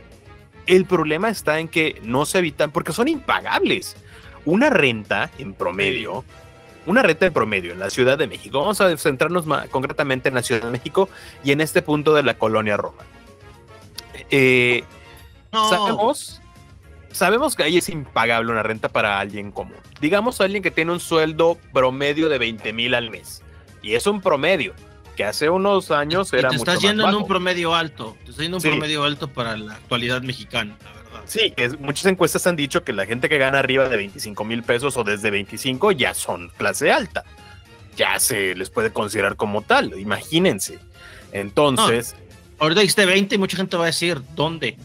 El 0.68 0.84
problema 0.84 1.30
está 1.30 1.58
en 1.58 1.66
que 1.66 2.00
no 2.04 2.26
se 2.26 2.38
habitan 2.38 2.70
porque 2.70 2.92
son 2.92 3.08
impagables. 3.08 3.96
Una 4.44 4.70
renta 4.70 5.32
en 5.36 5.52
promedio 5.52 6.22
una 6.86 7.02
renta 7.02 7.24
de 7.24 7.30
promedio 7.30 7.72
en 7.72 7.78
la 7.78 7.90
Ciudad 7.90 8.18
de 8.18 8.26
México. 8.26 8.60
Vamos 8.60 8.80
a 8.80 8.96
centrarnos 8.96 9.46
más 9.46 9.68
concretamente 9.68 10.28
en 10.28 10.34
la 10.34 10.42
Ciudad 10.42 10.62
de 10.62 10.70
México 10.70 11.08
y 11.42 11.52
en 11.52 11.60
este 11.60 11.82
punto 11.82 12.14
de 12.14 12.22
la 12.22 12.34
colonia 12.34 12.76
Roma. 12.76 13.02
Eh, 14.30 14.84
sabemos, 15.52 16.40
sabemos 17.10 17.56
que 17.56 17.62
ahí 17.62 17.78
es 17.78 17.88
impagable 17.88 18.52
una 18.52 18.62
renta 18.62 18.88
para 18.88 19.18
alguien 19.18 19.52
común. 19.52 19.76
Digamos 20.00 20.40
alguien 20.40 20.62
que 20.62 20.70
tiene 20.70 20.92
un 20.92 21.00
sueldo 21.00 21.58
promedio 21.72 22.28
de 22.28 22.38
20 22.38 22.72
mil 22.72 22.94
al 22.94 23.10
mes. 23.10 23.42
Y 23.82 23.94
es 23.94 24.06
un 24.06 24.20
promedio, 24.20 24.74
que 25.14 25.24
hace 25.24 25.50
unos 25.50 25.90
años 25.90 26.32
era... 26.32 26.48
te 26.48 26.56
estás 26.56 26.80
yendo 26.80 27.08
en 27.08 27.14
un 27.14 27.26
promedio 27.26 27.74
alto, 27.74 28.16
te 28.24 28.30
estás 28.30 28.42
yendo 28.42 28.58
en 28.58 28.64
un 28.64 28.70
promedio 28.70 29.04
alto 29.04 29.28
para 29.28 29.56
la 29.56 29.74
actualidad 29.74 30.22
mexicana. 30.22 30.76
Sí, 31.26 31.50
que 31.50 31.68
muchas 31.78 32.06
encuestas 32.06 32.46
han 32.46 32.56
dicho 32.56 32.84
que 32.84 32.92
la 32.92 33.06
gente 33.06 33.28
que 33.28 33.38
gana 33.38 33.58
arriba 33.58 33.88
de 33.88 33.96
25 33.96 34.44
mil 34.44 34.62
pesos 34.62 34.96
o 34.96 35.04
desde 35.04 35.30
25 35.30 35.92
ya 35.92 36.14
son 36.14 36.50
clase 36.56 36.92
alta. 36.92 37.24
Ya 37.96 38.18
se 38.18 38.54
les 38.54 38.70
puede 38.70 38.92
considerar 38.92 39.36
como 39.36 39.62
tal, 39.62 39.98
imagínense. 39.98 40.78
Entonces. 41.32 42.14
ahorita 42.58 42.80
dijiste 42.80 43.06
20 43.06 43.34
y 43.34 43.38
mucha 43.38 43.56
gente 43.56 43.76
va 43.76 43.84
a 43.84 43.86
decir, 43.86 44.20
¿dónde? 44.34 44.76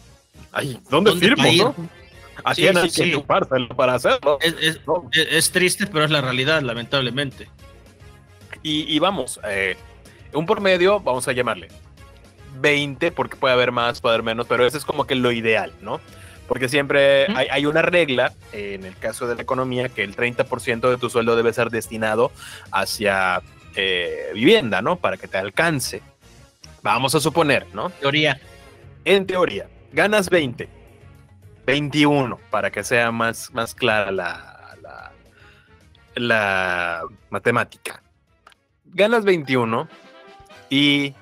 Ay, 0.52 0.80
¿dónde, 0.90 1.16
firmo, 1.16 1.44
no? 1.52 1.76
Así 2.44 2.68
hay 2.68 2.90
que 2.90 3.20
para 3.76 3.94
hacerlo. 3.94 4.40
Es, 4.42 5.52
triste, 5.52 5.88
pero 5.88 6.06
es 6.06 6.12
la 6.12 6.22
realidad, 6.22 6.62
lamentablemente. 6.62 7.50
Y, 8.62 9.00
vamos, 9.00 9.40
eh, 9.46 9.78
un 10.34 10.46
por 10.46 10.60
medio, 10.62 11.00
vamos 11.00 11.28
a 11.28 11.32
llamarle 11.32 11.70
20, 12.60 13.12
porque 13.12 13.38
puede 13.38 13.54
haber 13.54 13.72
más, 13.72 14.02
puede 14.02 14.16
haber 14.16 14.26
menos, 14.26 14.48
pero 14.48 14.66
eso 14.66 14.78
es 14.78 14.86
como 14.86 15.06
que 15.06 15.16
lo 15.16 15.32
ideal, 15.32 15.72
¿no? 15.82 16.02
Porque 16.50 16.68
siempre 16.68 17.28
hay, 17.28 17.68
una 17.68 17.84
regla, 17.84 18.34
en 18.52 18.84
el 18.84 18.98
caso 18.98 19.28
de 19.28 19.36
la 19.36 19.44
economía, 19.44 19.88
que 19.88 20.04
el 20.04 20.16
30% 20.16 20.90
de 20.90 20.98
tu 20.98 21.08
sueldo 21.12 21.36
debe 21.36 21.54
ser 21.54 21.70
destinado 21.70 22.32
hacia 22.72 23.44
eh, 23.76 24.32
vivienda, 24.34 24.82
¿no? 24.82 24.96
Para 24.96 25.18
que 25.18 25.28
te 25.28 25.38
alcance. 25.38 26.02
Vamos 26.82 27.14
a 27.14 27.20
suponer, 27.20 27.68
¿no? 27.74 27.92
Teoría. 27.92 28.42
En 29.06 29.28
teoría, 29.28 29.70
ganas 29.94 30.32
20, 30.32 30.68
21, 31.68 32.40
para 32.50 32.72
que 32.72 32.84
sea 32.84 33.12
más, 33.12 33.54
más 33.54 33.76
clara 33.76 34.12
la, 34.12 34.76
la, 34.82 35.12
la 36.16 37.04
matemática. 37.30 38.02
Ganas 38.86 39.24
21 39.24 39.88
y 40.72 41.14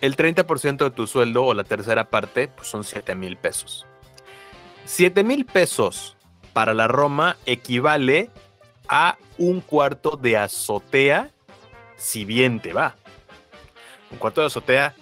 el 0.00 0.16
30% 0.16 0.84
de 0.84 0.90
tu 0.92 1.08
sueldo 1.08 1.44
o 1.44 1.54
la 1.54 1.64
tercera 1.64 2.08
parte 2.08 2.46
pues 2.46 2.68
son 2.68 2.84
7 2.84 3.16
mil 3.16 3.36
pesos. 3.36 3.87
7 4.88 5.22
mil 5.22 5.44
pesos 5.44 6.16
para 6.54 6.72
la 6.72 6.88
Roma 6.88 7.36
equivale 7.44 8.30
a 8.88 9.18
un 9.36 9.60
cuarto 9.60 10.18
de 10.20 10.38
azotea, 10.38 11.30
si 11.96 12.24
bien 12.24 12.58
te 12.58 12.72
va. 12.72 12.96
Un 14.10 14.16
cuarto 14.16 14.40
de 14.40 14.46
azotea 14.46 14.94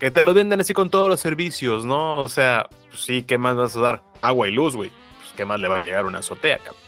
que 0.00 0.10
te 0.10 0.24
lo 0.24 0.34
venden 0.34 0.60
así 0.60 0.74
con 0.74 0.90
todos 0.90 1.08
los 1.08 1.20
servicios, 1.20 1.84
¿no? 1.84 2.16
O 2.16 2.28
sea, 2.28 2.66
pues 2.90 3.02
sí, 3.02 3.22
¿qué 3.22 3.38
más 3.38 3.54
vas 3.54 3.76
a 3.76 3.80
dar? 3.80 4.02
Agua 4.20 4.48
y 4.48 4.50
luz, 4.50 4.74
güey. 4.74 4.90
Pues, 5.20 5.32
¿Qué 5.36 5.44
más 5.44 5.60
le 5.60 5.68
va 5.68 5.80
a 5.80 5.84
llegar 5.84 6.06
una 6.06 6.18
azotea, 6.18 6.58
cabrón? 6.58 6.82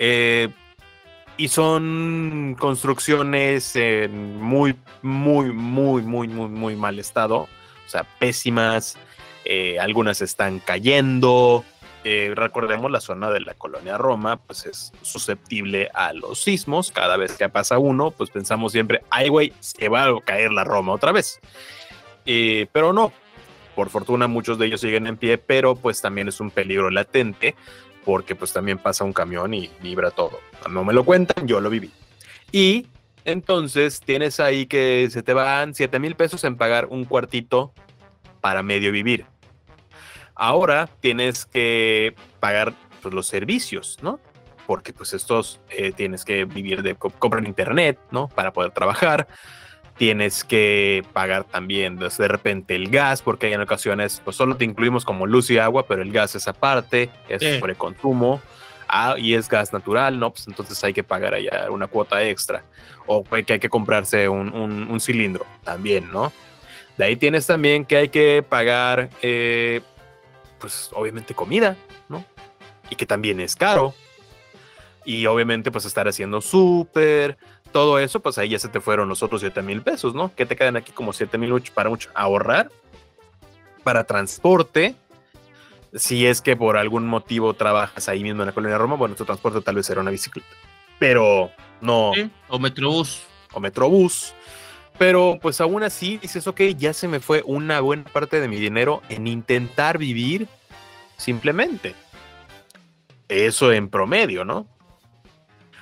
Eh, 0.00 0.48
y 1.36 1.46
son 1.46 2.56
construcciones 2.58 3.76
en 3.76 4.42
muy, 4.42 4.74
muy, 5.00 5.52
muy, 5.52 6.02
muy, 6.02 6.26
muy, 6.26 6.48
muy 6.48 6.74
mal 6.74 6.98
estado. 6.98 7.36
O 7.36 7.88
sea, 7.88 8.02
pésimas. 8.18 8.98
Eh, 9.48 9.78
algunas 9.78 10.22
están 10.22 10.58
cayendo. 10.58 11.64
Eh, 12.02 12.32
recordemos 12.34 12.90
la 12.90 13.00
zona 13.00 13.30
de 13.30 13.40
la 13.40 13.54
colonia 13.54 13.96
Roma, 13.96 14.38
pues 14.38 14.66
es 14.66 14.92
susceptible 15.02 15.88
a 15.94 16.12
los 16.12 16.42
sismos. 16.42 16.90
Cada 16.90 17.16
vez 17.16 17.36
que 17.36 17.48
pasa 17.48 17.78
uno, 17.78 18.10
pues 18.10 18.30
pensamos 18.30 18.72
siempre, 18.72 19.02
ay, 19.08 19.28
güey, 19.28 19.52
se 19.60 19.88
va 19.88 20.04
a 20.06 20.20
caer 20.20 20.50
la 20.50 20.64
Roma 20.64 20.92
otra 20.92 21.12
vez. 21.12 21.38
Eh, 22.26 22.66
pero 22.72 22.92
no, 22.92 23.12
por 23.76 23.90
fortuna 23.90 24.26
muchos 24.26 24.58
de 24.58 24.66
ellos 24.66 24.80
siguen 24.80 25.06
en 25.06 25.16
pie, 25.16 25.38
pero 25.38 25.76
pues 25.76 26.00
también 26.00 26.26
es 26.26 26.40
un 26.40 26.50
peligro 26.50 26.90
latente 26.90 27.54
porque 28.04 28.34
pues 28.34 28.52
también 28.52 28.78
pasa 28.78 29.04
un 29.04 29.12
camión 29.12 29.54
y 29.54 29.70
libra 29.80 30.10
todo. 30.10 30.40
No 30.68 30.82
me 30.82 30.92
lo 30.92 31.04
cuentan, 31.04 31.46
yo 31.46 31.60
lo 31.60 31.70
viví. 31.70 31.92
Y 32.50 32.86
entonces 33.24 34.00
tienes 34.00 34.40
ahí 34.40 34.66
que 34.66 35.08
se 35.10 35.22
te 35.22 35.34
van 35.34 35.74
7 35.74 36.00
mil 36.00 36.16
pesos 36.16 36.42
en 36.42 36.56
pagar 36.56 36.86
un 36.86 37.04
cuartito 37.04 37.72
para 38.40 38.62
medio 38.62 38.90
vivir. 38.92 39.26
Ahora 40.36 40.88
tienes 41.00 41.46
que 41.46 42.14
pagar 42.40 42.74
pues, 43.02 43.14
los 43.14 43.26
servicios, 43.26 43.98
¿no? 44.02 44.20
Porque 44.66 44.92
pues 44.92 45.14
estos 45.14 45.60
eh, 45.70 45.92
tienes 45.92 46.24
que 46.24 46.44
vivir 46.44 46.82
de 46.82 46.94
comprar 46.94 47.44
internet, 47.46 47.98
¿no? 48.10 48.28
Para 48.28 48.52
poder 48.52 48.70
trabajar. 48.72 49.26
Tienes 49.96 50.44
que 50.44 51.04
pagar 51.14 51.44
también 51.44 51.96
pues, 51.96 52.18
de 52.18 52.28
repente 52.28 52.76
el 52.76 52.90
gas, 52.90 53.22
porque 53.22 53.50
en 53.50 53.62
ocasiones 53.62 54.20
pues 54.22 54.36
solo 54.36 54.56
te 54.56 54.66
incluimos 54.66 55.06
como 55.06 55.26
luz 55.26 55.50
y 55.50 55.58
agua, 55.58 55.86
pero 55.86 56.02
el 56.02 56.12
gas 56.12 56.34
es 56.34 56.46
aparte, 56.48 57.08
es 57.28 57.58
por 57.58 57.70
el 57.70 57.76
consumo. 57.76 58.42
Ah, 58.88 59.14
y 59.18 59.34
es 59.34 59.48
gas 59.48 59.72
natural, 59.72 60.18
¿no? 60.18 60.30
Pues 60.30 60.46
entonces 60.46 60.82
hay 60.84 60.92
que 60.92 61.02
pagar 61.02 61.34
allá 61.34 61.70
una 61.70 61.86
cuota 61.86 62.22
extra. 62.22 62.62
O 63.06 63.24
que 63.24 63.52
hay 63.54 63.58
que 63.58 63.70
comprarse 63.70 64.28
un, 64.28 64.52
un, 64.52 65.00
cilindro 65.00 65.46
también, 65.64 66.10
¿no? 66.12 66.32
De 66.96 67.04
ahí 67.04 67.16
tienes 67.16 67.46
también 67.46 67.84
que 67.84 67.96
hay 67.96 68.08
que 68.08 68.44
pagar 68.48 69.10
eh, 69.22 69.80
pues 70.58 70.90
obviamente 70.94 71.34
comida, 71.34 71.76
¿no? 72.08 72.24
Y 72.90 72.96
que 72.96 73.06
también 73.06 73.40
es 73.40 73.56
caro. 73.56 73.94
Y 75.04 75.26
obviamente 75.26 75.70
pues 75.70 75.84
estar 75.84 76.08
haciendo 76.08 76.40
súper, 76.40 77.38
todo 77.72 77.98
eso, 77.98 78.20
pues 78.20 78.38
ahí 78.38 78.48
ya 78.48 78.58
se 78.58 78.68
te 78.68 78.80
fueron 78.80 79.08
los 79.08 79.22
otros 79.22 79.40
7 79.40 79.62
mil 79.62 79.82
pesos, 79.82 80.14
¿no? 80.14 80.34
Que 80.34 80.46
te 80.46 80.56
quedan 80.56 80.76
aquí 80.76 80.92
como 80.92 81.12
7 81.12 81.36
mil 81.38 81.52
para 81.74 81.90
mucho 81.90 82.10
ahorrar, 82.14 82.70
para 83.84 84.04
transporte. 84.04 84.94
Si 85.94 86.26
es 86.26 86.40
que 86.40 86.56
por 86.56 86.76
algún 86.76 87.06
motivo 87.06 87.54
trabajas 87.54 88.08
ahí 88.08 88.22
mismo 88.22 88.42
en 88.42 88.46
la 88.46 88.52
colonia 88.52 88.78
Roma, 88.78 88.96
bueno, 88.96 89.14
tu 89.14 89.24
transporte 89.24 89.60
tal 89.60 89.76
vez 89.76 89.86
será 89.86 90.00
una 90.00 90.10
bicicleta. 90.10 90.48
Pero 90.98 91.50
no. 91.80 92.12
O 92.48 92.58
metrobús. 92.58 93.22
O 93.52 93.60
metrobús. 93.60 94.34
Pero 94.98 95.38
pues 95.40 95.60
aún 95.60 95.82
así 95.82 96.16
dices, 96.18 96.46
ok, 96.46 96.60
ya 96.76 96.92
se 96.92 97.08
me 97.08 97.20
fue 97.20 97.42
una 97.44 97.80
buena 97.80 98.04
parte 98.04 98.40
de 98.40 98.48
mi 98.48 98.56
dinero 98.56 99.02
en 99.08 99.26
intentar 99.26 99.98
vivir 99.98 100.48
simplemente. 101.16 101.94
Eso 103.28 103.72
en 103.72 103.88
promedio, 103.88 104.44
¿no? 104.44 104.66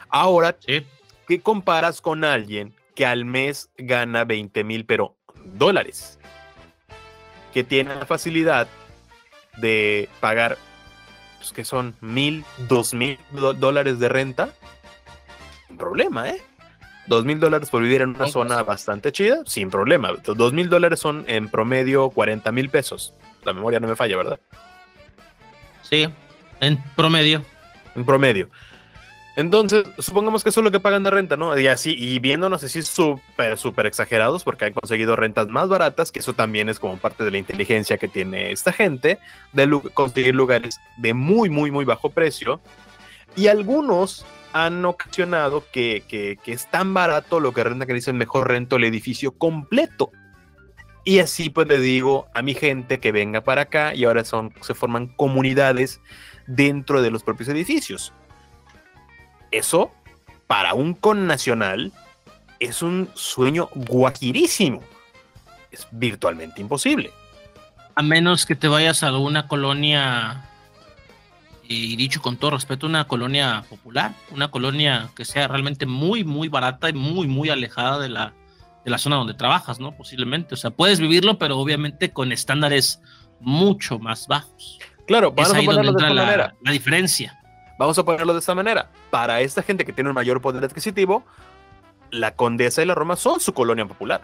Ahora, 0.08 0.56
¿qué 0.56 1.40
comparas 1.42 2.00
con 2.00 2.24
alguien 2.24 2.74
que 2.94 3.06
al 3.06 3.24
mes 3.24 3.70
gana 3.76 4.24
20 4.24 4.64
mil, 4.64 4.84
pero 4.84 5.16
dólares? 5.44 6.18
Que 7.52 7.62
tiene 7.62 7.94
la 7.94 8.06
facilidad 8.06 8.66
de 9.58 10.08
pagar, 10.20 10.58
pues 11.38 11.52
que 11.52 11.64
son 11.64 11.94
mil, 12.00 12.44
dos 12.68 12.94
mil 12.94 13.18
dólares 13.30 13.98
de 14.00 14.08
renta. 14.08 14.54
Un 15.70 15.76
problema, 15.76 16.30
¿eh? 16.30 16.42
Dos 17.06 17.24
mil 17.24 17.40
dólares 17.40 17.70
por 17.70 17.82
vivir 17.82 18.02
en 18.02 18.10
una 18.10 18.28
zona 18.28 18.62
bastante 18.62 19.12
chida, 19.12 19.42
sin 19.46 19.70
problema. 19.70 20.12
Dos 20.24 20.52
mil 20.52 20.68
dólares 20.68 21.00
son 21.00 21.24
en 21.26 21.48
promedio 21.48 22.10
40 22.10 22.50
mil 22.52 22.68
pesos. 22.68 23.14
La 23.44 23.52
memoria 23.52 23.80
no 23.80 23.88
me 23.88 23.96
falla, 23.96 24.16
¿verdad? 24.16 24.40
Sí, 25.82 26.08
en 26.60 26.82
promedio. 26.96 27.44
En 27.94 28.04
promedio. 28.04 28.48
Entonces, 29.36 29.84
supongamos 29.98 30.44
que 30.44 30.50
eso 30.50 30.60
es 30.60 30.64
lo 30.64 30.70
que 30.70 30.78
pagan 30.78 31.02
de 31.02 31.10
renta, 31.10 31.36
¿no? 31.36 31.58
Y 31.58 31.66
así, 31.66 31.94
y 31.98 32.20
viéndonos 32.20 32.62
así 32.62 32.82
súper, 32.82 33.58
súper 33.58 33.86
exagerados, 33.86 34.44
porque 34.44 34.66
han 34.66 34.72
conseguido 34.72 35.16
rentas 35.16 35.48
más 35.48 35.68
baratas, 35.68 36.12
que 36.12 36.20
eso 36.20 36.34
también 36.34 36.68
es 36.68 36.78
como 36.78 36.98
parte 36.98 37.24
de 37.24 37.32
la 37.32 37.38
inteligencia 37.38 37.98
que 37.98 38.06
tiene 38.06 38.52
esta 38.52 38.72
gente, 38.72 39.18
de 39.52 39.68
conseguir 39.92 40.36
lugares 40.36 40.78
de 40.98 41.14
muy, 41.14 41.50
muy, 41.50 41.72
muy 41.72 41.84
bajo 41.84 42.10
precio. 42.10 42.60
Y 43.34 43.48
algunos 43.48 44.24
han 44.54 44.84
ocasionado 44.84 45.64
que, 45.72 46.38
es 46.46 46.70
tan 46.70 46.94
barato 46.94 47.40
lo 47.40 47.52
que 47.52 47.64
renta 47.64 47.86
que 47.86 47.92
dicen 47.92 48.16
mejor 48.16 48.48
rento 48.48 48.76
el 48.76 48.84
edificio 48.84 49.32
completo. 49.32 50.12
Y 51.04 51.18
así 51.18 51.50
pues 51.50 51.66
le 51.66 51.78
digo 51.78 52.28
a 52.34 52.40
mi 52.40 52.54
gente 52.54 53.00
que 53.00 53.10
venga 53.10 53.42
para 53.42 53.62
acá 53.62 53.94
y 53.94 54.04
ahora 54.04 54.24
son, 54.24 54.54
se 54.60 54.74
forman 54.74 55.08
comunidades 55.08 56.00
dentro 56.46 57.02
de 57.02 57.10
los 57.10 57.24
propios 57.24 57.48
edificios. 57.48 58.12
Eso, 59.50 59.90
para 60.46 60.74
un 60.74 60.94
connacional, 60.94 61.92
es 62.60 62.80
un 62.80 63.10
sueño 63.14 63.68
guajirísimo. 63.74 64.82
Es 65.72 65.88
virtualmente 65.90 66.60
imposible. 66.60 67.10
A 67.96 68.02
menos 68.02 68.46
que 68.46 68.54
te 68.54 68.68
vayas 68.68 69.02
a 69.02 69.08
alguna 69.08 69.48
colonia, 69.48 70.48
y 71.66 71.96
dicho 71.96 72.20
con 72.20 72.36
todo 72.36 72.52
respeto, 72.52 72.86
una 72.86 73.06
colonia 73.06 73.64
popular, 73.68 74.12
una 74.30 74.50
colonia 74.50 75.10
que 75.16 75.24
sea 75.24 75.48
realmente 75.48 75.86
muy, 75.86 76.24
muy 76.24 76.48
barata 76.48 76.88
y 76.90 76.92
muy, 76.92 77.26
muy 77.26 77.48
alejada 77.48 77.98
de 77.98 78.08
la, 78.08 78.34
de 78.84 78.90
la 78.90 78.98
zona 78.98 79.16
donde 79.16 79.34
trabajas, 79.34 79.80
¿no? 79.80 79.96
Posiblemente. 79.96 80.54
O 80.54 80.56
sea, 80.56 80.70
puedes 80.70 81.00
vivirlo, 81.00 81.38
pero 81.38 81.58
obviamente 81.58 82.12
con 82.12 82.32
estándares 82.32 83.00
mucho 83.40 83.98
más 83.98 84.28
bajos. 84.28 84.78
Claro, 85.06 85.32
vamos 85.32 85.54
a 85.54 85.62
ponerlo 85.62 85.92
de 85.92 85.98
esta 85.98 86.14
manera. 86.14 86.54
La 86.62 86.72
diferencia. 86.72 87.40
Vamos 87.78 87.98
a 87.98 88.04
ponerlo 88.04 88.32
de 88.32 88.38
esta 88.38 88.54
manera. 88.54 88.90
Para 89.10 89.40
esta 89.40 89.62
gente 89.62 89.84
que 89.84 89.92
tiene 89.92 90.10
un 90.10 90.14
mayor 90.14 90.40
poder 90.40 90.64
adquisitivo, 90.64 91.24
la 92.10 92.34
Condesa 92.36 92.82
y 92.82 92.86
la 92.86 92.94
Roma 92.94 93.16
son 93.16 93.40
su 93.40 93.52
colonia 93.52 93.86
popular. 93.86 94.22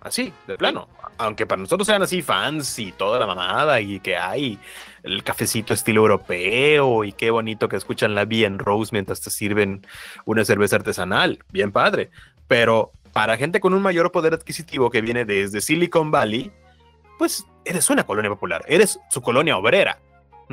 Así, 0.00 0.32
de 0.48 0.58
plano. 0.58 0.88
Aunque 1.16 1.46
para 1.46 1.62
nosotros 1.62 1.86
sean 1.86 2.02
así 2.02 2.22
fans 2.22 2.78
y 2.78 2.90
toda 2.92 3.20
la 3.20 3.26
mamada 3.26 3.80
y 3.80 4.00
que 4.00 4.16
hay 4.16 4.58
el 5.02 5.24
cafecito 5.24 5.74
estilo 5.74 6.02
europeo 6.02 7.04
y 7.04 7.12
qué 7.12 7.30
bonito 7.30 7.68
que 7.68 7.76
escuchan 7.76 8.14
la 8.14 8.24
Bien 8.24 8.58
Rose 8.58 8.90
mientras 8.92 9.20
te 9.20 9.30
sirven 9.30 9.86
una 10.24 10.44
cerveza 10.44 10.76
artesanal. 10.76 11.40
Bien 11.50 11.72
padre. 11.72 12.10
Pero 12.46 12.92
para 13.12 13.36
gente 13.36 13.60
con 13.60 13.74
un 13.74 13.82
mayor 13.82 14.12
poder 14.12 14.34
adquisitivo 14.34 14.90
que 14.90 15.00
viene 15.00 15.24
desde 15.24 15.60
Silicon 15.60 16.10
Valley, 16.10 16.52
pues 17.18 17.46
eres 17.64 17.90
una 17.90 18.04
colonia 18.04 18.30
popular, 18.30 18.64
eres 18.68 18.98
su 19.10 19.22
colonia 19.22 19.56
obrera, 19.56 19.98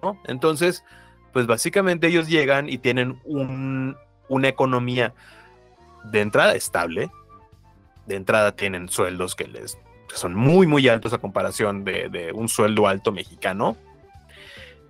¿no? 0.02 0.20
Entonces, 0.26 0.84
pues 1.32 1.48
básicamente 1.48 2.08
ellos 2.08 2.28
llegan 2.28 2.70
y 2.70 2.78
tienen 2.78 3.20
una 3.26 4.48
economía 4.48 5.14
de 6.06 6.22
entrada 6.22 6.54
estable, 6.56 7.10
de 8.08 8.16
entrada 8.16 8.56
tienen 8.56 8.90
sueldos 8.90 9.36
que 9.36 9.48
les 9.48 9.78
son 10.14 10.34
muy, 10.34 10.66
muy 10.66 10.88
altos 10.88 11.14
a 11.14 11.20
comparación 11.20 11.84
de 11.84 12.32
un 12.34 12.50
sueldo 12.50 12.88
alto 12.88 13.12
mexicano 13.12 13.78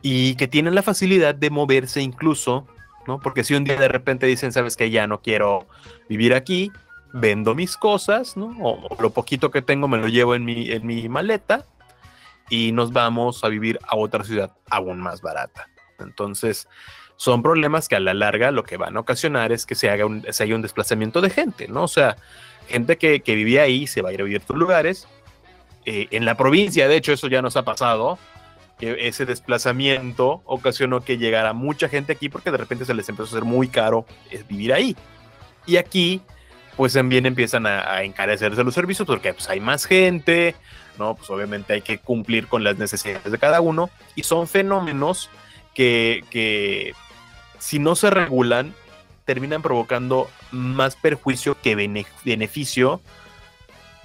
y 0.02 0.36
que 0.36 0.48
tienen 0.48 0.76
la 0.76 0.84
facilidad 0.84 1.36
de 1.36 1.50
moverse 1.50 2.02
incluso, 2.02 2.68
¿no? 3.08 3.20
Porque 3.20 3.44
si 3.44 3.56
un 3.56 3.64
día 3.64 3.78
de 3.78 3.88
repente 3.88 4.26
dicen, 4.26 4.52
sabes 4.52 4.76
que 4.76 4.90
ya 4.90 5.08
no 5.08 5.22
quiero 5.22 5.68
vivir 6.08 6.34
aquí, 6.34 6.72
vendo 7.14 7.56
mis 7.56 7.76
cosas, 7.78 8.38
¿no? 8.38 8.56
O, 8.62 8.98
lo 9.02 9.10
poquito 9.12 9.52
que 9.52 9.62
tengo 9.62 9.88
me 9.88 9.98
lo 9.98 10.08
llevo 10.08 10.36
en 10.36 10.46
mi, 10.46 10.72
en 10.72 10.86
mi 10.86 11.10
maleta 11.10 11.66
y 12.50 12.72
nos 12.72 12.92
vamos 12.92 13.44
a 13.44 13.50
vivir 13.50 13.80
a 13.88 13.96
otra 13.96 14.24
ciudad 14.24 14.52
aún 14.70 15.00
más 15.00 15.22
barata. 15.22 15.70
Entonces, 16.00 16.68
son 17.16 17.44
problemas 17.44 17.90
que 17.90 17.96
a 17.96 18.00
la 18.00 18.14
larga 18.14 18.52
lo 18.52 18.64
que 18.64 18.78
van 18.78 18.96
a 18.96 19.02
ocasionar 19.02 19.52
es 19.52 19.66
que 19.66 19.76
se 19.76 19.90
haga 19.90 20.06
un, 20.06 20.26
se 20.30 20.54
un 20.54 20.62
desplazamiento 20.62 21.20
de 21.20 21.30
gente, 21.30 21.68
¿no? 21.68 21.84
O 21.84 21.88
sea, 21.88 22.16
gente 22.68 22.98
que, 22.98 23.20
que 23.20 23.36
vivía 23.36 23.64
ahí 23.64 23.88
se 23.88 24.02
va 24.02 24.10
a 24.10 24.14
ir 24.14 24.22
a 24.22 24.24
vivir 24.24 24.40
a 24.40 24.44
otros 24.44 24.58
lugares. 24.58 25.08
Eh, 25.86 26.08
en 26.12 26.26
la 26.26 26.36
provincia, 26.36 26.88
de 26.88 26.96
hecho, 26.96 27.12
eso 27.12 27.28
ya 27.28 27.42
nos 27.42 27.58
ha 27.58 27.64
pasado, 27.64 28.18
que 28.80 29.08
ese 29.08 29.26
desplazamiento 29.26 30.42
ocasionó 30.46 31.02
que 31.02 31.18
llegara 31.18 31.54
mucha 31.54 31.90
gente 31.90 32.14
aquí 32.14 32.30
porque 32.30 32.52
de 32.52 32.58
repente 32.58 32.86
se 32.86 32.94
les 32.94 33.08
empezó 33.10 33.28
a 33.28 33.38
hacer 33.38 33.44
muy 33.44 33.68
caro 33.68 34.06
eh, 34.32 34.44
vivir 34.48 34.74
ahí. 34.74 34.96
Y 35.66 35.78
aquí 35.78 36.22
pues 36.76 36.94
también 36.94 37.26
empiezan 37.26 37.66
a, 37.66 38.04
encarecerse 38.04 38.64
los 38.64 38.74
servicios 38.74 39.06
porque 39.06 39.34
pues 39.34 39.50
hay 39.50 39.60
más 39.60 39.86
gente, 39.86 40.56
¿no? 40.98 41.16
Pues 41.16 41.30
obviamente 41.30 41.74
hay 41.74 41.82
que 41.82 41.98
cumplir 41.98 42.48
con 42.48 42.64
las 42.64 42.78
necesidades 42.78 43.30
de 43.30 43.38
cada 43.38 43.60
uno 43.60 43.90
y 44.16 44.24
son 44.24 44.48
fenómenos 44.48 45.30
que, 45.76 46.24
que 46.30 46.94
si 47.58 47.80
no 47.80 47.96
se 47.96 48.10
regulan 48.10 48.74
terminan 49.26 49.62
provocando 49.62 50.30
más 50.52 50.96
perjuicio 50.96 51.58
que 51.62 51.76
beneficio 52.24 53.02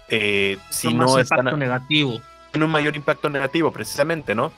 eh, 0.08 0.58
si 0.70 0.92
no, 0.92 1.18
están 1.18 1.58
negativo. 1.58 2.20
En 2.52 2.62
un 2.62 2.70
mayor 2.70 2.94
impacto 2.94 3.28
negativo, 3.30 3.72
precisamente, 3.72 4.34
¿no? 4.34 4.52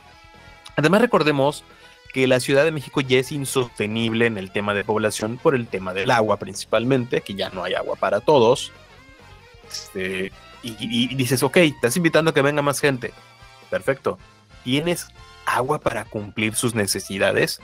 Además, 0.76 1.00
recordemos 1.00 1.64
que 2.12 2.26
la 2.26 2.40
Ciudad 2.40 2.64
de 2.64 2.72
México 2.72 3.00
ya 3.00 3.18
es 3.18 3.32
insostenible 3.32 4.26
en 4.26 4.38
el 4.38 4.50
tema 4.50 4.74
de 4.74 4.84
población 4.84 5.38
por 5.38 5.54
el 5.54 5.66
tema 5.66 5.92
del 5.92 6.10
agua 6.10 6.38
principalmente, 6.38 7.20
que 7.20 7.34
ya 7.34 7.50
no 7.50 7.64
hay 7.64 7.74
agua 7.74 7.96
para 7.96 8.20
todos. 8.20 8.72
Este, 9.68 10.32
y, 10.62 11.14
dices, 11.14 11.42
ok, 11.42 11.58
estás 11.58 11.96
invitando 11.96 12.30
a 12.30 12.34
que 12.34 12.42
venga 12.42 12.62
más 12.62 12.80
gente. 12.80 13.12
Perfecto. 13.70 14.18
¿Tienes 14.64 15.08
agua 15.44 15.78
para 15.80 16.04
cumplir 16.04 16.54
sus 16.54 16.74
necesidades? 16.74 17.60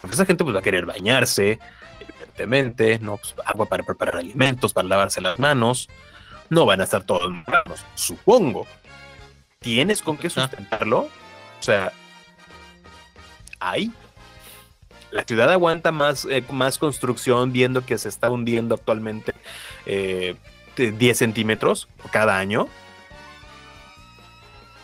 Porque 0.00 0.14
esa 0.14 0.26
gente 0.26 0.44
pues, 0.44 0.54
va 0.54 0.60
a 0.60 0.62
querer 0.62 0.86
bañarse, 0.86 1.58
evidentemente, 2.00 2.98
¿no? 2.98 3.16
Pues, 3.16 3.34
agua 3.44 3.66
para 3.66 3.82
preparar 3.82 4.16
alimentos, 4.16 4.72
para 4.72 4.88
lavarse 4.88 5.20
las 5.20 5.38
manos. 5.38 5.88
No 6.48 6.64
van 6.64 6.80
a 6.80 6.84
estar 6.84 7.02
todos 7.02 7.30
manos, 7.30 7.84
supongo. 7.94 8.66
¿Tienes 9.58 10.00
con 10.00 10.16
qué 10.16 10.30
sustentarlo? 10.30 11.00
O 11.00 11.62
sea, 11.62 11.92
hay. 13.60 13.92
La 15.10 15.24
ciudad 15.24 15.50
aguanta 15.50 15.92
más, 15.92 16.26
eh, 16.26 16.44
más 16.50 16.78
construcción 16.78 17.52
viendo 17.52 17.84
que 17.86 17.96
se 17.96 18.08
está 18.08 18.30
hundiendo 18.30 18.74
actualmente 18.74 19.32
10 19.86 20.36
eh, 20.76 21.14
centímetros 21.14 21.88
cada 22.10 22.38
año. 22.38 22.68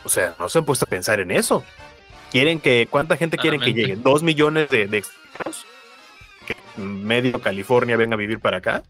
O 0.04 0.08
sea, 0.08 0.34
no 0.38 0.48
se 0.48 0.58
han 0.58 0.64
puesto 0.64 0.84
a 0.84 0.88
pensar 0.88 1.20
en 1.20 1.30
eso. 1.30 1.64
Quieren 2.30 2.60
que, 2.60 2.88
¿cuánta 2.90 3.16
gente 3.16 3.36
quieren 3.36 3.60
que 3.60 3.74
llegue? 3.74 3.96
¿Dos 3.96 4.22
millones 4.22 4.70
de, 4.70 4.86
de 4.86 4.98
extranjeros? 4.98 5.66
Que 6.46 6.56
medio 6.80 7.40
California 7.40 7.96
venga 7.96 8.14
a 8.14 8.16
vivir 8.16 8.40
para 8.40 8.56
acá. 8.56 8.82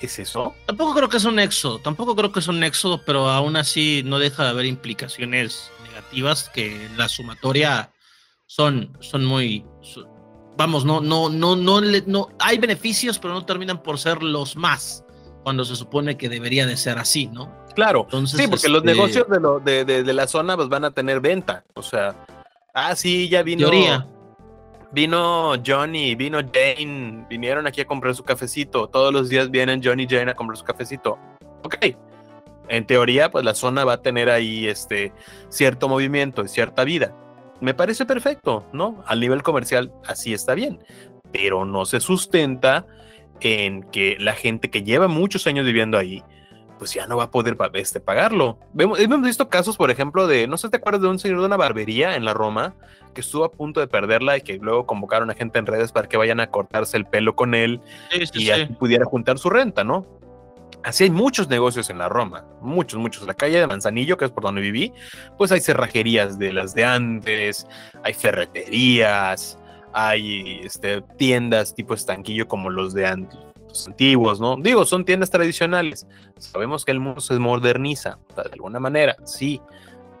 ¿Es 0.00 0.18
eso? 0.18 0.54
Tampoco 0.66 0.94
creo 0.94 1.08
que 1.08 1.18
es 1.18 1.24
un 1.24 1.38
éxodo, 1.38 1.78
tampoco 1.78 2.16
creo 2.16 2.32
que 2.32 2.40
es 2.40 2.48
un 2.48 2.64
éxodo, 2.64 3.02
pero 3.04 3.28
aún 3.28 3.56
así 3.56 4.02
no 4.04 4.18
deja 4.18 4.44
de 4.44 4.50
haber 4.50 4.64
implicaciones 4.64 5.70
negativas 5.84 6.48
que 6.48 6.88
la 6.96 7.08
sumatoria 7.08 7.90
son, 8.50 8.90
son 8.98 9.24
muy, 9.24 9.64
vamos, 10.56 10.84
no, 10.84 11.00
no, 11.00 11.28
no, 11.28 11.54
no, 11.54 11.80
no, 11.80 12.28
hay 12.40 12.58
beneficios, 12.58 13.16
pero 13.16 13.32
no 13.32 13.46
terminan 13.46 13.80
por 13.80 13.96
ser 13.96 14.24
los 14.24 14.56
más, 14.56 15.04
cuando 15.44 15.64
se 15.64 15.76
supone 15.76 16.16
que 16.16 16.28
debería 16.28 16.66
de 16.66 16.76
ser 16.76 16.98
así, 16.98 17.28
¿no? 17.28 17.48
Claro, 17.76 18.08
sí, 18.26 18.48
porque 18.48 18.68
los 18.68 18.82
este 18.82 18.92
negocios 18.92 19.28
de, 19.28 19.38
lo, 19.38 19.60
de, 19.60 19.84
de, 19.84 20.12
la 20.12 20.26
zona 20.26 20.56
pues, 20.56 20.68
van 20.68 20.84
a 20.84 20.90
tener 20.90 21.20
venta, 21.20 21.64
o 21.74 21.82
sea, 21.82 22.26
ah, 22.74 22.96
sí, 22.96 23.28
ya 23.28 23.44
vino. 23.44 23.70
Teoría. 23.70 24.08
Vino 24.90 25.52
Johnny, 25.64 26.16
vino 26.16 26.40
Jane, 26.40 27.24
vinieron 27.30 27.68
aquí 27.68 27.82
a 27.82 27.86
comprar 27.86 28.16
su 28.16 28.24
cafecito. 28.24 28.88
Todos 28.88 29.12
los 29.12 29.28
días 29.28 29.48
vienen 29.48 29.80
Johnny 29.80 30.02
y 30.02 30.08
Jane 30.08 30.32
a 30.32 30.34
comprar 30.34 30.56
su 30.56 30.64
cafecito. 30.64 31.16
Ok. 31.62 31.76
En 32.66 32.84
teoría, 32.84 33.30
pues 33.30 33.44
la 33.44 33.54
zona 33.54 33.84
va 33.84 33.92
a 33.92 34.02
tener 34.02 34.28
ahí 34.28 34.66
este 34.66 35.12
cierto 35.48 35.88
movimiento 35.88 36.42
y 36.42 36.48
cierta 36.48 36.82
vida 36.82 37.14
me 37.60 37.74
parece 37.74 38.06
perfecto, 38.06 38.66
¿no? 38.72 39.02
Al 39.06 39.20
nivel 39.20 39.42
comercial 39.42 39.92
así 40.06 40.32
está 40.32 40.54
bien, 40.54 40.82
pero 41.32 41.64
no 41.64 41.84
se 41.84 42.00
sustenta 42.00 42.86
en 43.40 43.82
que 43.84 44.16
la 44.18 44.34
gente 44.34 44.70
que 44.70 44.82
lleva 44.82 45.08
muchos 45.08 45.46
años 45.46 45.64
viviendo 45.64 45.98
ahí, 45.98 46.22
pues 46.78 46.94
ya 46.94 47.06
no 47.06 47.18
va 47.18 47.24
a 47.24 47.30
poder 47.30 47.56
este, 47.74 48.00
pagarlo. 48.00 48.58
Vemos, 48.72 48.98
hemos 48.98 49.20
visto 49.22 49.48
casos, 49.48 49.76
por 49.76 49.90
ejemplo, 49.90 50.26
de, 50.26 50.46
no 50.46 50.56
sé 50.56 50.68
si 50.68 50.70
te 50.70 50.76
acuerdas 50.78 51.02
de 51.02 51.08
un 51.08 51.18
señor 51.18 51.40
de 51.40 51.46
una 51.46 51.56
barbería 51.56 52.16
en 52.16 52.24
la 52.24 52.32
Roma 52.32 52.74
que 53.14 53.20
estuvo 53.20 53.44
a 53.44 53.50
punto 53.50 53.80
de 53.80 53.88
perderla 53.88 54.36
y 54.36 54.40
que 54.40 54.56
luego 54.58 54.86
convocaron 54.86 55.30
a 55.30 55.34
gente 55.34 55.58
en 55.58 55.66
redes 55.66 55.92
para 55.92 56.08
que 56.08 56.16
vayan 56.16 56.40
a 56.40 56.50
cortarse 56.50 56.96
el 56.96 57.06
pelo 57.06 57.34
con 57.34 57.54
él 57.54 57.80
y 58.34 58.64
pudiera 58.74 59.04
juntar 59.04 59.38
su 59.38 59.50
renta, 59.50 59.84
¿no? 59.84 60.06
Así 60.82 61.04
hay 61.04 61.10
muchos 61.10 61.48
negocios 61.48 61.90
en 61.90 61.98
la 61.98 62.08
Roma, 62.08 62.44
muchos, 62.60 62.98
muchos. 62.98 63.26
La 63.26 63.34
calle 63.34 63.58
de 63.58 63.66
Manzanillo, 63.66 64.16
que 64.16 64.24
es 64.24 64.30
por 64.30 64.44
donde 64.44 64.60
viví, 64.60 64.92
pues 65.36 65.52
hay 65.52 65.60
cerrajerías 65.60 66.38
de 66.38 66.52
las 66.52 66.74
de 66.74 66.84
antes, 66.84 67.66
hay 68.02 68.14
ferreterías, 68.14 69.58
hay 69.92 70.60
este, 70.64 71.02
tiendas 71.18 71.74
tipo 71.74 71.94
estanquillo 71.94 72.48
como 72.48 72.70
los 72.70 72.94
de 72.94 73.26
los 73.68 73.86
antiguos, 73.86 74.40
¿no? 74.40 74.56
Digo, 74.56 74.84
son 74.84 75.04
tiendas 75.04 75.30
tradicionales. 75.30 76.06
Sabemos 76.38 76.84
que 76.84 76.92
el 76.92 77.00
mundo 77.00 77.20
se 77.20 77.38
moderniza, 77.38 78.18
de 78.34 78.50
alguna 78.52 78.80
manera, 78.80 79.16
sí. 79.24 79.60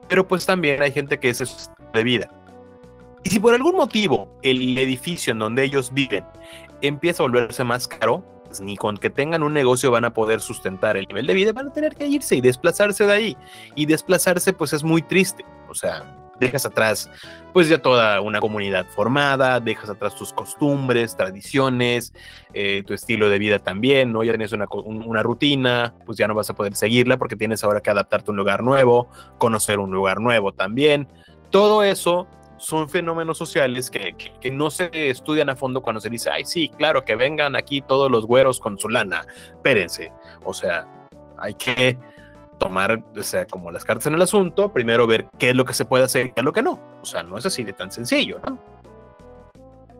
Pero 0.08 0.26
pues 0.26 0.44
también 0.44 0.82
hay 0.82 0.92
gente 0.92 1.18
que 1.18 1.30
es 1.30 1.70
de 1.92 2.04
vida. 2.04 2.28
Y 3.22 3.30
si 3.30 3.38
por 3.38 3.54
algún 3.54 3.76
motivo 3.76 4.38
el 4.42 4.76
edificio 4.78 5.32
en 5.32 5.38
donde 5.38 5.64
ellos 5.64 5.92
viven 5.92 6.24
empieza 6.80 7.22
a 7.22 7.26
volverse 7.26 7.64
más 7.64 7.86
caro, 7.86 8.24
ni 8.60 8.76
con 8.76 8.96
que 8.96 9.10
tengan 9.10 9.42
un 9.42 9.52
negocio 9.52 9.90
van 9.90 10.04
a 10.04 10.12
poder 10.12 10.40
sustentar 10.40 10.96
el 10.96 11.06
nivel 11.06 11.26
de 11.26 11.34
vida, 11.34 11.52
van 11.52 11.68
a 11.68 11.72
tener 11.72 11.94
que 11.94 12.06
irse 12.06 12.36
y 12.36 12.40
desplazarse 12.40 13.06
de 13.06 13.12
ahí. 13.12 13.36
Y 13.76 13.86
desplazarse 13.86 14.52
pues 14.52 14.72
es 14.72 14.82
muy 14.82 15.02
triste, 15.02 15.44
o 15.68 15.74
sea, 15.74 16.16
dejas 16.40 16.64
atrás 16.66 17.10
pues 17.52 17.68
ya 17.68 17.78
toda 17.78 18.20
una 18.20 18.40
comunidad 18.40 18.86
formada, 18.86 19.60
dejas 19.60 19.90
atrás 19.90 20.14
tus 20.16 20.32
costumbres, 20.32 21.16
tradiciones, 21.16 22.12
eh, 22.54 22.82
tu 22.86 22.94
estilo 22.94 23.28
de 23.28 23.38
vida 23.38 23.58
también, 23.58 24.12
¿no? 24.12 24.24
Ya 24.24 24.32
tienes 24.32 24.52
una, 24.52 24.66
una, 24.70 25.22
rutina, 25.22 25.94
pues 26.06 26.16
ya 26.16 26.26
no 26.26 26.34
vas 26.34 26.48
a 26.48 26.54
poder 26.54 26.74
seguirla 26.74 27.16
porque 27.18 27.36
tienes 27.36 27.62
ahora 27.64 27.80
que 27.80 27.90
adaptarte 27.90 28.30
a 28.30 28.32
un 28.32 28.36
lugar 28.36 28.62
nuevo, 28.62 29.08
conocer 29.38 29.78
un 29.78 29.90
lugar 29.90 30.20
nuevo 30.20 30.52
también. 30.52 31.08
Todo 31.50 31.82
eso 31.82 32.28
son 32.60 32.88
fenómenos 32.88 33.38
sociales 33.38 33.90
que, 33.90 34.14
que, 34.40 34.50
no 34.50 34.70
se 34.70 35.10
estudian 35.10 35.48
a 35.48 35.56
fondo 35.56 35.80
cuando 35.80 36.00
se 36.00 36.10
dice, 36.10 36.30
ay, 36.30 36.44
sí, 36.44 36.68
claro, 36.76 37.04
que 37.04 37.16
vengan 37.16 37.56
aquí 37.56 37.80
todos 37.80 38.10
los 38.10 38.26
güeros 38.26 38.60
con 38.60 38.78
su 38.78 38.88
lana. 38.88 39.26
Espérense. 39.54 40.12
O 40.44 40.52
sea, 40.52 40.86
hay 41.38 41.54
que 41.54 41.98
tomar, 42.58 43.02
o 43.16 43.22
sea, 43.22 43.46
como 43.46 43.70
las 43.70 43.84
cartas 43.84 44.06
en 44.06 44.14
el 44.14 44.22
asunto, 44.22 44.72
primero 44.72 45.06
ver 45.06 45.26
qué 45.38 45.50
es 45.50 45.56
lo 45.56 45.64
que 45.64 45.72
se 45.72 45.86
puede 45.86 46.04
hacer 46.04 46.26
y 46.26 46.32
qué 46.32 46.40
es 46.40 46.44
lo 46.44 46.52
que 46.52 46.62
no. 46.62 46.78
O 47.02 47.04
sea, 47.04 47.22
no 47.22 47.38
es 47.38 47.46
así 47.46 47.64
de 47.64 47.72
tan 47.72 47.90
sencillo, 47.90 48.38
¿no? 48.46 48.62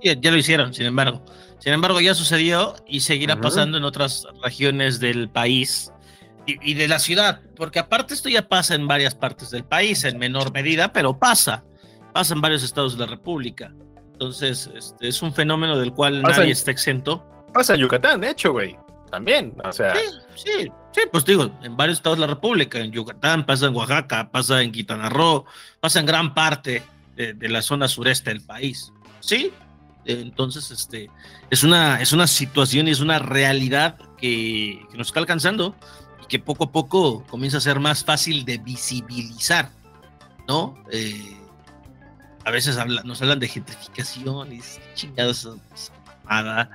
Ya, 0.02 0.14
ya 0.14 0.30
lo 0.30 0.36
hicieron, 0.36 0.72
sin 0.74 0.86
embargo. 0.86 1.22
Sin 1.58 1.72
embargo, 1.72 2.00
ya 2.00 2.14
sucedió 2.14 2.74
y 2.86 3.00
seguirá 3.00 3.40
pasando 3.40 3.78
en 3.78 3.84
otras 3.84 4.26
regiones 4.42 5.00
del 5.00 5.28
país 5.28 5.92
y, 6.46 6.74
de 6.74 6.88
la 6.88 6.98
ciudad, 6.98 7.40
porque 7.56 7.78
aparte 7.78 8.14
esto 8.14 8.28
ya 8.28 8.48
pasa 8.48 8.74
en 8.74 8.88
varias 8.88 9.14
partes 9.14 9.50
del 9.50 9.64
país, 9.64 10.04
en 10.04 10.18
menor 10.18 10.52
medida, 10.52 10.92
pero 10.92 11.18
pasa. 11.18 11.64
Pasa 12.12 12.34
en 12.34 12.40
varios 12.40 12.62
estados 12.62 12.94
de 12.94 13.00
la 13.00 13.06
República. 13.06 13.72
Entonces, 14.12 14.70
este, 14.74 15.08
es 15.08 15.22
un 15.22 15.32
fenómeno 15.32 15.78
del 15.78 15.92
cual 15.92 16.20
nadie 16.22 16.50
está 16.50 16.70
exento. 16.70 17.24
Pasa 17.54 17.74
en 17.74 17.80
Yucatán, 17.80 18.20
de 18.20 18.30
hecho, 18.30 18.52
güey. 18.52 18.76
También, 19.10 19.54
o 19.64 19.72
sea. 19.72 19.94
Sí, 19.94 20.02
sí, 20.36 20.72
sí, 20.92 21.00
pues 21.10 21.24
digo, 21.24 21.50
en 21.62 21.76
varios 21.76 21.98
estados 21.98 22.18
de 22.18 22.26
la 22.26 22.34
República, 22.34 22.78
en 22.78 22.92
Yucatán, 22.92 23.44
pasa 23.44 23.66
en 23.66 23.74
Oaxaca, 23.74 24.30
pasa 24.30 24.62
en 24.62 24.72
Quintana 24.72 25.08
Roo, 25.08 25.44
pasa 25.80 26.00
en 26.00 26.06
gran 26.06 26.32
parte 26.32 26.82
de, 27.16 27.48
la 27.48 27.60
zona 27.60 27.88
sureste 27.88 28.30
del 28.30 28.42
país. 28.42 28.92
Sí, 29.20 29.52
entonces, 30.04 30.70
este, 30.70 31.10
es 31.50 31.64
una, 31.64 32.00
es 32.00 32.12
una 32.12 32.26
situación 32.26 32.88
y 32.88 32.92
es 32.92 33.00
una 33.00 33.18
realidad 33.18 33.96
que, 34.16 34.80
que, 34.90 34.96
nos 34.96 35.08
está 35.08 35.20
alcanzando 35.20 35.74
y 36.22 36.26
que 36.26 36.38
poco 36.38 36.64
a 36.64 36.72
poco 36.72 37.24
comienza 37.26 37.58
a 37.58 37.60
ser 37.60 37.80
más 37.80 38.04
fácil 38.04 38.44
de 38.44 38.58
visibilizar, 38.58 39.70
¿no? 40.46 40.74
Eh, 40.92 41.39
a 42.44 42.50
veces 42.50 42.78
nos 43.04 43.20
hablan 43.22 43.38
de 43.38 43.48
gentrificación 43.48 44.52
y 44.52 44.60
chingados, 44.94 45.48
nada, 46.28 46.70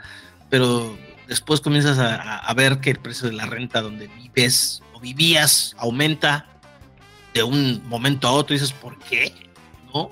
pero 0.49 0.97
después 1.27 1.61
comienzas 1.61 1.97
a, 1.99 2.53
ver 2.53 2.79
que 2.79 2.91
el 2.91 2.99
precio 2.99 3.27
de 3.27 3.33
la 3.33 3.45
renta 3.45 3.81
donde 3.81 4.07
vives 4.07 4.81
o 4.93 4.99
vivías 4.99 5.75
aumenta 5.77 6.47
de 7.33 7.43
un 7.43 7.81
momento 7.87 8.27
a 8.27 8.31
otro 8.31 8.55
y 8.55 8.59
dices, 8.59 8.73
¿por 8.73 8.97
qué? 8.99 9.33
¿No? 9.93 10.11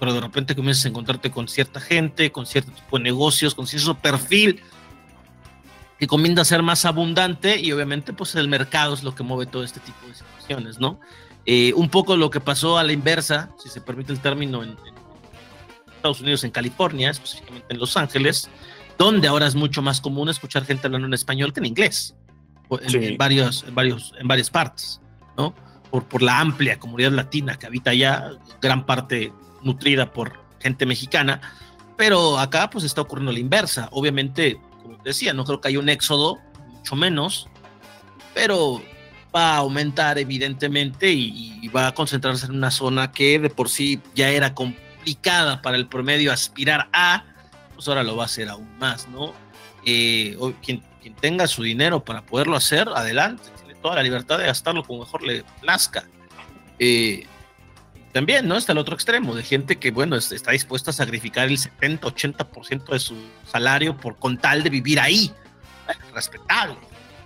Pero 0.00 0.12
de 0.14 0.20
repente 0.20 0.56
comienzas 0.56 0.86
a 0.86 0.88
encontrarte 0.88 1.30
con 1.30 1.48
cierta 1.48 1.80
gente, 1.80 2.32
con 2.32 2.46
cierto 2.46 2.72
tipo 2.72 2.98
de 2.98 3.04
negocios, 3.04 3.54
con 3.54 3.66
cierto 3.66 3.94
perfil 3.94 4.62
que 5.98 6.06
comienza 6.06 6.42
a 6.42 6.44
ser 6.44 6.62
más 6.62 6.84
abundante 6.84 7.58
y 7.58 7.72
obviamente 7.72 8.12
pues 8.12 8.34
el 8.34 8.48
mercado 8.48 8.94
es 8.94 9.02
lo 9.02 9.14
que 9.14 9.22
mueve 9.22 9.46
todo 9.46 9.64
este 9.64 9.80
tipo 9.80 10.06
de 10.06 10.14
situaciones, 10.14 10.78
¿no? 10.78 11.00
Eh, 11.46 11.72
un 11.74 11.88
poco 11.88 12.16
lo 12.16 12.28
que 12.28 12.40
pasó 12.40 12.76
a 12.76 12.82
la 12.82 12.92
inversa, 12.92 13.50
si 13.56 13.68
se 13.68 13.80
permite 13.80 14.12
el 14.12 14.20
término, 14.20 14.64
en, 14.64 14.76
Estados 15.94 16.20
Unidos, 16.20 16.44
en 16.44 16.50
California, 16.50 17.10
específicamente 17.10 17.66
en 17.70 17.78
Los 17.78 17.96
Ángeles, 17.96 18.50
donde 18.98 19.28
ahora 19.28 19.46
es 19.46 19.54
mucho 19.54 19.80
más 19.80 20.00
común 20.00 20.28
escuchar 20.28 20.64
gente 20.64 20.86
hablando 20.86 21.06
en 21.06 21.14
español 21.14 21.52
que 21.52 21.60
en 21.60 21.66
inglés, 21.66 22.14
en, 22.70 23.16
varios, 23.16 23.64
en, 23.66 23.74
varios, 23.74 24.12
en 24.18 24.28
varias 24.28 24.50
partes, 24.50 25.00
¿no? 25.36 25.54
Por, 25.90 26.04
por 26.04 26.22
la 26.22 26.40
amplia 26.40 26.78
comunidad 26.78 27.12
latina 27.12 27.56
que 27.58 27.66
habita 27.66 27.90
allá, 27.90 28.32
gran 28.60 28.84
parte 28.84 29.32
nutrida 29.62 30.12
por 30.12 30.40
gente 30.60 30.84
mexicana, 30.84 31.40
pero 31.96 32.38
acá 32.38 32.70
pues 32.70 32.84
está 32.84 33.00
ocurriendo 33.00 33.32
la 33.32 33.38
inversa. 33.38 33.88
Obviamente, 33.92 34.60
como 34.82 34.96
te 34.98 35.10
decía, 35.10 35.32
no 35.32 35.44
creo 35.44 35.60
que 35.60 35.68
haya 35.68 35.78
un 35.78 35.88
éxodo, 35.88 36.38
mucho 36.72 36.96
menos, 36.96 37.48
pero 38.34 38.82
va 39.36 39.54
a 39.54 39.56
aumentar 39.58 40.18
evidentemente 40.18 41.12
y, 41.12 41.68
va 41.74 41.88
a 41.88 41.94
concentrarse 41.94 42.46
en 42.46 42.52
una 42.52 42.70
zona 42.70 43.12
que 43.12 43.38
de 43.38 43.50
por 43.50 43.68
sí 43.68 44.00
ya 44.14 44.30
era 44.30 44.54
complicada 44.54 45.60
para 45.60 45.76
el 45.76 45.88
promedio 45.88 46.32
aspirar 46.32 46.88
a, 46.92 47.24
pues 47.74 47.86
ahora 47.88 48.02
lo 48.02 48.16
va 48.16 48.22
a 48.22 48.26
hacer 48.26 48.48
aún 48.48 48.78
más, 48.78 49.08
¿no? 49.08 49.34
Eh, 49.84 50.38
quien, 50.62 50.82
quien, 51.02 51.14
tenga 51.16 51.46
su 51.48 51.62
dinero 51.62 52.02
para 52.02 52.24
poderlo 52.24 52.56
hacer, 52.56 52.88
adelante, 52.88 53.42
tiene 53.58 53.78
toda 53.80 53.96
la 53.96 54.02
libertad 54.02 54.38
de 54.38 54.46
gastarlo 54.46 54.84
como 54.84 55.00
mejor 55.00 55.22
le 55.22 55.44
plazca. 55.60 56.04
Eh, 56.78 57.26
también, 58.12 58.48
¿no? 58.48 58.56
Está 58.56 58.72
el 58.72 58.78
otro 58.78 58.94
extremo, 58.94 59.34
de 59.34 59.42
gente 59.42 59.76
que, 59.76 59.90
bueno, 59.90 60.16
está 60.16 60.52
dispuesta 60.52 60.90
a 60.90 60.94
sacrificar 60.94 61.48
el 61.48 61.58
70, 61.58 62.06
80% 62.06 62.92
de 62.92 62.98
su 62.98 63.16
salario 63.44 63.96
por 63.98 64.16
con 64.16 64.38
tal 64.38 64.62
de 64.62 64.70
vivir 64.70 64.98
ahí. 64.98 65.30
respetable. 66.14 66.78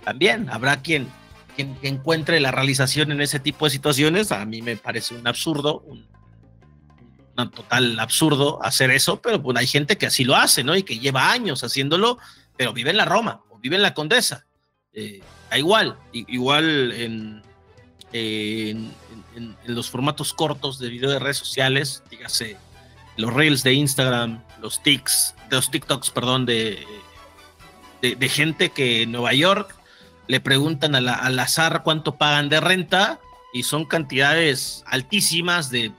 También 0.03 0.49
habrá 0.49 0.81
quien 0.81 1.07
quien, 1.55 1.77
encuentre 1.81 2.39
la 2.39 2.51
realización 2.51 3.11
en 3.11 3.21
ese 3.21 3.39
tipo 3.39 3.65
de 3.65 3.71
situaciones, 3.71 4.31
a 4.31 4.45
mí 4.45 4.61
me 4.61 4.77
parece 4.77 5.15
un 5.15 5.27
absurdo, 5.27 5.81
un, 5.85 6.09
total 7.49 7.99
absurdo 7.99 8.63
hacer 8.63 8.91
eso, 8.91 9.19
pero 9.19 9.41
pues 9.41 9.57
hay 9.57 9.65
gente 9.65 9.97
que 9.97 10.05
así 10.05 10.23
lo 10.23 10.35
hace, 10.35 10.63
¿no? 10.63 10.75
Y 10.75 10.83
que 10.83 10.99
lleva 10.99 11.31
años 11.31 11.63
haciéndolo, 11.63 12.19
pero 12.55 12.71
vive 12.71 12.91
en 12.91 12.97
la 12.97 13.05
Roma 13.05 13.41
o 13.49 13.57
vive 13.57 13.77
en 13.77 13.81
la 13.81 13.95
Condesa. 13.95 14.45
Eh, 14.93 15.21
da 15.49 15.57
igual, 15.57 15.97
igual 16.11 16.91
en, 16.91 17.41
en, 18.13 18.93
los 19.65 19.89
formatos 19.89 20.33
cortos 20.33 20.77
de 20.77 20.89
video 20.89 21.09
de 21.09 21.17
redes 21.17 21.37
sociales, 21.37 22.03
dígase 22.11 22.57
los 23.17 23.33
reels 23.33 23.63
de 23.63 23.73
Instagram, 23.73 24.43
los 24.61 24.83
tics, 24.83 25.33
los 25.49 25.71
TikToks, 25.71 26.11
perdón, 26.11 26.45
de, 26.45 26.85
de, 28.03 28.15
de 28.15 28.29
gente 28.29 28.69
que 28.69 29.03
en 29.03 29.11
Nueva 29.13 29.33
York 29.33 29.80
le 30.27 30.39
preguntan 30.39 30.95
al 30.95 31.39
azar 31.39 31.83
cuánto 31.83 32.15
pagan 32.15 32.49
de 32.49 32.59
renta 32.59 33.19
y 33.53 33.63
son 33.63 33.85
cantidades 33.85 34.83
altísimas 34.85 35.69
de 35.69 35.91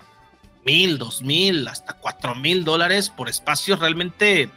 mil, 0.64 0.98
dos 0.98 1.22
mil, 1.22 1.68
hasta 1.68 1.94
cuatro 1.94 2.34
mil 2.34 2.64
dólares 2.64 3.10
por 3.10 3.28
espacios 3.28 3.78
realmente 3.78 4.48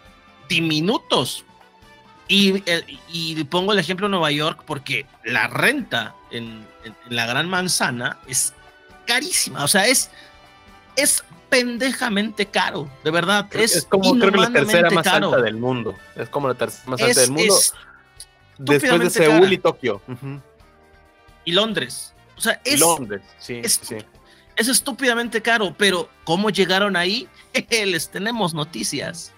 diminutos. 0.47 1.43
Y, 2.27 2.63
eh, 2.65 2.83
y, 3.11 3.43
pongo 3.45 3.73
el 3.73 3.79
ejemplo 3.79 4.07
de 4.07 4.11
Nueva 4.11 4.31
York 4.31 4.63
porque 4.65 5.05
la 5.23 5.47
renta 5.47 6.15
en, 6.31 6.65
la 7.09 7.27
Gran 7.27 7.47
Manzana 7.47 8.17
es 8.27 8.53
carísima, 9.05 9.63
o 9.63 9.67
sea, 9.67 9.85
es, 9.85 10.09
es 10.95 11.23
pendejamente 11.49 12.47
caro, 12.47 12.89
de 13.03 13.11
verdad. 13.11 13.47
Es, 13.53 13.85
como 13.87 14.17
creo 14.17 14.31
que 14.31 14.37
la 14.39 14.51
tercera 14.51 14.89
más 14.89 15.05
alta 15.05 15.39
del 15.39 15.57
mundo. 15.57 15.95
Es 16.15 16.27
como 16.29 16.47
la 16.47 16.55
tercera 16.55 16.89
más 16.89 17.01
alta 17.01 17.21
del 17.21 17.31
mundo. 17.31 17.55
Después 18.57 18.99
de 18.99 19.09
Seúl 19.09 19.51
y 19.51 19.57
Tokio. 19.57 20.01
Y 21.43 21.51
Londres. 21.51 22.13
O 22.37 22.41
sea, 22.41 22.59
es. 22.63 22.79
Londres, 22.79 23.21
sí, 23.37 23.61
es, 23.63 23.79
sí. 23.81 23.97
Es 24.55 24.67
estúpidamente 24.69 25.41
caro, 25.41 25.75
pero 25.77 26.09
¿cómo 26.23 26.49
llegaron 26.49 26.95
ahí? 26.95 27.27
Les 27.69 28.09
tenemos 28.09 28.53
noticias. 28.53 29.33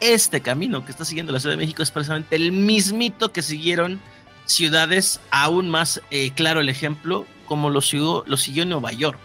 Este 0.00 0.40
camino 0.40 0.84
que 0.84 0.90
está 0.90 1.04
siguiendo 1.04 1.32
la 1.32 1.40
Ciudad 1.40 1.54
de 1.54 1.62
México 1.62 1.82
es 1.82 1.90
precisamente 1.90 2.36
el 2.36 2.52
mismito 2.52 3.32
que 3.32 3.40
siguieron 3.40 4.00
ciudades, 4.46 5.20
aún 5.30 5.70
más 5.70 6.02
eh, 6.10 6.32
claro 6.32 6.60
el 6.60 6.68
ejemplo, 6.68 7.24
como 7.46 7.70
lo 7.70 7.80
siguió, 7.80 8.24
lo 8.26 8.36
siguió 8.36 8.66
Nueva 8.66 8.92
York. 8.92 9.20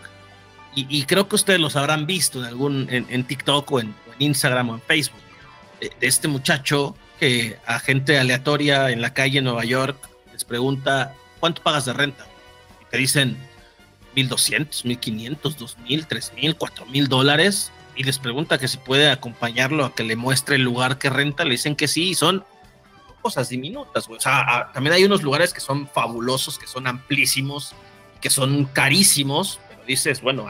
Y, 0.80 1.06
creo 1.06 1.28
que 1.28 1.34
ustedes 1.34 1.60
los 1.60 1.76
habrán 1.76 2.06
visto 2.06 2.38
en 2.38 2.46
algún 2.46 2.88
en, 2.92 3.24
TikTok 3.24 3.72
o 3.72 3.80
en, 3.80 3.96
Instagram 4.20 4.70
o 4.70 4.76
en 4.76 4.82
Facebook. 4.82 5.20
de 5.80 6.06
este 6.06 6.28
muchacho 6.28 6.96
que 7.20 7.57
a 7.65 7.80
gente 7.80 8.20
aleatoria 8.20 8.91
en 8.91 9.01
la 9.01 9.13
calle 9.13 9.39
en 9.39 9.45
Nueva 9.45 9.65
York 9.65 9.97
les 10.32 10.45
pregunta, 10.45 11.13
¿cuánto 11.39 11.63
pagas 11.63 11.86
de 11.86 11.93
renta? 11.93 12.28
Y 12.82 12.86
te 12.91 12.97
dicen 12.97 13.38
1.200, 14.15 14.84
1.500, 14.84 15.38
2.000, 15.41 16.07
3.000, 16.07 16.57
4.000 16.57 17.07
dólares. 17.07 17.72
Y 17.95 18.03
les 18.03 18.20
pregunta 18.20 18.59
que 18.59 18.68
si 18.68 18.78
puede 18.78 19.09
acompañarlo 19.09 19.84
a 19.86 19.95
que 19.95 20.03
le 20.03 20.15
muestre 20.15 20.55
el 20.55 20.61
lugar 20.61 20.99
que 20.99 21.09
renta. 21.09 21.43
Le 21.43 21.51
dicen 21.51 21.76
que 21.76 21.88
sí, 21.88 22.09
y 22.09 22.15
son 22.15 22.45
cosas 23.22 23.49
diminutas. 23.49 24.07
O 24.09 24.20
sea, 24.20 24.70
también 24.74 24.93
hay 24.93 25.03
unos 25.03 25.24
lugares 25.24 25.53
que 25.53 25.59
son 25.59 25.88
fabulosos, 25.88 26.59
que 26.59 26.68
son 26.68 26.86
amplísimos, 26.86 27.74
que 28.22 28.30
son 28.30 28.65
carísimos. 28.65 29.59
Pero 29.70 29.84
dices, 29.86 30.22
bueno, 30.22 30.47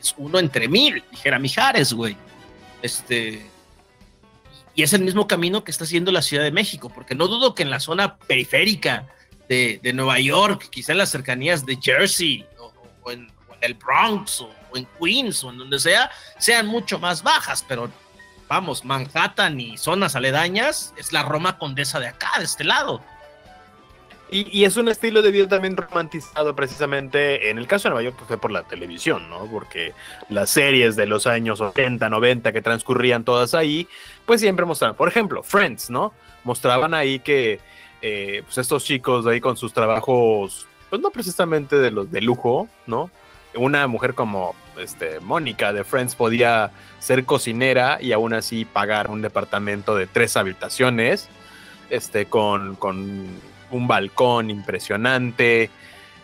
es 0.00 0.14
uno 0.16 0.38
entre 0.38 0.66
mil, 0.68 1.02
dijera 1.10 1.38
Mijares, 1.38 1.92
güey. 1.92 2.16
Este, 2.82 3.48
y 4.78 4.84
es 4.84 4.92
el 4.92 5.02
mismo 5.02 5.26
camino 5.26 5.64
que 5.64 5.72
está 5.72 5.82
haciendo 5.82 6.12
la 6.12 6.22
Ciudad 6.22 6.44
de 6.44 6.52
México, 6.52 6.88
porque 6.88 7.16
no 7.16 7.26
dudo 7.26 7.52
que 7.52 7.64
en 7.64 7.70
la 7.70 7.80
zona 7.80 8.16
periférica 8.16 9.08
de, 9.48 9.80
Nueva 9.92 10.20
York, 10.20 10.68
quizá 10.70 10.92
en 10.92 10.98
las 10.98 11.10
cercanías 11.10 11.66
de 11.66 11.76
Jersey, 11.82 12.46
o, 13.02 13.10
en, 13.10 13.26
el 13.60 13.74
Bronx, 13.74 14.40
o, 14.40 14.50
en 14.76 14.86
Queens, 14.96 15.42
o 15.42 15.50
en 15.50 15.58
donde 15.58 15.80
sea, 15.80 16.12
sean 16.38 16.68
mucho 16.68 17.00
más 17.00 17.24
bajas, 17.24 17.64
pero 17.66 17.90
vamos, 18.46 18.84
Manhattan 18.84 19.58
y 19.58 19.76
zonas 19.76 20.14
aledañas 20.14 20.94
es 20.96 21.12
la 21.12 21.24
Roma 21.24 21.58
condesa 21.58 21.98
de 21.98 22.06
acá, 22.06 22.30
de 22.38 22.44
este 22.44 22.62
lado. 22.62 23.02
Y, 24.30 24.64
es 24.64 24.76
un 24.76 24.88
estilo 24.88 25.22
de 25.22 25.30
vida 25.30 25.48
también 25.48 25.76
romantizado 25.76 26.54
precisamente, 26.54 27.50
en 27.50 27.58
el 27.58 27.66
caso 27.66 27.88
de 27.88 27.94
Nueva 27.94 28.04
York, 28.04 28.16
pues, 28.18 28.28
fue 28.28 28.38
por 28.38 28.50
la 28.50 28.62
televisión, 28.64 29.30
¿no? 29.30 29.46
Porque 29.46 29.94
las 30.28 30.50
series 30.50 30.96
de 30.96 31.06
los 31.06 31.26
años 31.26 31.60
80, 31.60 32.08
90 32.08 32.52
que 32.52 32.60
transcurrían 32.60 33.24
todas 33.24 33.54
ahí, 33.54 33.88
pues 34.26 34.40
siempre 34.40 34.66
mostraban, 34.66 34.96
por 34.96 35.08
ejemplo, 35.08 35.42
Friends, 35.42 35.88
¿no? 35.88 36.12
Mostraban 36.44 36.92
ahí 36.92 37.20
que 37.20 37.60
eh, 38.02 38.42
pues 38.44 38.58
estos 38.58 38.84
chicos 38.84 39.26
ahí 39.26 39.40
con 39.40 39.56
sus 39.56 39.72
trabajos, 39.72 40.66
pues 40.90 41.00
no 41.00 41.10
precisamente 41.10 41.76
de 41.76 41.90
los 41.90 42.10
de 42.10 42.20
lujo, 42.20 42.68
¿no? 42.86 43.10
una 43.54 43.86
mujer 43.86 44.14
como 44.14 44.54
este, 44.78 45.20
Mónica 45.20 45.72
de 45.72 45.84
Friends 45.84 46.14
podía 46.14 46.70
ser 46.98 47.24
cocinera 47.24 47.98
y 48.00 48.12
aún 48.12 48.34
así 48.34 48.64
pagar 48.64 49.10
un 49.10 49.22
departamento 49.22 49.96
de 49.96 50.06
tres 50.06 50.36
habitaciones, 50.36 51.28
este, 51.90 52.26
con, 52.26 52.76
con 52.76 53.26
un 53.70 53.88
balcón 53.88 54.50
impresionante, 54.50 55.70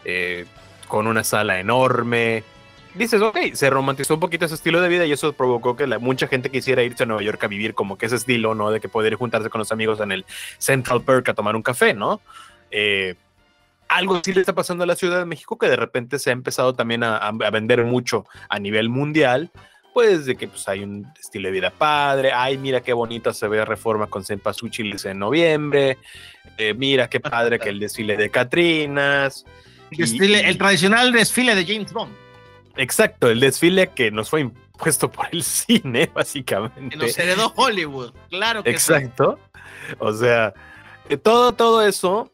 eh, 0.05 0.47
con 0.89 1.07
una 1.07 1.25
sala 1.25 1.61
enorme. 1.61 2.45
Dices, 2.95 3.21
ok, 3.21 3.39
se 3.55 3.71
romantizó 3.71 4.15
un 4.15 4.21
poquito 4.21 4.45
ese 4.45 4.55
estilo 4.55 4.81
de 4.81 4.89
vida 4.89 5.05
y 5.05 5.13
eso 5.13 5.33
provocó 5.33 5.77
que 5.77 5.87
la, 5.87 5.99
mucha 5.99 6.29
gente 6.29 6.51
quisiera 6.51 6.83
irse 6.83 7.03
a 7.03 7.07
Nueva 7.07 7.23
York 7.23 7.43
a 7.43 7.49
vivir 7.49 7.75
como 7.75 7.99
que 7.99 8.07
ese 8.07 8.17
estilo, 8.17 8.55
¿no? 8.55 8.71
De 8.71 8.81
que 8.81 8.89
poder 8.89 9.15
juntarse 9.17 9.51
con 9.51 9.59
los 9.59 9.73
amigos 9.73 10.01
en 10.01 10.13
el 10.13 10.25
Central 10.59 11.03
Perk 11.03 11.29
a 11.29 11.35
tomar 11.35 11.57
un 11.57 11.63
café, 11.63 11.95
¿no? 11.95 12.21
Eh, 12.71 13.17
algo 13.89 14.21
sí 14.25 14.33
le 14.33 14.41
está 14.41 14.55
pasando 14.55 14.85
a 14.85 14.87
la 14.87 14.97
Ciudad 14.97 15.19
de 15.19 15.25
México 15.25 15.59
que 15.59 15.69
de 15.69 15.77
repente 15.77 16.19
se 16.19 16.31
ha 16.31 16.33
empezado 16.33 16.75
también 16.75 17.05
a 17.05 17.31
vender 17.53 17.85
mucho 17.85 18.25
a 18.49 18.59
nivel 18.59 18.89
mundial, 18.89 19.51
pues 19.95 20.27
de 20.27 20.37
que 20.37 20.49
pues, 20.49 20.69
hay 20.69 20.83
un 20.83 21.07
estilo 21.19 21.49
de 21.49 21.53
vida 21.53 21.71
padre, 21.71 22.33
ay, 22.33 22.59
mira 22.59 22.83
qué 22.83 22.93
bonita 22.93 23.33
se 23.33 23.47
ve 23.47 23.65
Reforma 23.65 24.09
con 24.09 24.25
Cempasúchiles 24.25 25.05
en 25.05 25.21
noviembre, 25.21 25.99
eh, 26.59 26.75
mira 26.75 27.09
qué 27.09 27.21
padre 27.21 27.61
que 27.61 27.69
el 27.69 27.79
desfile 27.79 28.17
de 28.17 28.29
Catrinas. 28.29 29.47
El, 29.93 29.99
desfile, 29.99 30.49
el 30.49 30.59
tradicional 30.59 31.13
desfile 31.13 31.55
de 31.55 31.65
James 31.65 31.93
Bond. 31.93 32.13
Exacto, 32.77 33.31
el 33.31 33.39
desfile 33.39 33.91
que 33.91 34.11
nos 34.11 34.29
fue 34.29 34.41
impuesto 34.41 35.09
por 35.11 35.29
el 35.31 35.43
cine, 35.45 36.11
básicamente. 36.13 36.89
Que 36.91 36.97
nos 36.97 37.17
heredó 37.17 37.53
Hollywood, 37.55 38.13
claro 38.31 38.65
que 38.65 38.71
Exacto. 38.71 39.39
O 40.01 40.13
sea, 40.13 40.53
eh, 41.09 41.17
todo, 41.17 41.53
todo 41.53 41.87
eso 41.87 42.31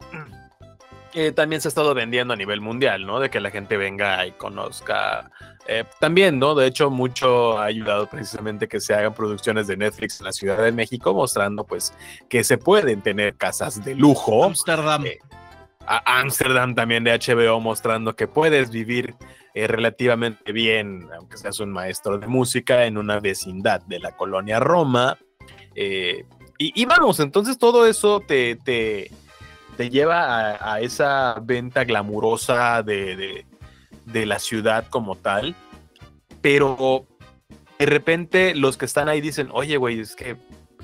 eh, 1.15 1.33
también 1.33 1.61
se 1.61 1.69
ha 1.69 1.71
estado 1.71 1.95
vendiendo 1.95 2.35
a 2.35 2.37
nivel 2.37 2.61
mundial, 2.61 3.07
¿no? 3.07 3.21
De 3.21 3.31
que 3.31 3.41
la 3.41 3.51
gente 3.51 3.77
venga 3.77 4.27
y 4.27 4.33
conozca. 4.33 5.31
Eh, 5.67 5.85
también, 5.99 6.39
¿no? 6.39 6.55
De 6.55 6.67
hecho, 6.67 6.91
mucho 6.91 7.59
ha 7.59 7.65
ayudado 7.65 8.09
precisamente 8.09 8.69
que 8.69 8.81
se 8.81 8.95
hagan 8.95 9.15
producciones 9.15 9.67
de 9.67 9.77
Netflix 9.77 10.21
en 10.21 10.27
la 10.27 10.33
Ciudad 10.33 10.63
de 10.63 10.73
México, 10.73 11.15
mostrando 11.15 11.65
pues 11.65 11.93
que 12.29 12.45
se 12.45 12.59
pueden 12.59 13.03
tener 13.03 13.37
casas 13.37 13.85
de 13.85 13.95
lujo. 13.95 14.45
Amsterdam. 14.45 15.07
Eh, 15.07 15.19
a 15.87 16.21
Amsterdam 16.21 16.75
también 16.75 17.05
de 17.05 17.19
HBO, 17.19 17.61
mostrando 17.61 18.15
que 18.15 18.29
puedes 18.29 18.71
vivir 18.71 19.15
eh, 19.55 19.67
relativamente 19.67 20.53
bien, 20.53 21.09
aunque 21.17 21.37
seas 21.37 21.59
un 21.59 21.73
maestro 21.73 22.19
de 22.19 22.27
música, 22.27 22.85
en 22.85 22.97
una 22.97 23.19
vecindad 23.19 23.81
de 23.83 23.99
la 23.99 24.13
colonia 24.13 24.61
Roma. 24.61 25.19
Y, 25.75 26.25
y, 26.59 26.85
vamos, 26.85 27.21
entonces 27.21 27.59
todo 27.59 27.87
eso 27.87 28.21
te, 28.21 28.57
te 28.57 29.11
te 29.81 29.89
lleva 29.89 30.59
a, 30.61 30.81
esa 30.83 31.41
venta 31.41 31.85
glamurosa 31.85 32.83
de, 32.83 33.47
la 34.13 34.39
ciudad 34.39 34.85
como 34.91 35.17
tal, 35.17 35.57
pero 36.43 37.07
de 37.79 37.87
repente 37.87 38.55
los 38.55 38.77
que 38.77 38.85
están 38.85 39.09
ahí 39.09 39.23
dicen, 39.23 39.49
oye, 39.53 39.79
güey, 39.79 40.01
es 40.01 40.15
que 40.15 40.37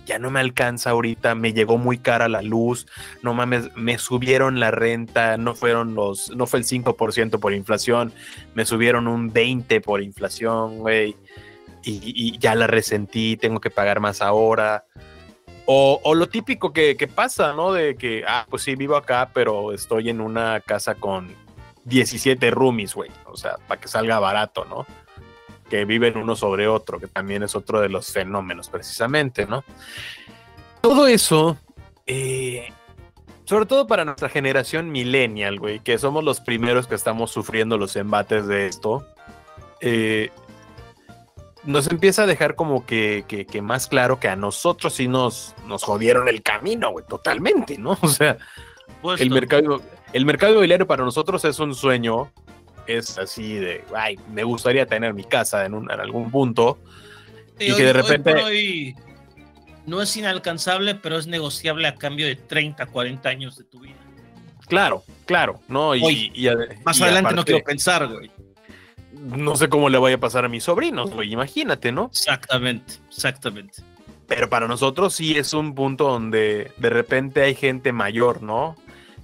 ya 0.06 0.18
no 0.18 0.30
me 0.30 0.40
alcanza 0.40 0.88
ahorita, 0.88 1.34
me 1.34 1.52
llegó 1.52 1.76
muy 1.76 1.98
cara 1.98 2.26
la 2.30 2.40
luz, 2.40 2.86
no 3.20 3.34
mames, 3.34 3.68
me 3.76 3.98
subieron 3.98 4.60
la 4.60 4.70
renta, 4.70 5.36
no 5.36 5.54
fueron 5.54 5.94
los, 5.94 6.34
no 6.34 6.46
fue 6.46 6.60
el 6.60 6.64
5% 6.64 7.38
por 7.38 7.52
inflación, 7.52 8.14
me 8.54 8.64
subieron 8.64 9.08
un 9.08 9.30
20 9.30 9.82
por 9.82 10.00
inflación, 10.00 10.78
güey, 10.78 11.16
y, 11.84 12.38
ya 12.38 12.54
la 12.54 12.66
resentí, 12.66 13.36
tengo 13.36 13.60
que 13.60 13.68
pagar 13.68 14.00
más 14.00 14.22
ahora. 14.22 14.86
O, 15.68 16.14
lo 16.14 16.28
típico 16.28 16.72
que, 16.72 17.10
pasa, 17.12 17.52
¿no? 17.52 17.72
De 17.72 17.96
que, 17.96 18.24
ah, 18.26 18.46
pues 18.48 18.62
sí, 18.62 18.76
vivo 18.76 18.96
acá, 18.96 19.30
pero 19.34 19.72
estoy 19.72 20.10
en 20.10 20.20
una 20.20 20.60
casa 20.60 20.94
con 20.94 21.34
17 21.84 22.50
roomies, 22.52 22.94
güey. 22.94 23.10
O 23.24 23.36
sea, 23.36 23.56
para 23.66 23.80
que 23.80 23.88
salga 23.88 24.20
barato, 24.20 24.64
¿no? 24.64 24.86
Que 25.68 25.84
viven 25.84 26.16
uno 26.16 26.36
sobre 26.36 26.68
otro, 26.68 27.00
que 27.00 27.08
también 27.08 27.42
es 27.42 27.56
otro 27.56 27.80
de 27.80 27.88
los 27.88 28.12
fenómenos, 28.12 28.68
precisamente, 28.68 29.44
¿no? 29.46 29.64
Todo 30.82 31.08
eso, 31.08 31.58
eh, 32.06 32.72
sobre 33.44 33.66
todo 33.66 33.88
para 33.88 34.04
nuestra 34.04 34.28
generación 34.28 34.92
millennial, 34.92 35.58
güey, 35.58 35.80
que 35.80 35.98
somos 35.98 36.22
los 36.22 36.40
primeros 36.40 36.86
que 36.86 36.94
estamos 36.94 37.32
sufriendo 37.32 37.76
los 37.76 37.96
embates 37.96 38.46
de 38.46 38.68
esto. 38.68 39.04
Eh, 39.80 40.30
nos 41.66 41.88
empieza 41.90 42.22
a 42.22 42.26
dejar 42.26 42.54
como 42.54 42.86
que, 42.86 43.46
más 43.62 43.88
claro 43.88 44.18
que 44.18 44.28
a 44.28 44.36
nosotros 44.36 44.94
sí 44.94 45.08
nos, 45.08 45.54
nos 45.66 45.82
jodieron 45.82 46.28
el 46.28 46.42
camino, 46.42 46.90
güey, 46.90 47.04
totalmente, 47.06 47.76
¿no? 47.76 47.98
O 48.06 48.08
sea, 48.08 48.38
el 49.18 49.30
mercado, 49.30 49.82
el 50.12 50.24
mercado 50.24 50.52
inmobiliario 50.52 50.86
para 50.86 51.04
nosotros 51.04 51.44
es 51.44 51.58
un 51.58 51.74
sueño, 51.74 52.30
es 52.86 53.18
así 53.18 53.54
de, 53.54 53.84
ay, 53.94 54.18
me 54.32 54.44
gustaría 54.44 54.86
tener 54.86 55.12
mi 55.12 55.24
casa 55.24 55.66
en, 55.66 55.74
un, 55.74 55.90
en 55.90 56.00
algún 56.00 56.30
punto. 56.30 56.78
y 57.58 57.74
que 57.74 57.82
de 57.82 57.92
repente... 57.92 58.94
no 59.86 60.00
es 60.00 60.16
inalcanzable, 60.16 60.94
pero 60.94 61.18
es 61.18 61.26
negociable 61.26 61.88
a 61.88 61.94
cambio 61.96 62.26
de 62.26 62.36
30, 62.36 62.86
40 62.86 63.28
años 63.28 63.56
de 63.56 63.64
tu 63.64 63.80
vida. 63.80 63.96
Claro, 64.68 65.04
claro, 65.26 65.60
¿no? 65.68 65.94
Y, 65.94 66.48
más 66.84 67.00
adelante 67.02 67.34
no 67.34 67.44
quiero 67.44 67.62
pensar, 67.64 68.06
güey 68.06 68.30
no 69.20 69.56
sé 69.56 69.68
cómo 69.68 69.88
le 69.88 69.98
vaya 69.98 70.16
a 70.16 70.20
pasar 70.20 70.44
a 70.44 70.48
mis 70.48 70.64
sobrinos, 70.64 71.10
güey, 71.10 71.32
imagínate, 71.32 71.92
¿no? 71.92 72.06
Exactamente, 72.12 72.94
exactamente. 73.08 73.82
Pero 74.26 74.48
para 74.48 74.66
nosotros 74.66 75.14
sí 75.14 75.36
es 75.36 75.52
un 75.52 75.74
punto 75.74 76.08
donde 76.08 76.72
de 76.76 76.90
repente 76.90 77.42
hay 77.42 77.54
gente 77.54 77.92
mayor, 77.92 78.42
¿no? 78.42 78.76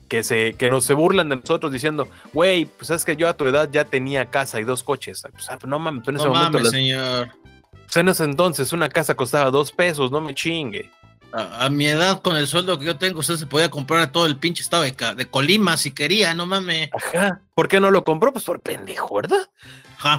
Que, 0.09 0.23
se, 0.23 0.55
que 0.55 0.71
nos 0.71 0.85
se 0.85 0.95
burlan 0.95 1.31
de 1.31 1.37
nosotros 1.37 1.73
diciendo, 1.73 2.09
güey, 2.33 2.67
pues 2.67 2.91
es 2.91 3.05
que 3.05 3.17
yo 3.17 3.29
a 3.29 3.35
tu 3.35 3.47
edad 3.47 3.69
ya 3.73 3.85
tenía 3.85 4.27
casa 4.27 4.61
y 4.61 4.65
dos 4.65 4.83
coches. 4.83 5.25
Pues, 5.33 5.51
ah, 5.51 5.59
no 5.67 5.79
mames, 5.79 6.07
en 6.07 6.17
ese 6.17 6.27
no 6.27 6.35
momento. 6.35 6.59
Mames, 6.59 6.71
señor. 6.71 7.31
Pues 7.73 7.97
en 7.97 8.09
ese 8.09 8.25
entonces 8.25 8.73
una 8.73 8.89
casa 8.89 9.15
costaba 9.15 9.51
dos 9.51 9.73
pesos, 9.73 10.13
no 10.13 10.21
me 10.21 10.35
chingue. 10.35 10.91
A, 11.33 11.71
mi 11.71 11.87
edad, 11.87 12.21
con 12.21 12.37
el 12.37 12.47
sueldo 12.47 12.79
que 12.79 12.85
yo 12.85 12.97
tengo, 12.97 13.21
usted 13.21 13.37
se 13.37 13.47
podía 13.47 13.71
comprar 13.71 14.13
todo 14.13 14.27
el 14.27 14.37
pinche 14.37 14.63
estado 14.63 14.83
de, 14.83 14.95
de 15.17 15.27
Colima 15.27 15.77
si 15.77 15.91
quería, 15.91 16.35
no 16.35 16.47
mames. 16.47 16.91
Ajá. 16.93 17.41
¿Por 17.55 17.69
qué 17.69 17.81
no 17.81 17.91
lo 17.91 18.05
compró? 18.05 18.33
Pues 18.33 18.45
por 18.45 18.61
pendejo, 18.61 19.15
¿verdad? 19.17 19.49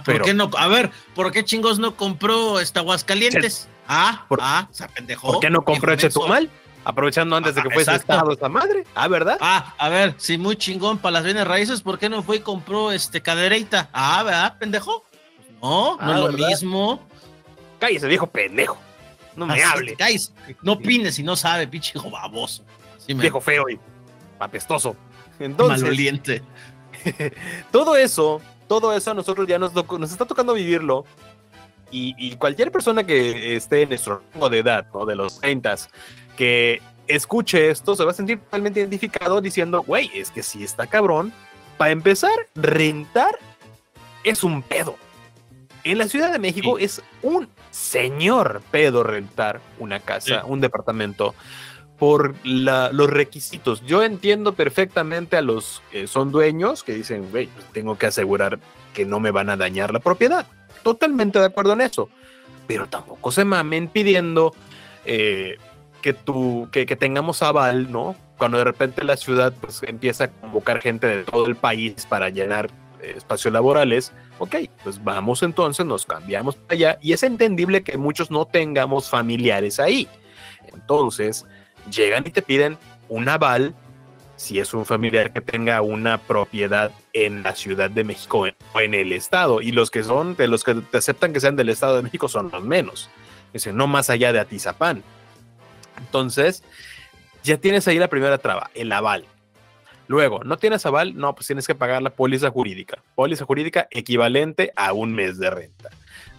¿por 0.05 0.21
qué 0.21 0.33
no? 0.33 0.49
A 0.57 0.67
ver, 0.67 0.91
¿por 1.15 1.31
qué 1.31 1.43
chingos 1.43 1.79
no 1.79 1.95
compró 1.95 2.59
esta 2.59 2.79
Aguascalientes? 2.79 3.67
Ah, 3.87 4.25
ah, 4.39 4.67
se. 4.71 4.87
¿Por 5.21 5.39
qué 5.39 5.49
no 5.49 5.63
compró 5.63 5.95
Chetumal? 5.95 6.49
Aprovechando 6.85 7.37
antes 7.37 7.55
de 7.55 7.61
que 7.61 7.69
ah, 7.69 7.73
fuese 7.73 7.95
estado 7.95 8.31
esa 8.33 8.49
madre. 8.49 8.85
Ah, 8.93 9.07
¿verdad? 9.07 9.37
Ah, 9.39 9.73
a 9.77 9.89
ver, 9.89 10.15
si 10.17 10.37
muy 10.37 10.57
chingón 10.57 10.97
para 10.97 11.13
las 11.13 11.23
bienes 11.23 11.47
raíces, 11.47 11.81
¿por 11.81 11.97
qué 11.97 12.09
no 12.09 12.23
fue 12.23 12.37
y 12.37 12.39
compró 12.39 12.91
este 12.91 13.21
cadereita? 13.21 13.89
Ah, 13.93 14.23
¿verdad, 14.23 14.57
pendejo? 14.57 15.03
no, 15.61 15.97
no 15.97 16.13
es 16.13 16.19
lo 16.19 16.45
ah, 16.45 16.49
mismo. 16.49 17.07
Cállese, 17.79 18.07
viejo 18.07 18.27
pendejo. 18.27 18.77
No 19.35 19.45
me 19.45 19.63
hable. 19.63 19.95
No 20.61 20.73
opines 20.73 21.15
si 21.15 21.23
no 21.23 21.35
sabe, 21.35 21.67
pinche 21.67 21.93
hijo 21.95 22.09
baboso. 22.09 22.63
Viejo 23.07 23.41
feo 23.41 23.69
y 23.69 23.79
apestoso. 24.39 24.95
Entonces. 25.39 25.81
Maloliente. 25.81 26.41
todo 27.71 27.95
eso 27.95 28.41
todo 28.67 28.95
eso 28.95 29.11
a 29.11 29.13
nosotros 29.13 29.47
ya 29.47 29.59
nos, 29.59 29.73
nos 29.73 30.11
está 30.11 30.25
tocando 30.25 30.53
vivirlo. 30.53 31.05
Y, 31.95 32.35
cualquier 32.37 32.71
persona 32.71 33.03
que 33.03 33.55
esté 33.55 33.83
en 33.83 33.89
nuestro 33.89 34.23
rango 34.33 34.49
de 34.49 34.57
edad, 34.57 34.87
¿no? 34.95 35.05
de 35.05 35.15
los 35.15 35.39
30, 35.41 35.75
que 36.35 36.81
escuche 37.05 37.69
esto, 37.69 37.95
se 37.95 38.03
va 38.03 38.09
a 38.09 38.15
sentir 38.15 38.39
totalmente 38.39 38.79
identificado 38.79 39.39
diciendo, 39.41 39.83
güey, 39.83 40.09
es 40.15 40.31
que 40.31 40.41
si 40.41 40.63
está 40.63 40.87
cabrón. 40.87 41.31
Para 41.77 41.91
empezar, 41.91 42.31
rentar 42.55 43.37
es 44.23 44.43
un 44.43 44.63
pedo. 44.63 44.95
En 45.83 45.99
la 45.99 46.07
Ciudad 46.07 46.31
de 46.31 46.39
México 46.39 46.79
es 46.79 47.03
un 47.21 47.47
señor 47.73 48.61
pedo 48.69 49.03
rentar 49.03 49.59
una 49.79 49.99
casa, 49.99 50.45
un 50.45 50.61
departamento 50.61 51.33
por 51.97 52.35
los 52.43 53.09
requisitos. 53.09 53.81
Yo 53.85 54.03
entiendo 54.03 54.53
perfectamente 54.53 55.37
a 55.37 55.41
los 55.41 55.81
que 55.91 56.05
son 56.05 56.31
dueños 56.31 56.83
que 56.83 56.93
dicen, 56.93 57.29
güey, 57.31 57.47
pues 57.47 57.65
tengo 57.73 57.97
que 57.97 58.05
asegurar 58.05 58.59
que 58.93 59.05
no 59.05 59.19
me 59.19 59.31
van 59.31 59.49
a 59.49 59.57
dañar 59.57 59.91
la 59.91 59.99
propiedad. 59.99 60.45
Totalmente 60.83 61.39
de 61.39 61.45
acuerdo 61.45 61.73
en 61.73 61.81
eso. 61.81 62.09
Pero 62.67 62.87
tampoco 62.87 63.31
se 63.31 63.43
mamen 63.43 63.87
pidiendo 63.87 64.53
eh, 65.05 65.57
que, 66.01 66.13
tú, 66.13 66.69
que, 66.71 66.85
tengamos 66.85 67.41
aval, 67.41 67.91
¿no? 67.91 68.15
Cuando 68.37 68.57
de 68.57 68.65
repente 68.65 69.03
la 69.03 69.17
ciudad 69.17 69.53
pues, 69.59 69.81
empieza 69.83 70.25
a 70.25 70.27
convocar 70.27 70.81
gente 70.81 71.07
de 71.07 71.23
todo 71.23 71.47
el 71.47 71.55
país 71.55 72.05
para 72.05 72.29
llenar 72.29 72.69
espacios 73.11 73.53
laborales, 73.53 74.13
ok, 74.39 74.55
pues 74.83 75.03
vamos 75.03 75.43
entonces, 75.43 75.85
nos 75.85 76.05
cambiamos 76.05 76.55
para 76.55 76.73
allá 76.73 76.99
y 77.01 77.13
es 77.13 77.23
entendible 77.23 77.83
que 77.83 77.97
muchos 77.97 78.31
no 78.31 78.45
tengamos 78.45 79.09
familiares 79.09 79.79
ahí. 79.79 80.07
Entonces, 80.73 81.45
llegan 81.91 82.25
y 82.25 82.31
te 82.31 82.41
piden 82.41 82.77
un 83.09 83.29
aval 83.29 83.75
si 84.35 84.59
es 84.59 84.73
un 84.73 84.85
familiar 84.85 85.31
que 85.31 85.41
tenga 85.41 85.81
una 85.81 86.17
propiedad 86.17 86.91
en 87.13 87.43
la 87.43 87.55
Ciudad 87.55 87.89
de 87.89 88.03
México 88.03 88.45
o 88.73 88.79
en 88.79 88.93
el 88.93 89.13
Estado. 89.13 89.61
Y 89.61 89.71
los 89.71 89.91
que 89.91 90.03
son, 90.03 90.35
de 90.35 90.47
los 90.47 90.63
que 90.63 90.73
te 90.75 90.97
aceptan 90.97 91.33
que 91.33 91.39
sean 91.39 91.55
del 91.55 91.69
Estado 91.69 91.97
de 91.97 92.01
México 92.01 92.27
son 92.27 92.49
los 92.51 92.63
menos. 92.63 93.09
Dicen, 93.53 93.77
no 93.77 93.87
más 93.87 94.09
allá 94.09 94.33
de 94.33 94.39
Atizapán. 94.39 95.03
Entonces, 95.97 96.63
ya 97.43 97.57
tienes 97.57 97.87
ahí 97.87 97.99
la 97.99 98.07
primera 98.07 98.37
traba, 98.37 98.71
el 98.73 98.91
aval. 98.91 99.25
Luego, 100.07 100.43
¿no 100.43 100.57
tienes 100.57 100.85
aval? 100.85 101.15
No, 101.15 101.33
pues 101.33 101.47
tienes 101.47 101.65
que 101.65 101.75
pagar 101.75 102.01
la 102.01 102.09
póliza 102.09 102.49
jurídica. 102.49 103.01
Póliza 103.15 103.45
jurídica 103.45 103.87
equivalente 103.91 104.73
a 104.75 104.93
un 104.93 105.13
mes 105.13 105.39
de 105.39 105.49
renta. 105.49 105.89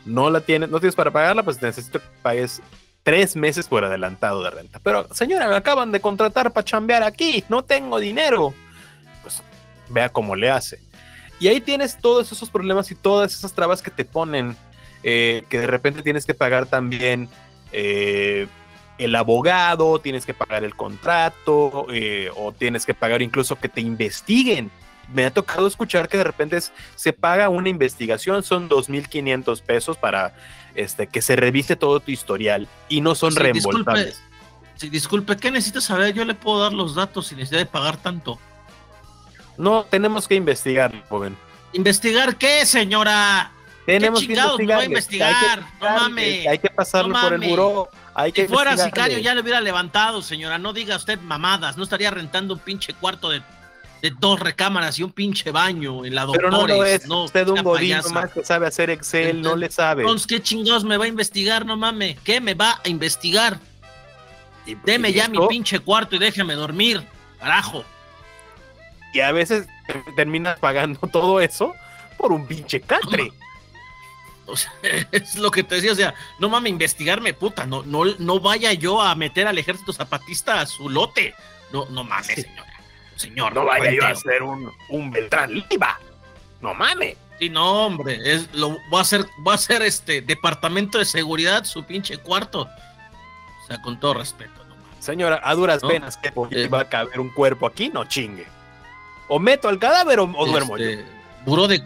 No 0.05 0.31
la 0.31 0.41
tienes, 0.41 0.69
no 0.69 0.81
tienes 0.81 0.95
para 0.95 1.11
pagarla, 1.11 1.43
pues 1.43 1.61
necesito 1.63 1.99
que 1.99 2.07
pagues 2.23 2.61
tres 3.03 3.37
meses 3.37 3.69
por 3.69 3.85
adelantado 3.85 4.43
de 4.43 4.51
renta. 4.51 4.81
Pero, 4.83 5.07
señora, 5.15 5.49
me 5.49 5.57
acaban 5.57 5.93
de 5.93 6.01
contratar 6.01 6.53
para 6.53 6.65
chambear 6.65 7.03
aquí, 7.03 7.45
no 7.49 7.65
tengo 7.65 7.99
dinero. 7.99 8.53
Pues 9.23 9.43
vea 9.89 10.09
cómo 10.09 10.37
le 10.37 10.51
hace. 10.51 10.81
Y 11.41 11.49
ahí 11.49 11.61
tienes 11.61 11.99
todos 11.99 12.33
esos 12.33 12.51
problemas 12.51 12.91
y 12.91 12.95
todas 12.95 13.35
esas 13.35 13.53
trabas 13.53 13.83
que 13.83 13.91
te 13.91 14.05
ponen, 14.05 14.57
eh, 15.03 15.45
que 15.49 15.59
de 15.59 15.67
repente 15.67 16.03
tienes 16.03 16.27
que 16.27 16.35
pagar 16.35 16.67
también 16.67 17.29
eh, 17.73 18.47
el 18.99 19.15
abogado, 19.17 19.99
tienes 19.99 20.25
que 20.25 20.35
pagar 20.35 20.65
el 20.65 20.75
contrato 20.75 21.87
eh, 21.93 22.31
o 22.37 22.53
tienes 22.53 22.87
que 22.87 22.95
pagar 22.95 23.23
incluso 23.23 23.57
que 23.57 23.69
te 23.69 23.81
investiguen. 23.81 24.71
Me 25.13 25.27
ha 25.27 25.31
tocado 25.31 25.67
escuchar 25.67 26.09
que 26.09 26.17
de 26.17 26.25
repente 26.25 26.59
se 26.95 27.13
paga 27.13 27.49
una 27.49 27.69
investigación, 27.69 28.43
son 28.43 28.69
2.500 28.69 29.61
pesos 29.63 29.97
para 29.97 30.35
este, 30.75 31.07
que 31.07 31.21
se 31.23 31.37
revise 31.37 31.77
todo 31.77 32.01
tu 32.01 32.11
historial 32.11 32.69
y 32.89 33.01
no 33.01 33.15
son 33.15 33.37
reembolsables. 33.37 34.21
Disculpe, 34.75 34.91
disculpe, 34.91 35.37
¿qué 35.37 35.51
necesitas 35.51 35.85
saber? 35.85 36.15
Yo 36.15 36.25
le 36.25 36.35
puedo 36.35 36.61
dar 36.61 36.73
los 36.73 36.95
datos 36.95 37.27
sin 37.27 37.39
necesidad 37.39 37.61
de 37.61 37.67
pagar 37.67 37.97
tanto. 37.97 38.39
No, 39.57 39.85
tenemos 39.85 40.27
que 40.27 40.35
investigar, 40.35 40.93
joven. 41.09 41.37
¿Investigar 41.73 42.37
qué, 42.37 42.65
señora? 42.65 43.53
Tenemos 43.87 44.21
que 44.21 44.33
investigar. 44.33 44.79
No, 44.79 44.83
investigar? 44.83 45.61
no 45.81 45.91
mames. 45.91 46.47
Hay 46.47 46.59
que 46.59 46.71
pasarlo 46.71 47.15
por 47.21 47.35
el 47.35 47.41
buró. 47.41 47.89
Hay 48.15 48.33
que 48.33 48.47
si 48.47 48.53
fuera 48.53 48.77
sicario 48.77 49.19
ya 49.19 49.35
le 49.35 49.41
hubiera 49.41 49.61
levantado, 49.61 50.23
señora. 50.23 50.59
No 50.59 50.73
diga 50.73 50.97
usted 50.97 51.19
mamadas. 51.21 51.77
No 51.77 51.85
estaría 51.85 52.11
rentando 52.11 52.55
un 52.55 52.61
pinche 52.61 52.95
cuarto 52.95 53.31
de, 53.31 53.43
dos 54.21 54.39
recámaras 54.39 54.99
y 54.99 55.03
un 55.03 55.13
pinche 55.13 55.51
baño 55.51 56.05
en 56.05 56.15
la 56.15 56.25
doctora. 56.27 56.51
Pero 56.51 56.77
no, 56.77 56.85
es 56.85 57.09
usted 57.09 57.49
un 57.49 57.63
godín 57.63 57.99
más 58.13 58.31
que 58.31 58.45
sabe 58.45 58.67
hacer 58.67 58.91
Excel, 58.91 59.41
no 59.41 59.57
le 59.57 59.71
sabe. 59.71 60.03
Entonces, 60.03 60.27
¿qué 60.27 60.43
chingados 60.43 60.85
me 60.85 60.97
va 60.97 61.07
a 61.07 61.09
investigar? 61.09 61.65
No 61.65 61.77
mames. 61.77 62.19
¿Qué 62.21 62.41
me 62.41 62.55
va 62.55 62.81
a 62.85 62.89
investigar? 62.89 63.59
Deme 64.85 65.13
ya 65.13 65.29
mi 65.29 65.39
pinche 65.49 65.79
cuarto 65.81 66.17
y 66.17 66.19
déjeme 66.19 66.55
dormir. 66.55 67.03
Carajo 67.41 67.85
y 69.15 69.21
a 69.21 69.33
veces 69.33 69.67
terminas 70.17 70.59
pagando 70.59 70.99
todo 71.13 71.41
eso 71.41 71.75
por 72.19 72.33
un 72.33 72.47
pinche 72.47 72.83
catre. 72.83 73.33
O 74.47 74.57
sea, 74.57 74.73
es 75.13 75.37
lo 75.37 75.51
que 75.51 75.63
te 75.63 75.77
decía, 75.77 75.93
o 75.93 75.97
sea, 75.97 76.15
no 76.39 76.49
mames, 76.49 76.71
investigarme, 76.71 77.35
puta, 77.35 77.67
no, 77.67 77.83
no, 77.83 78.05
no 78.19 78.41
vaya 78.41 78.73
yo 78.73 79.01
a 79.01 79.15
meter 79.15 79.47
al 79.47 79.59
ejército 79.59 79.93
zapatista 79.93 80.61
a 80.61 80.67
su 80.67 80.89
lote. 80.89 81.35
No, 81.73 81.87
no 81.87 82.05
mames, 82.05 82.43
señora. 82.43 82.75
Señor, 83.17 83.55
no, 83.55 83.65
vaya 83.65 83.91
yo 83.93 84.05
a 84.05 84.11
hacer 84.11 84.43
un, 84.43 84.71
un 84.89 85.11
Beltrán 85.11 85.53
Liva. 85.53 85.99
No 86.61 86.75
mames. 86.75 87.17
Sí, 87.39 87.49
no, 87.49 87.87
hombre, 87.87 88.19
es, 88.23 88.53
lo, 88.55 88.71
voy 88.89 88.99
a 88.99 89.03
hacer, 89.03 89.27
voy 89.39 89.53
a 89.53 89.55
hacer 89.55 89.83
este 89.83 90.21
departamento 90.21 90.99
de 90.99 91.05
seguridad, 91.05 91.65
su 91.65 91.85
pinche 91.85 92.19
cuarto. 92.19 92.63
O 92.63 93.67
sea, 93.67 93.81
con 93.83 93.99
todo 93.99 94.15
respeto, 94.15 94.65
no 94.69 94.77
mames. 94.77 95.05
Señora, 95.05 95.41
a 95.43 95.55
duras 95.55 95.81
penas 95.83 96.17
que 96.17 96.33
eh, 96.51 96.69
va 96.69 96.81
a 96.81 96.89
caber 96.89 97.19
un 97.19 97.31
cuerpo 97.31 97.67
aquí, 97.67 97.89
no 97.89 98.05
chingue. 98.05 98.47
O 99.29 99.39
meto 99.39 99.69
al 99.69 99.79
cadáver 99.79 100.21
o, 100.21 100.27
duermo 100.27 100.77
yo. 100.77 100.85
Este, 100.85 101.05
buró 101.45 101.67
de, 101.67 101.83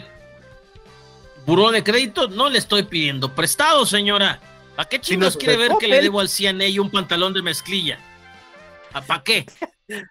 buró 1.49 1.70
de 1.70 1.82
crédito, 1.82 2.28
no 2.28 2.51
le 2.51 2.59
estoy 2.59 2.82
pidiendo 2.82 3.34
prestado, 3.34 3.86
señora. 3.86 4.38
¿Para 4.76 4.86
qué 4.86 5.01
chicos 5.01 5.34
quiere 5.34 5.57
ver 5.57 5.72
que 5.80 5.88
le 5.88 6.03
debo 6.03 6.20
al 6.20 6.28
CNA 6.28 6.66
un 6.80 6.90
pantalón 6.90 7.32
de 7.32 7.40
mezclilla? 7.42 7.99
¿Para 9.07 9.22
qué? 9.24 9.46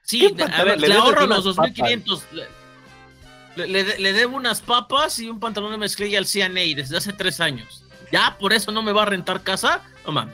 Sí, 0.01 0.35
a 0.51 0.63
ver, 0.63 0.81
le, 0.81 0.91
ahorro 0.91 1.27
los 1.27 1.45
2.500. 1.45 2.23
Le, 3.57 3.99
le, 3.99 4.13
debo 4.13 4.35
unas 4.35 4.59
papas 4.59 5.19
y 5.19 5.29
un 5.29 5.39
pantalón 5.39 5.69
de 5.69 5.77
mezclilla 5.77 6.17
al 6.17 6.25
CNA 6.25 6.75
desde 6.75 6.97
hace 6.97 7.13
tres 7.13 7.39
años. 7.39 7.83
¿Ya 8.11 8.35
por 8.39 8.53
eso 8.53 8.71
no 8.71 8.81
me 8.81 8.91
va 8.91 9.03
a 9.03 9.05
rentar 9.05 9.43
casa? 9.43 9.83
No 10.03 10.13
mames. 10.13 10.33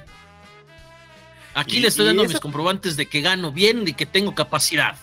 Aquí 1.55 1.81
le 1.81 1.89
estoy 1.89 2.05
dando 2.05 2.23
mis 2.23 2.39
comprobantes 2.39 2.95
de 2.95 3.07
que 3.07 3.19
gano 3.19 3.51
bien 3.51 3.85
y 3.85 3.93
que 3.93 4.05
tengo 4.05 4.33
capacidad 4.33 4.95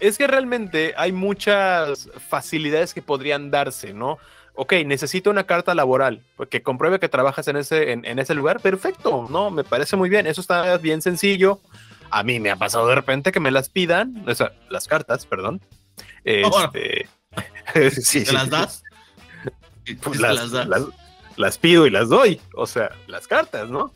es 0.00 0.18
que 0.18 0.26
realmente 0.26 0.94
hay 0.96 1.12
muchas 1.12 2.08
facilidades 2.28 2.94
que 2.94 3.02
podrían 3.02 3.50
darse, 3.50 3.92
¿no? 3.92 4.18
Ok, 4.54 4.72
necesito 4.84 5.30
una 5.30 5.44
carta 5.44 5.74
laboral 5.74 6.22
que 6.50 6.62
compruebe 6.62 6.98
que 6.98 7.08
trabajas 7.08 7.48
en 7.48 7.56
ese, 7.56 7.92
en, 7.92 8.18
ese 8.18 8.34
lugar. 8.34 8.60
Perfecto, 8.60 9.26
¿no? 9.30 9.50
Me 9.50 9.64
parece 9.64 9.96
muy 9.96 10.10
bien. 10.10 10.26
Eso 10.26 10.40
está 10.40 10.76
bien 10.78 11.00
sencillo. 11.02 11.60
A 12.10 12.22
mí 12.22 12.40
me 12.40 12.50
ha 12.50 12.56
pasado 12.56 12.88
de 12.88 12.94
repente 12.94 13.30
que 13.32 13.40
me 13.40 13.52
las 13.52 13.68
pidan, 13.68 14.24
o 14.26 14.34
sea, 14.34 14.52
las 14.68 14.88
cartas, 14.88 15.24
perdón. 15.26 15.60
Este, 16.24 17.08
sí, 18.02 18.24
las 18.32 18.50
das? 18.50 18.82
Pues 20.02 20.20
las, 20.20 20.50
las, 21.36 21.58
pido 21.58 21.86
y 21.86 21.90
las 21.90 22.08
doy, 22.08 22.40
o 22.54 22.66
sea, 22.66 22.90
las 23.06 23.26
cartas, 23.28 23.70
¿no? 23.70 23.92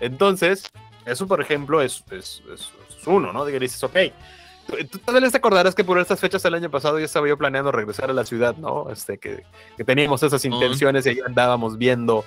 Entonces, 0.00 0.70
eso, 1.04 1.26
por 1.26 1.40
ejemplo, 1.40 1.82
es, 1.82 2.04
es, 2.10 2.42
es 2.52 2.72
uno, 3.06 3.32
¿no? 3.32 3.44
De 3.44 3.52
que 3.52 3.60
dices, 3.60 3.82
ok, 3.82 3.96
Tú 4.90 4.98
tal 4.98 5.20
vez 5.20 5.32
te 5.32 5.38
acordarás 5.38 5.74
que 5.74 5.84
por 5.84 5.98
estas 5.98 6.20
fechas 6.20 6.42
del 6.42 6.54
año 6.54 6.70
pasado 6.70 6.98
ya 6.98 7.04
estaba 7.04 7.28
yo 7.28 7.36
planeando 7.36 7.72
regresar 7.72 8.10
a 8.10 8.12
la 8.12 8.24
ciudad, 8.24 8.56
¿no? 8.56 8.90
Este, 8.90 9.18
que, 9.18 9.44
que 9.76 9.84
teníamos 9.84 10.22
esas 10.22 10.44
intenciones 10.44 11.04
y 11.06 11.10
ahí 11.10 11.20
andábamos 11.26 11.78
viendo 11.78 12.24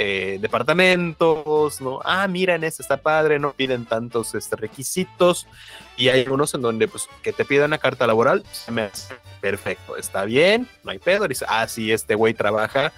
eh, 0.00 0.38
departamentos, 0.40 1.80
¿no? 1.80 2.00
Ah, 2.04 2.28
mira, 2.28 2.54
en 2.54 2.62
este 2.62 2.82
está 2.82 2.98
padre, 2.98 3.40
no 3.40 3.52
piden 3.52 3.84
tantos 3.84 4.32
este, 4.36 4.54
requisitos. 4.54 5.48
Y 5.96 6.08
hay 6.08 6.28
unos 6.28 6.54
en 6.54 6.62
donde, 6.62 6.86
pues, 6.86 7.08
que 7.20 7.32
te 7.32 7.44
pidan 7.44 7.66
una 7.70 7.78
carta 7.78 8.06
laboral, 8.06 8.44
se 8.52 8.70
me 8.70 8.82
hace 8.82 9.14
perfecto, 9.40 9.96
está 9.96 10.24
bien, 10.24 10.68
no 10.84 10.92
hay 10.92 11.00
pedo. 11.00 11.26
Dice, 11.26 11.46
ah, 11.48 11.66
sí, 11.66 11.90
este 11.90 12.14
güey 12.14 12.32
trabaja 12.32 12.92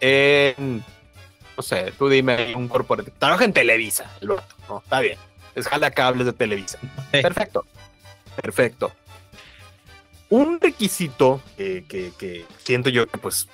en, 0.00 0.82
no 1.56 1.62
sé, 1.62 1.92
tú 1.98 2.08
dime, 2.08 2.54
un 2.56 2.68
corporativo, 2.68 3.14
trabaja 3.18 3.44
en 3.44 3.52
Televisa, 3.52 4.10
el 4.22 4.30
otro, 4.30 4.56
no, 4.66 4.78
está 4.78 5.00
bien, 5.00 5.18
es 5.54 5.68
jala 5.68 5.90
cables 5.90 6.24
de 6.26 6.32
Televisa. 6.32 6.78
Perfecto. 7.10 7.66
Perfecto. 8.40 8.92
Un 10.28 10.60
requisito 10.60 11.40
que, 11.56 12.44
siento 12.58 12.90
yo 12.90 13.06
que 13.06 13.18
pues 13.18 13.48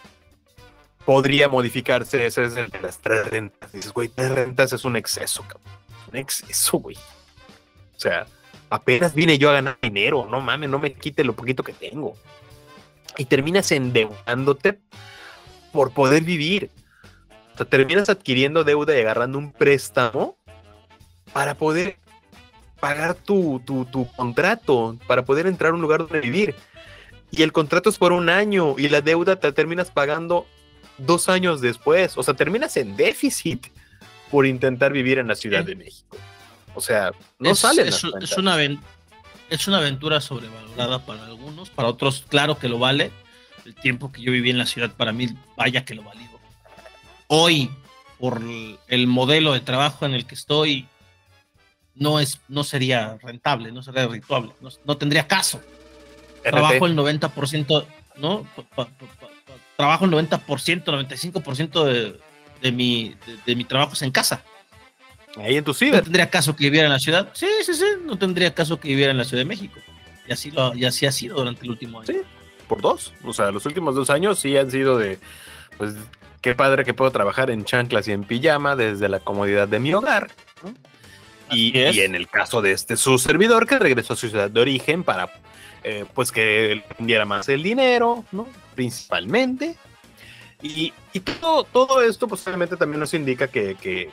podría 1.04 1.48
modificarse 1.48 2.26
es 2.26 2.38
el 2.38 2.54
de 2.54 2.80
las 2.80 2.98
tres 2.98 3.28
rentas. 3.28 3.72
Dices, 3.72 3.92
güey, 3.92 4.08
tres 4.08 4.30
rentas 4.30 4.72
es 4.72 4.84
un 4.84 4.96
exceso, 4.96 5.42
cabrón. 5.42 5.72
Un 6.10 6.18
exceso, 6.18 6.78
güey. 6.78 6.96
O 7.96 8.00
sea, 8.00 8.26
apenas 8.70 9.14
vine 9.14 9.38
yo 9.38 9.50
a 9.50 9.54
ganar 9.54 9.78
dinero, 9.82 10.26
no 10.30 10.40
mames, 10.40 10.70
no 10.70 10.78
me 10.78 10.94
quite 10.94 11.24
lo 11.24 11.34
poquito 11.34 11.62
que 11.62 11.72
tengo. 11.72 12.16
Y 13.18 13.26
terminas 13.26 13.70
endeudándote 13.70 14.80
por 15.72 15.92
poder 15.92 16.22
vivir. 16.22 16.70
O 17.52 17.56
sea, 17.58 17.66
terminas 17.66 18.08
adquiriendo 18.08 18.64
deuda 18.64 18.96
y 18.96 19.00
agarrando 19.00 19.38
un 19.38 19.52
préstamo 19.52 20.38
para 21.34 21.54
poder 21.54 21.98
pagar 22.82 23.14
tu, 23.14 23.62
tu, 23.64 24.08
contrato 24.16 24.98
para 25.06 25.24
poder 25.24 25.46
entrar 25.46 25.70
a 25.70 25.74
un 25.76 25.80
lugar 25.80 26.00
donde 26.00 26.18
vivir. 26.18 26.56
Y 27.30 27.42
el 27.42 27.52
contrato 27.52 27.88
es 27.88 27.96
por 27.96 28.10
un 28.10 28.28
año 28.28 28.74
y 28.76 28.88
la 28.88 29.00
deuda 29.00 29.36
te 29.36 29.52
terminas 29.52 29.92
pagando 29.92 30.48
dos 30.98 31.28
años 31.28 31.60
después. 31.60 32.18
O 32.18 32.24
sea, 32.24 32.34
terminas 32.34 32.76
en 32.76 32.96
déficit 32.96 33.68
por 34.32 34.46
intentar 34.46 34.92
vivir 34.92 35.18
en 35.18 35.28
la 35.28 35.36
Ciudad 35.36 35.62
de 35.62 35.76
México. 35.76 36.16
O 36.74 36.80
sea, 36.80 37.12
no 37.38 37.54
sale. 37.54 37.82
Es, 37.82 38.02
es, 38.20 38.36
una, 38.36 38.58
es 39.48 39.68
una 39.68 39.78
aventura 39.78 40.20
sobrevalorada 40.20 41.06
para 41.06 41.24
algunos, 41.26 41.70
para 41.70 41.86
otros, 41.86 42.24
claro 42.28 42.58
que 42.58 42.68
lo 42.68 42.80
vale. 42.80 43.12
El 43.64 43.76
tiempo 43.76 44.10
que 44.10 44.22
yo 44.22 44.32
viví 44.32 44.50
en 44.50 44.58
la 44.58 44.66
ciudad, 44.66 44.90
para 44.90 45.12
mí, 45.12 45.28
vaya 45.56 45.84
que 45.84 45.94
lo 45.94 46.02
valido. 46.02 46.32
Hoy, 47.28 47.70
por 48.18 48.42
el 48.88 49.06
modelo 49.06 49.52
de 49.52 49.60
trabajo 49.60 50.04
en 50.04 50.14
el 50.14 50.26
que 50.26 50.34
estoy, 50.34 50.88
no, 51.94 52.20
es, 52.20 52.40
no 52.48 52.64
sería 52.64 53.18
rentable, 53.22 53.72
no 53.72 53.82
sería 53.82 54.06
rentable, 54.06 54.52
no, 54.84 54.96
tendría 54.96 55.26
caso. 55.26 55.60
Trabajo 56.42 56.86
el 56.86 56.96
90%, 56.96 57.86
¿no? 58.16 58.46
trabajo 59.76 60.04
el 60.04 60.12
90%, 60.12 60.84
95% 60.84 61.84
de, 61.84 62.20
de, 62.60 62.72
mi, 62.72 63.14
de, 63.46 63.56
mi 63.56 63.64
trabajo 63.64 63.94
es 63.94 64.02
en 64.02 64.10
casa. 64.10 64.42
Ahí 65.36 65.56
en 65.56 65.64
tu 65.64 65.72
ciudad. 65.72 65.98
¿No 65.98 66.02
tendría 66.02 66.30
caso 66.30 66.54
que 66.54 66.64
viviera 66.64 66.86
en 66.86 66.92
la 66.92 66.98
ciudad? 66.98 67.30
Sí, 67.32 67.48
sí, 67.64 67.74
sí, 67.74 67.84
no 68.04 68.18
tendría 68.18 68.54
caso 68.54 68.78
que 68.78 68.88
viviera 68.88 69.12
en 69.12 69.18
la 69.18 69.24
Ciudad 69.24 69.40
de 69.40 69.46
México. 69.46 69.80
Y 70.28 70.32
así, 70.32 70.50
lo, 70.50 70.74
y 70.74 70.84
así 70.84 71.06
ha 71.06 71.12
sido 71.12 71.36
durante 71.38 71.62
el 71.62 71.70
último 71.70 72.00
año. 72.00 72.06
Sí, 72.06 72.20
por 72.68 72.82
dos. 72.82 73.12
O 73.24 73.32
sea, 73.32 73.50
los 73.50 73.64
últimos 73.64 73.94
dos 73.94 74.10
años 74.10 74.38
sí 74.38 74.56
han 74.56 74.70
sido 74.70 74.98
de, 74.98 75.18
pues, 75.78 75.94
qué 76.42 76.54
padre 76.54 76.84
que 76.84 76.92
puedo 76.92 77.10
trabajar 77.10 77.50
en 77.50 77.64
chanclas 77.64 78.08
y 78.08 78.12
en 78.12 78.24
pijama 78.24 78.76
desde 78.76 79.08
la 79.08 79.20
comodidad 79.20 79.68
de 79.68 79.80
mi 79.80 79.94
hogar. 79.94 80.30
¿no? 80.62 80.74
Y, 81.52 81.72
en 81.76 82.14
el 82.14 82.28
caso 82.28 82.62
de 82.62 82.72
este 82.72 82.96
su 82.96 83.18
servidor 83.18 83.66
que 83.66 83.78
regresó 83.78 84.14
a 84.14 84.16
su 84.16 84.28
ciudad 84.28 84.50
de 84.50 84.60
origen 84.60 85.04
para 85.04 85.30
eh, 85.84 86.04
pues 86.14 86.30
que 86.32 86.84
vendiera 86.98 87.24
más 87.24 87.48
el 87.48 87.62
dinero, 87.62 88.24
¿no? 88.32 88.46
Principalmente. 88.74 89.76
Y, 90.62 90.92
todo, 91.40 91.64
todo, 91.64 92.02
esto 92.02 92.28
posiblemente 92.28 92.76
también 92.76 93.00
nos 93.00 93.14
indica 93.14 93.48
que, 93.48 94.10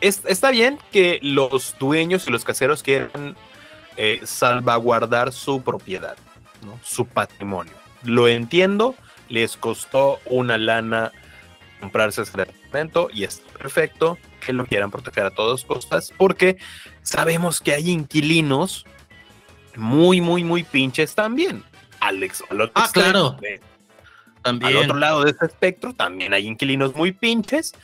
está 0.00 0.50
bien 0.52 0.78
que 0.92 1.18
los 1.22 1.74
dueños 1.78 2.28
y 2.28 2.30
los 2.30 2.44
caseros 2.44 2.84
quieran 2.84 3.36
eh, 3.96 4.20
salvaguardar 4.22 5.32
su 5.32 5.62
propiedad, 5.62 6.16
¿no? 6.64 6.78
su 6.84 7.04
patrimonio. 7.04 7.72
Lo 8.04 8.28
entiendo, 8.28 8.94
les 9.28 9.56
costó 9.56 10.20
una 10.24 10.56
lana 10.56 11.10
comprarse 11.80 12.22
ese 12.22 12.36
departamento 12.36 13.08
y 13.12 13.24
es 13.24 13.40
perfecto 13.58 14.18
que 14.40 14.52
lo 14.52 14.66
quieran 14.66 14.90
proteger 14.90 15.26
a 15.26 15.30
todas 15.30 15.64
costas 15.64 16.12
porque 16.16 16.56
sabemos 17.02 17.60
que 17.60 17.74
hay 17.74 17.90
inquilinos 17.90 18.84
muy, 19.76 20.20
muy, 20.20 20.44
muy 20.44 20.64
pinches 20.64 21.14
también. 21.14 21.62
Alex, 22.00 22.42
al 22.50 22.70
ah, 22.74 22.90
claro. 22.92 23.36
también. 24.42 24.76
Al 24.76 24.84
otro 24.84 24.96
lado 24.96 25.24
de 25.24 25.30
este 25.30 25.46
espectro 25.46 25.94
también 25.94 26.32
hay 26.32 26.46
inquilinos 26.46 26.94
muy 26.94 27.12
pinches 27.12 27.74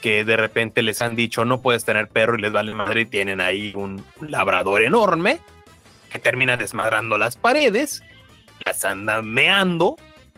que 0.00 0.24
de 0.24 0.36
repente 0.36 0.82
les 0.82 1.00
han 1.00 1.16
dicho 1.16 1.46
no 1.46 1.62
puedes 1.62 1.84
tener 1.84 2.08
perro 2.08 2.36
y 2.38 2.42
les 2.42 2.52
vale 2.52 2.74
madre 2.74 3.02
y 3.02 3.06
tienen 3.06 3.40
ahí 3.40 3.72
un 3.74 4.04
labrador 4.20 4.82
enorme 4.82 5.40
que 6.10 6.18
termina 6.18 6.56
desmadrando 6.56 7.18
las 7.18 7.36
paredes, 7.36 8.02
las 8.64 8.84
andan 8.84 9.26
meando, 9.26 9.96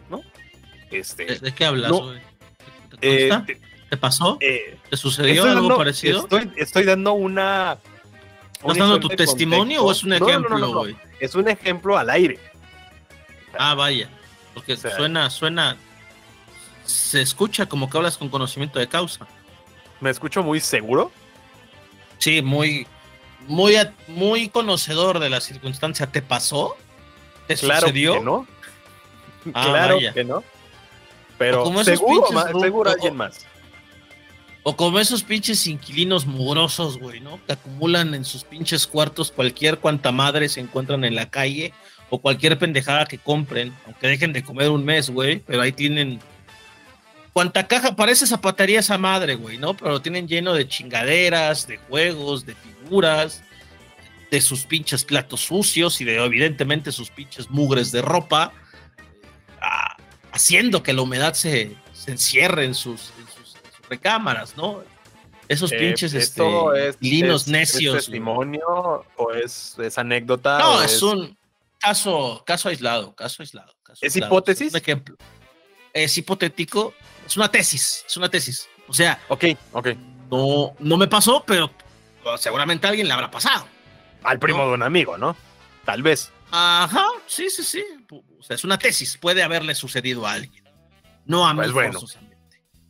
¿no? 0.08 0.22
Este, 0.90 1.38
¿De, 1.40 1.52
qué 1.52 1.64
hablas? 1.64 1.92
¿Te, 3.00 3.26
eh, 3.26 3.42
¿Te, 3.44 3.58
pasó? 3.96 4.38
Eh, 4.40 4.78
¿Te 4.90 4.96
sucedió 4.96 5.44
algo 5.44 5.76
parecido? 5.76 6.26
Estoy, 6.56 6.84
dando 6.84 7.12
una... 7.12 7.78
¿Estás 8.54 8.78
dando 8.78 9.00
tu 9.00 9.08
testimonio 9.08 9.84
o 9.84 9.92
es 9.92 10.02
un 10.02 10.14
ejemplo, 10.14 10.86
es 11.20 11.34
un 11.34 11.48
ejemplo 11.48 11.96
al 11.96 12.10
aire. 12.10 12.38
Ah, 13.58 13.74
vaya. 13.74 14.08
Porque 14.54 14.76
suena, 14.76 15.30
suena. 15.30 15.76
Se 16.84 17.20
escucha 17.20 17.66
como 17.66 17.90
que 17.90 17.96
hablas 17.96 18.16
con 18.16 18.28
conocimiento 18.28 18.78
de 18.78 18.88
causa. 18.88 19.26
¿Me 20.00 20.10
escucho 20.10 20.42
muy 20.42 20.60
seguro? 20.60 21.10
Sí, 22.18 22.42
muy, 22.42 22.86
muy, 23.46 23.76
muy 24.08 24.48
conocedor 24.48 25.18
de 25.18 25.30
la 25.30 25.40
circunstancia. 25.40 26.06
¿Te 26.06 26.22
pasó? 26.22 26.76
¿Te 27.46 27.56
claro 27.56 27.88
sucedió? 27.88 28.14
Que 28.14 28.20
no. 28.20 28.46
Ah, 29.54 29.66
claro 29.68 29.98
que 30.12 30.24
no. 30.24 30.44
Pero 31.38 31.84
seguro 31.84 32.90
alguien 32.90 33.16
más. 33.16 33.46
O 34.68 34.76
como 34.76 34.98
esos 34.98 35.22
pinches 35.22 35.64
inquilinos 35.68 36.26
mugrosos, 36.26 36.98
güey, 36.98 37.20
¿no? 37.20 37.38
Que 37.46 37.52
acumulan 37.52 38.14
en 38.14 38.24
sus 38.24 38.42
pinches 38.42 38.84
cuartos 38.84 39.30
cualquier 39.30 39.78
cuanta 39.78 40.10
madre 40.10 40.48
se 40.48 40.58
encuentran 40.58 41.04
en 41.04 41.14
la 41.14 41.30
calle 41.30 41.72
o 42.10 42.20
cualquier 42.20 42.58
pendejada 42.58 43.06
que 43.06 43.16
compren, 43.16 43.72
aunque 43.84 44.08
dejen 44.08 44.32
de 44.32 44.42
comer 44.42 44.70
un 44.70 44.84
mes, 44.84 45.08
güey, 45.08 45.38
pero 45.38 45.62
ahí 45.62 45.70
tienen 45.70 46.18
cuanta 47.32 47.68
caja, 47.68 47.94
parece 47.94 48.26
zapatería 48.26 48.80
esa 48.80 48.98
madre, 48.98 49.36
güey, 49.36 49.56
¿no? 49.56 49.76
Pero 49.76 49.92
lo 49.92 50.02
tienen 50.02 50.26
lleno 50.26 50.52
de 50.52 50.66
chingaderas, 50.66 51.68
de 51.68 51.76
juegos, 51.76 52.44
de 52.44 52.56
figuras, 52.56 53.44
de 54.32 54.40
sus 54.40 54.64
pinches 54.64 55.04
platos 55.04 55.42
sucios 55.42 56.00
y 56.00 56.04
de 56.04 56.16
evidentemente 56.16 56.90
sus 56.90 57.10
pinches 57.10 57.48
mugres 57.50 57.92
de 57.92 58.02
ropa, 58.02 58.52
ah, 59.62 59.96
haciendo 60.32 60.82
que 60.82 60.92
la 60.92 61.02
humedad 61.02 61.34
se, 61.34 61.76
encierre 62.08 62.64
en 62.64 62.74
sus, 62.74 63.12
recámaras, 63.88 64.56
¿no? 64.56 64.82
Esos 65.48 65.70
eh, 65.72 65.78
pinches 65.78 66.12
este, 66.14 66.42
linos 67.00 67.46
necios. 67.46 67.96
¿Es 67.96 68.04
testimonio 68.06 69.04
o 69.16 69.32
es, 69.32 69.76
anécdota? 69.96 70.58
No, 70.58 70.82
es 70.82 71.02
un 71.02 71.36
Caso, 71.78 72.42
caso 72.46 72.68
aislado, 72.68 73.14
caso 73.14 73.42
aislado. 73.42 73.72
¿Es 74.00 74.16
hipótesis? 74.16 74.72
un 74.72 74.78
ejemplo. 74.78 75.16
Es 75.92 76.16
hipotético, 76.18 76.94
es 77.26 77.36
una 77.36 77.50
tesis, 77.50 78.04
es 78.06 78.16
una 78.16 78.28
tesis. 78.28 78.68
O 78.88 78.92
sea, 78.92 79.20
ok, 79.28 79.44
ok. 79.72 79.88
No, 80.30 80.74
no 80.78 80.96
me 80.96 81.06
pasó, 81.06 81.44
pero 81.46 81.70
seguramente 82.38 82.86
a 82.86 82.90
alguien 82.90 83.06
le 83.06 83.12
habrá 83.14 83.30
pasado. 83.30 83.66
Al 84.22 84.38
primo 84.38 84.66
de 84.66 84.74
un 84.74 84.82
amigo, 84.82 85.16
¿no? 85.16 85.36
Tal 85.84 86.02
vez. 86.02 86.32
Ajá, 86.50 87.06
sí, 87.26 87.48
sí, 87.50 87.62
sí. 87.62 87.84
O 88.10 88.42
sea, 88.42 88.56
es 88.56 88.64
una 88.64 88.78
tesis, 88.78 89.16
puede 89.16 89.42
haberle 89.42 89.74
sucedido 89.74 90.26
a 90.26 90.32
alguien. 90.32 90.64
No 91.24 91.46
a 91.46 91.54
mí, 91.54 91.60
pues 91.60 91.72
bueno, 91.72 92.00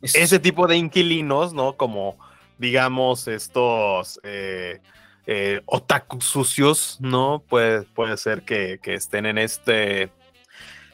Ese 0.01 0.39
tipo 0.39 0.67
de 0.67 0.77
inquilinos, 0.77 1.53
¿no? 1.53 1.75
Como, 1.75 2.17
digamos, 2.57 3.27
estos 3.27 4.19
eh, 4.23 4.79
eh, 5.25 5.61
otaku 5.65 6.21
sucios, 6.21 6.97
¿no? 7.01 7.43
Puede, 7.47 7.83
puede 7.83 8.15
ser 8.17 8.43
que, 8.43 8.79
estén 8.83 9.25
en 9.25 9.37
este, 9.37 10.09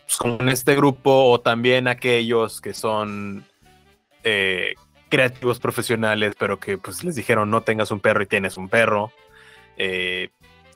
pues, 0.05 0.17
como 0.17 0.39
en 0.41 0.49
este 0.49 0.75
grupo 0.75 1.25
o 1.31 1.39
también 1.39 1.87
aquellos 1.87 2.59
que 2.59 2.73
son 2.73 3.45
eh, 4.23 4.73
creativos 5.09 5.59
profesionales, 5.59 6.33
pero 6.39 6.59
que 6.59 6.79
pues 6.79 7.03
les 7.03 7.15
dijeron 7.15 7.51
no 7.51 7.61
tengas 7.61 7.91
un 7.91 7.99
perro 7.99 8.23
y 8.23 8.25
tienes 8.25 8.57
un 8.57 8.69
perro. 8.69 9.11
Eh, 9.77 10.29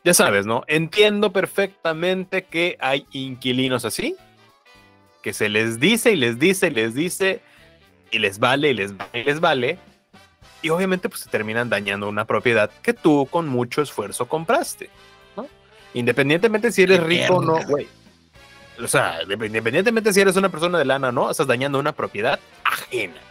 ya 0.04 0.14
sabes, 0.14 0.46
¿no? 0.46 0.64
Entiendo 0.68 1.34
perfectamente 1.34 2.44
que 2.44 2.78
hay 2.80 3.08
inquilinos 3.12 3.86
así, 3.86 4.16
que 5.24 5.34
se 5.34 5.50
les 5.50 5.80
dice 5.80 6.12
y 6.12 6.16
les 6.16 6.38
dice 6.38 6.68
y 6.68 6.70
les 6.70 6.94
dice 6.94 7.42
y 8.12 8.20
les 8.20 8.40
vale 8.40 8.70
y 8.70 8.74
les 8.74 8.96
vale 8.96 9.20
y 9.20 9.24
les 9.24 9.40
vale, 9.40 9.80
y 10.62 10.70
obviamente 10.70 11.10
pues 11.10 11.22
se 11.22 11.30
terminan 11.30 11.70
dañando 11.70 12.10
una 12.10 12.26
propiedad 12.26 12.70
que 12.82 12.94
tú 12.94 13.28
con 13.30 13.48
mucho 13.48 13.82
esfuerzo 13.82 14.28
compraste, 14.28 14.90
¿no? 15.36 15.48
Independientemente 15.94 16.72
si 16.72 16.84
eres 16.84 17.02
rico 17.04 17.38
o 17.38 17.44
no, 17.44 17.64
güey. 17.66 17.88
O 18.80 18.88
sea, 18.88 19.22
independientemente 19.24 20.14
si 20.14 20.22
eres 20.22 20.36
una 20.36 20.50
persona 20.50 20.78
de 20.78 20.86
lana 20.86 21.10
o 21.10 21.12
no, 21.12 21.32
estás 21.32 21.48
dañando 21.48 21.80
una 21.80 21.94
propiedad 21.94 22.40
ajena. 22.64 23.22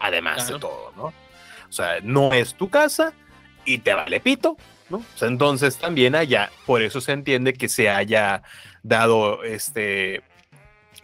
Además 0.00 0.48
de 0.48 0.58
todo, 0.58 0.92
¿no? 0.96 1.04
O 1.04 1.72
sea, 1.72 2.00
no 2.02 2.32
es 2.32 2.54
tu 2.54 2.68
casa 2.68 3.12
y 3.64 3.78
te 3.78 3.94
vale 3.94 4.20
pito, 4.20 4.56
¿no? 4.88 4.98
O 4.98 5.04
sea, 5.18 5.28
entonces 5.28 5.78
también 5.78 6.14
allá, 6.14 6.50
por 6.64 6.82
eso 6.82 7.00
se 7.00 7.12
entiende 7.12 7.54
que 7.54 7.68
se 7.68 7.88
haya 7.88 8.42
dado 8.82 9.42
este 9.42 10.22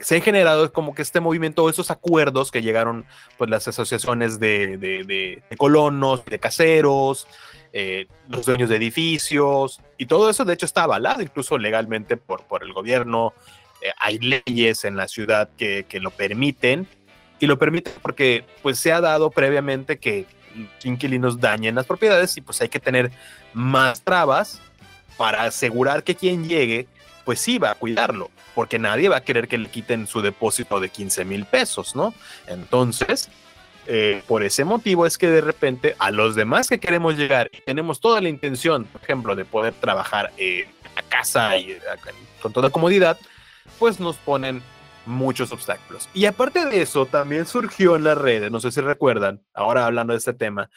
se 0.01 0.17
han 0.17 0.23
generado 0.23 0.73
como 0.73 0.95
que 0.95 1.03
este 1.03 1.21
movimiento, 1.21 1.69
esos 1.69 1.91
acuerdos 1.91 2.51
que 2.51 2.63
llegaron 2.63 3.05
pues 3.39 3.51
las 3.51 3.69
asociaciones 3.69 4.41
de, 4.41 5.43
colonos, 5.57 6.25
de 6.25 6.39
caseros, 6.39 7.27
eh, 7.73 8.07
los 8.29 8.47
dueños 8.47 8.69
de 8.69 8.77
edificios, 8.77 9.81
y 9.99 10.07
todo 10.07 10.29
eso 10.29 10.45
de 10.45 10.55
hecho 10.55 10.67
está 10.67 10.85
avalado 10.85 11.23
incluso 11.23 11.59
legalmente 11.59 12.17
por, 12.17 12.45
por 12.45 12.63
el 12.63 12.73
gobierno. 12.73 13.33
Eh, 13.81 13.91
hay 13.99 14.19
leyes 14.19 14.85
en 14.85 14.97
la 14.97 15.09
ciudad 15.09 15.49
que, 15.57 15.87
que, 15.89 16.01
lo 16.01 16.11
permiten, 16.11 16.87
y 17.43 17.47
lo 17.47 17.59
permiten 17.59 17.93
porque 18.03 18.45
pues 18.63 18.79
se 18.79 18.93
ha 18.93 19.01
dado 19.01 19.31
previamente 19.31 19.99
que 19.99 20.27
inquilinos 20.85 21.41
dañen 21.41 21.75
las 21.75 21.87
propiedades 21.87 22.37
y 22.37 22.41
pues 22.41 22.61
hay 22.61 22.69
que 22.69 22.79
tener 22.79 23.11
más 23.53 24.03
trabas 24.03 24.61
para 25.17 25.45
asegurar 25.45 26.05
que 26.05 26.15
quien 26.15 26.49
llegue 26.49 26.87
pues 27.25 27.41
sí 27.41 27.59
va 27.59 27.73
a 27.73 27.75
cuidarlo, 27.75 28.31
porque 28.55 28.79
nadie 28.79 29.09
va 29.09 29.19
a 29.19 29.25
querer 29.25 29.49
que 29.49 29.59
le 29.59 29.69
quiten 29.69 30.07
su 30.07 30.23
depósito 30.23 30.81
de 30.81 30.89
15 30.89 31.25
mil 31.25 31.45
pesos, 31.45 31.95
¿no? 31.95 32.15
Entonces, 32.47 33.31
eh, 33.87 34.23
por 34.27 34.43
ese 34.43 34.65
motivo 34.65 35.07
es 35.07 35.19
que 35.19 35.29
de 35.29 35.41
repente 35.41 35.97
a 35.99 36.11
los 36.11 36.35
demás 36.35 36.69
que 36.69 36.79
queremos 36.79 37.17
llegar 37.17 37.51
y 37.53 37.61
tenemos 37.63 38.01
toda 38.01 38.21
la 38.21 38.29
intención, 38.29 38.85
por 38.85 39.03
ejemplo, 39.03 39.35
de 39.35 39.45
poder 39.45 39.75
trabajar 39.75 40.33
eh, 40.37 40.69
a 40.97 41.03
casa 41.03 41.57
y 41.57 41.77
con 42.41 42.53
toda 42.53 42.71
comodidad, 42.71 43.19
pues 43.79 43.99
nos 43.99 44.17
ponen 44.17 44.63
muchos 45.07 45.51
obstáculos. 45.51 46.09
Y 46.15 46.27
aparte 46.27 46.65
de 46.67 46.83
eso, 46.83 47.07
también 47.07 47.47
surgió 47.47 47.97
en 47.97 48.05
las 48.05 48.19
redes, 48.19 48.51
no 48.51 48.61
sé 48.61 48.71
si 48.71 48.81
recuerdan, 48.81 49.43
ahora 49.53 49.87
hablando 49.87 50.13
de 50.13 50.19
este 50.19 50.33
tema, 50.35 50.71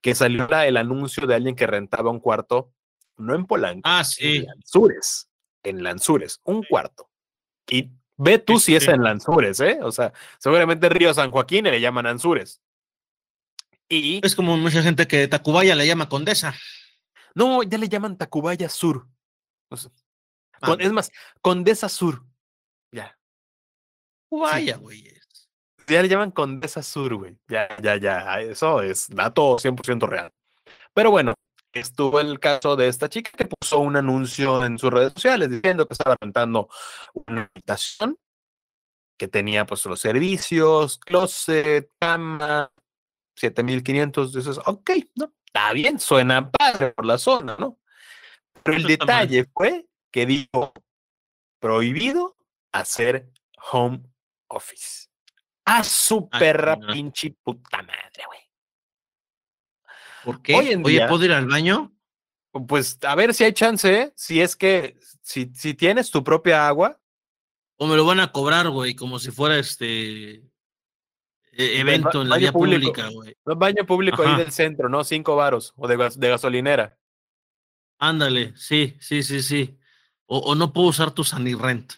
que 0.00 0.14
salió 0.14 0.48
el 0.48 0.76
anuncio 0.76 1.26
de 1.26 1.34
alguien 1.34 1.56
que 1.56 1.66
rentaba 1.66 2.10
un 2.10 2.20
cuarto, 2.20 2.72
no 3.16 3.34
en 3.34 3.46
Polanco, 3.46 3.82
ah, 3.84 4.04
sí. 4.04 4.38
en 4.38 4.62
Sures 4.64 5.28
en 5.62 5.82
Lanzures, 5.82 6.40
un 6.44 6.62
cuarto. 6.64 7.10
Y 7.68 7.90
ve 8.16 8.38
tú 8.38 8.58
si 8.58 8.74
es 8.76 8.88
en 8.88 9.02
Lanzures, 9.02 9.60
¿eh? 9.60 9.78
O 9.82 9.92
sea, 9.92 10.12
seguramente 10.38 10.88
Río 10.88 11.12
San 11.14 11.30
Joaquín 11.30 11.64
le 11.64 11.80
llaman 11.80 12.04
Lanzures. 12.04 12.60
Y... 13.88 14.24
Es 14.24 14.34
como 14.34 14.56
mucha 14.56 14.82
gente 14.82 15.06
que 15.06 15.28
Tacubaya 15.28 15.74
le 15.74 15.86
llama 15.86 16.08
Condesa. 16.08 16.54
No, 17.34 17.62
ya 17.62 17.78
le 17.78 17.88
llaman 17.88 18.16
Tacubaya 18.16 18.68
Sur. 18.68 19.06
Ah. 20.60 20.76
es 20.78 20.92
más, 20.92 21.10
Condesa 21.40 21.88
Sur. 21.88 22.24
Ya. 22.90 23.18
Tacubaya, 24.30 24.76
güey. 24.76 25.12
Ya 25.88 26.02
le 26.02 26.08
llaman 26.08 26.30
Condesa 26.30 26.82
Sur, 26.82 27.14
güey. 27.16 27.36
Ya, 27.48 27.68
ya, 27.82 27.96
ya. 27.96 28.40
Eso 28.40 28.82
es 28.82 29.08
dato 29.08 29.56
100% 29.58 30.08
real. 30.08 30.32
Pero 30.94 31.10
bueno, 31.10 31.34
estuvo 31.80 32.20
el 32.20 32.38
caso 32.40 32.76
de 32.76 32.88
esta 32.88 33.08
chica 33.08 33.30
que 33.36 33.46
puso 33.46 33.78
un 33.78 33.96
anuncio 33.96 34.64
en 34.64 34.78
sus 34.78 34.92
redes 34.92 35.12
sociales 35.12 35.50
diciendo 35.50 35.86
que 35.86 35.94
estaba 35.94 36.16
rentando 36.20 36.68
una 37.26 37.50
habitación 37.54 38.18
que 39.18 39.28
tenía 39.28 39.66
pues 39.66 39.84
los 39.86 40.00
servicios, 40.00 40.98
closet, 40.98 41.90
cama, 42.00 42.72
7500, 43.36 44.32
dices, 44.32 44.58
ok, 44.66 44.90
no, 45.14 45.32
está 45.46 45.72
bien, 45.72 46.00
suena 46.00 46.50
padre 46.50 46.92
por 46.92 47.06
la 47.06 47.18
zona, 47.18 47.56
¿no? 47.58 47.78
Pero 48.62 48.76
el 48.76 48.84
detalle 48.84 49.46
fue 49.52 49.86
que 50.10 50.26
dijo 50.26 50.72
prohibido 51.60 52.36
hacer 52.72 53.30
home 53.70 54.02
office. 54.48 55.08
A 55.64 55.84
su 55.84 56.28
perra 56.28 56.76
puta 56.76 57.82
madre, 57.82 58.24
güey. 58.26 58.40
¿Por 60.24 60.42
qué? 60.42 60.54
Oye, 60.54 60.78
¿puedo 60.78 61.24
ir 61.24 61.32
al 61.32 61.46
baño? 61.46 61.92
Pues 62.68 62.98
a 63.02 63.14
ver 63.14 63.34
si 63.34 63.44
hay 63.44 63.52
chance, 63.52 63.92
¿eh? 63.92 64.12
si 64.14 64.40
es 64.40 64.56
que, 64.56 64.98
si, 65.22 65.50
si 65.54 65.74
tienes 65.74 66.10
tu 66.10 66.22
propia 66.22 66.66
agua. 66.66 66.98
O 67.76 67.86
me 67.86 67.96
lo 67.96 68.04
van 68.04 68.20
a 68.20 68.30
cobrar, 68.30 68.68
güey, 68.68 68.94
como 68.94 69.18
si 69.18 69.32
fuera 69.32 69.58
este 69.58 70.34
e-, 71.52 71.80
evento 71.80 72.22
en 72.22 72.28
la 72.28 72.36
vía 72.36 72.52
pública, 72.52 73.08
güey. 73.08 73.36
Baño 73.44 73.84
público 73.84 74.22
ahí 74.22 74.36
del 74.36 74.52
centro, 74.52 74.88
¿no? 74.88 75.02
Cinco 75.04 75.36
varos 75.36 75.72
o 75.76 75.88
de, 75.88 75.96
de 75.96 76.28
gasolinera. 76.28 76.98
Ándale, 77.98 78.52
sí, 78.56 78.96
sí, 79.00 79.22
sí, 79.22 79.42
sí. 79.42 79.78
O, 80.26 80.54
no 80.54 80.72
puedo 80.72 80.88
usar 80.88 81.10
tu 81.10 81.24
Sanirrent. 81.24 81.92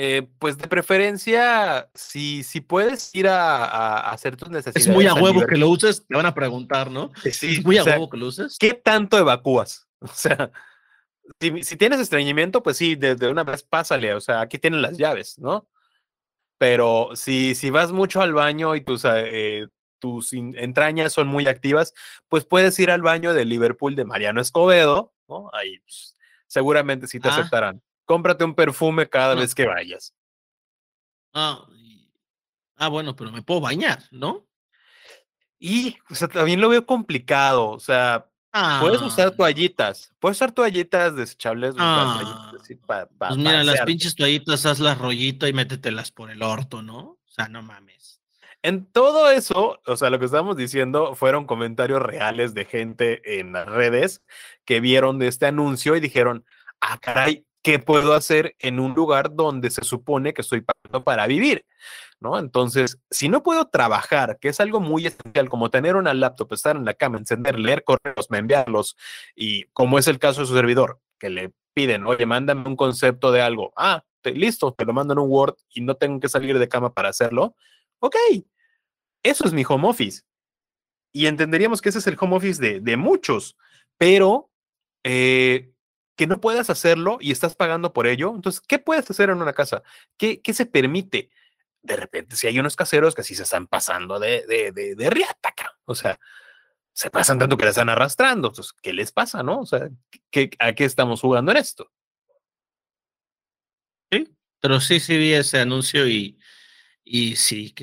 Eh, 0.00 0.28
pues 0.38 0.56
de 0.56 0.68
preferencia, 0.68 1.90
si, 1.92 2.44
si 2.44 2.60
puedes 2.60 3.12
ir 3.16 3.26
a, 3.26 4.10
hacer 4.12 4.36
tus 4.36 4.48
necesidades. 4.48 4.86
Es 4.86 4.94
muy 4.94 5.08
a 5.08 5.14
huevo 5.14 5.44
que 5.44 5.56
lo 5.56 5.68
uses, 5.68 6.06
te 6.06 6.14
van 6.14 6.24
a 6.24 6.34
preguntar, 6.34 6.88
¿no? 6.88 7.10
Sí, 7.32 7.56
es 7.56 7.64
muy 7.64 7.78
a 7.78 7.82
huevo 7.82 8.08
que 8.08 8.16
lo 8.16 8.28
uses. 8.28 8.58
¿Qué 8.60 8.74
tanto 8.74 9.18
evacúas? 9.18 9.86
O 10.00 10.06
sea, 10.06 10.52
si, 11.40 11.76
tienes 11.76 11.98
estreñimiento, 11.98 12.62
pues 12.62 12.76
sí, 12.76 12.94
desde 12.94 13.28
una 13.28 13.42
vez 13.42 13.64
pásale. 13.64 14.14
O 14.14 14.20
sea, 14.20 14.40
aquí 14.40 14.56
tienen 14.58 14.82
las 14.82 14.96
llaves, 14.96 15.36
¿no? 15.40 15.68
Pero 16.58 17.10
si, 17.14 17.56
si 17.56 17.70
vas 17.70 17.90
mucho 17.90 18.22
al 18.22 18.32
baño 18.32 18.76
y 18.76 18.82
tus, 18.82 19.02
eh, 19.04 19.66
tus 19.98 20.32
entrañas 20.32 21.12
son 21.12 21.26
muy 21.26 21.48
activas, 21.48 21.92
pues 22.28 22.44
puedes 22.44 22.78
ir 22.78 22.92
al 22.92 23.02
baño 23.02 23.34
de 23.34 23.44
Liverpool 23.44 23.96
de 23.96 24.04
Mariano 24.04 24.40
Escobedo, 24.40 25.12
¿no? 25.28 25.50
Ahí 25.52 25.80
pues, 25.80 26.14
seguramente 26.46 27.08
sí 27.08 27.18
te 27.18 27.26
ah. 27.26 27.32
aceptarán. 27.32 27.82
Cómprate 28.08 28.42
un 28.42 28.54
perfume 28.54 29.06
cada 29.06 29.34
vez 29.34 29.54
que 29.54 29.66
vayas. 29.66 30.14
Ah, 31.34 31.62
ah, 32.76 32.88
bueno, 32.88 33.14
pero 33.14 33.30
me 33.30 33.42
puedo 33.42 33.60
bañar, 33.60 34.02
¿no? 34.10 34.46
Y, 35.58 35.94
o 36.08 36.14
sea, 36.14 36.26
también 36.26 36.58
lo 36.58 36.70
veo 36.70 36.86
complicado, 36.86 37.68
o 37.68 37.78
sea, 37.78 38.26
puedes 38.80 39.02
usar 39.02 39.28
ah. 39.28 39.36
toallitas, 39.36 40.14
puedes 40.18 40.38
usar 40.38 40.52
toallitas 40.52 41.16
desechables. 41.16 41.74
Ah. 41.76 42.50
pues 42.56 43.36
mira, 43.36 43.62
las 43.62 43.82
pinches 43.82 44.14
toallitas, 44.14 44.64
hazlas 44.64 44.96
rollito 44.96 45.46
y 45.46 45.52
métetelas 45.52 46.10
por 46.10 46.30
el 46.30 46.42
orto, 46.42 46.80
¿no? 46.80 46.98
O 46.98 47.28
sea, 47.28 47.48
no 47.48 47.60
mames. 47.60 48.22
En 48.62 48.86
todo 48.86 49.30
eso, 49.30 49.82
o 49.84 49.96
sea, 49.98 50.08
lo 50.08 50.18
que 50.18 50.24
estamos 50.24 50.56
diciendo 50.56 51.14
fueron 51.14 51.44
comentarios 51.44 52.00
reales 52.00 52.54
de 52.54 52.64
gente 52.64 53.38
en 53.38 53.52
las 53.52 53.66
redes 53.66 54.22
que 54.64 54.80
vieron 54.80 55.18
de 55.18 55.28
este 55.28 55.44
anuncio 55.44 55.94
y 55.94 56.00
dijeron, 56.00 56.46
ah, 56.80 56.96
caray, 56.98 57.44
¿qué 57.68 57.78
puedo 57.78 58.14
hacer 58.14 58.56
en 58.60 58.80
un 58.80 58.94
lugar 58.94 59.34
donde 59.34 59.70
se 59.70 59.84
supone 59.84 60.32
que 60.32 60.40
estoy 60.40 60.62
pagando 60.62 61.04
para 61.04 61.26
vivir? 61.26 61.66
¿No? 62.18 62.38
Entonces, 62.38 62.98
si 63.10 63.28
no 63.28 63.42
puedo 63.42 63.66
trabajar, 63.66 64.38
que 64.40 64.48
es 64.48 64.58
algo 64.60 64.80
muy 64.80 65.06
esencial, 65.06 65.50
como 65.50 65.68
tener 65.68 65.94
una 65.94 66.14
laptop, 66.14 66.54
estar 66.54 66.76
en 66.76 66.86
la 66.86 66.94
cama, 66.94 67.18
encender, 67.18 67.58
leer 67.58 67.84
correos, 67.84 68.28
enviarlos, 68.30 68.96
y 69.36 69.64
como 69.74 69.98
es 69.98 70.08
el 70.08 70.18
caso 70.18 70.40
de 70.40 70.46
su 70.46 70.54
servidor, 70.54 70.98
que 71.18 71.28
le 71.28 71.52
piden, 71.74 72.06
oye, 72.06 72.24
mándame 72.24 72.66
un 72.66 72.74
concepto 72.74 73.32
de 73.32 73.42
algo, 73.42 73.74
ah, 73.76 74.02
listo, 74.24 74.72
te 74.72 74.86
lo 74.86 74.94
mando 74.94 75.12
en 75.12 75.18
un 75.18 75.30
Word 75.30 75.56
y 75.68 75.82
no 75.82 75.94
tengo 75.94 76.20
que 76.20 76.30
salir 76.30 76.58
de 76.58 76.68
cama 76.68 76.94
para 76.94 77.10
hacerlo, 77.10 77.54
Ok, 78.00 78.14
eso 79.22 79.44
es 79.44 79.52
mi 79.52 79.64
home 79.68 79.88
office. 79.88 80.22
Y 81.12 81.26
entenderíamos 81.26 81.82
que 81.82 81.90
ese 81.90 81.98
es 81.98 82.06
el 82.06 82.16
home 82.18 82.36
office 82.36 82.80
de, 82.80 82.96
muchos, 82.96 83.58
pero 83.98 84.50
eh, 85.04 85.72
que 86.18 86.26
no 86.26 86.40
puedas 86.40 86.68
hacerlo 86.68 87.16
y 87.20 87.32
estás 87.32 87.56
pagando 87.56 87.94
por 87.94 88.06
ello. 88.06 88.34
Entonces, 88.34 88.60
¿qué 88.60 88.78
puedes 88.78 89.08
hacer 89.10 89.30
en 89.30 89.40
una 89.40 89.54
casa? 89.54 89.82
¿Qué, 90.18 90.42
qué 90.42 90.52
se 90.52 90.66
permite? 90.66 91.30
De 91.80 91.96
repente, 91.96 92.36
si 92.36 92.46
hay 92.46 92.58
unos 92.58 92.76
caseros 92.76 93.14
que 93.14 93.22
sí 93.22 93.34
se 93.34 93.44
están 93.44 93.66
pasando 93.66 94.18
de, 94.18 94.44
de, 94.46 94.72
de, 94.72 94.94
de 94.94 95.10
riataca, 95.10 95.78
o 95.86 95.94
sea, 95.94 96.20
se 96.92 97.10
pasan 97.10 97.38
tanto 97.38 97.56
que 97.56 97.64
la 97.64 97.70
están 97.70 97.88
arrastrando. 97.88 98.48
Entonces, 98.48 98.74
¿qué 98.82 98.92
les 98.92 99.12
pasa, 99.12 99.42
no? 99.42 99.60
O 99.60 99.66
sea, 99.66 99.88
¿qué, 100.30 100.50
¿a 100.58 100.74
qué 100.74 100.84
estamos 100.84 101.22
jugando 101.22 101.52
en 101.52 101.58
esto? 101.58 101.90
Sí, 104.10 104.36
pero 104.60 104.80
sí, 104.80 105.00
sí 105.00 105.16
vi 105.16 105.32
ese 105.32 105.60
anuncio 105.60 106.06
y 106.06 106.38
y 107.10 107.36
sí, 107.36 107.74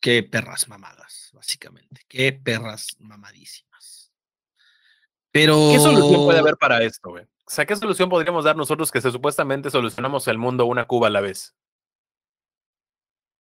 qué, 0.00 0.22
perras 0.22 0.68
mamadas, 0.68 1.30
básicamente. 1.32 2.02
Qué 2.08 2.34
perras 2.34 2.88
mamadísimas. 2.98 4.12
Pero. 5.30 5.70
¿Qué 5.72 5.78
solución 5.78 6.24
puede 6.26 6.40
haber 6.40 6.56
para 6.58 6.82
esto, 6.82 7.10
güey? 7.10 7.26
O 7.46 7.50
sea, 7.50 7.64
¿qué 7.64 7.76
solución 7.76 8.08
podríamos 8.08 8.44
dar 8.44 8.56
nosotros 8.56 8.90
que 8.90 9.00
se 9.00 9.12
supuestamente 9.12 9.70
solucionamos 9.70 10.26
el 10.26 10.36
mundo 10.36 10.66
una 10.66 10.86
Cuba 10.86 11.06
a 11.06 11.10
la 11.10 11.20
vez? 11.20 11.54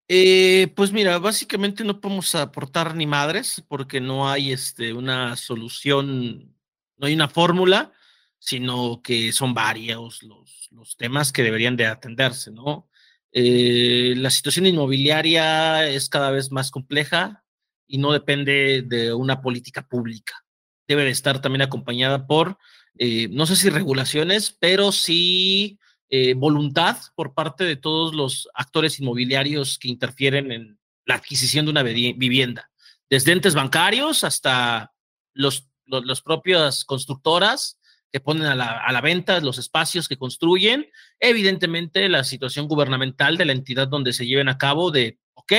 Eh, 0.08 0.72
pues 0.76 0.92
mira, 0.92 1.18
básicamente 1.18 1.84
no 1.84 2.00
podemos 2.00 2.36
aportar 2.36 2.96
ni 2.96 3.08
madres 3.08 3.64
porque 3.68 4.00
no 4.00 4.30
hay 4.30 4.52
este, 4.52 4.94
una 4.94 5.36
solución, 5.36 6.56
no 6.98 7.08
hay 7.08 7.16
una 7.16 7.28
fórmula, 7.28 7.92
sino 8.38 9.02
que 9.02 9.32
son 9.32 9.56
varios 9.56 10.22
los, 10.22 10.68
los 10.70 10.96
temas 10.98 11.32
que 11.32 11.42
deberían 11.42 11.76
de 11.76 11.88
atenderse, 11.88 12.52
¿no? 12.52 12.88
Eh, 13.32 14.14
la 14.18 14.30
situación 14.30 14.68
inmobiliaria 14.68 15.90
es 15.90 16.10
cada 16.10 16.30
vez 16.30 16.52
más 16.52 16.70
compleja 16.70 17.44
y 17.88 17.98
no 17.98 18.14
depende 18.14 18.84
de 18.84 19.14
una 19.16 19.42
política 19.42 19.88
pública. 19.88 20.46
Debe 20.88 21.06
de 21.06 21.10
estar 21.10 21.42
también 21.42 21.64
acompañada 21.64 22.28
por, 22.28 22.60
eh, 22.98 23.28
no 23.30 23.46
sé 23.46 23.56
si 23.56 23.70
regulaciones, 23.70 24.56
pero 24.60 24.92
sí 24.92 25.80
eh, 26.10 26.34
voluntad 26.34 26.98
por 27.16 27.34
parte 27.34 27.64
de 27.64 27.76
todos 27.76 28.14
los 28.14 28.48
actores 28.54 29.00
inmobiliarios 29.00 29.78
que 29.80 29.90
interfieren 29.90 30.52
en 30.52 30.80
la 31.06 31.16
adquisición 31.16 31.66
de 31.66 31.72
una 31.72 31.84
vivienda, 31.84 32.72
desde 33.10 33.32
entes 33.32 33.54
bancarios 33.54 34.24
hasta 34.24 34.94
los, 35.34 35.68
los, 35.86 36.22
propias 36.22 36.86
constructoras 36.86 37.80
que 38.12 38.20
ponen 38.20 38.46
a 38.46 38.56
la, 38.56 39.02
venta 39.02 39.40
los 39.42 39.58
espacios 39.58 40.08
que 40.08 40.18
construyen, 40.18 40.88
evidentemente 41.20 42.08
la 42.08 42.24
situación 42.24 42.68
gubernamental 42.68 43.38
de 43.38 43.46
la 43.46 43.52
entidad 43.52 43.88
donde 43.88 44.14
se 44.14 44.26
lleven 44.26 44.50
a 44.50 44.58
cabo 44.58 44.90
de, 44.90 45.20
ok, 45.34 45.54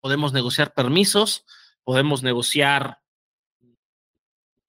podemos 0.00 0.32
negociar 0.32 0.74
permisos, 0.74 1.44
podemos 1.84 2.22
negociar 2.22 3.00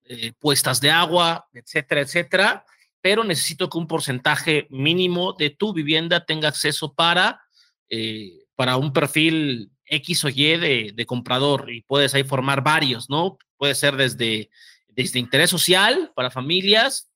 eh, 0.06 0.34
puestas 0.40 0.82
de 0.82 0.92
agua, 0.92 1.48
etcétera, 1.54 2.02
etcétera, 2.02 2.66
pero 3.02 3.24
necesito 3.24 3.70
que 3.70 3.78
un 3.78 3.88
porcentaje 3.88 4.68
mínimo 4.70 5.34
de 5.34 5.50
tu 5.50 5.74
vivienda 5.74 6.26
tenga 6.26 6.50
acceso 6.50 6.94
para, 6.94 7.42
eh, 7.90 8.46
para 8.56 8.78
un 8.78 8.94
perfil 8.94 9.72
X 9.86 10.26
o 10.26 10.30
Y 10.30 10.58
de, 10.58 10.92
de, 10.94 11.06
comprador 11.06 11.72
y 11.72 11.82
puedes 11.82 12.14
ahí 12.14 12.24
formar 12.24 12.64
varios, 12.64 13.10
¿no? 13.10 13.38
Puede 13.58 13.76
ser 13.76 13.96
desde 13.96 14.50
desde 14.96 15.20
interés 15.20 15.50
social 15.50 16.12
para 16.16 16.32
familias 16.32 17.10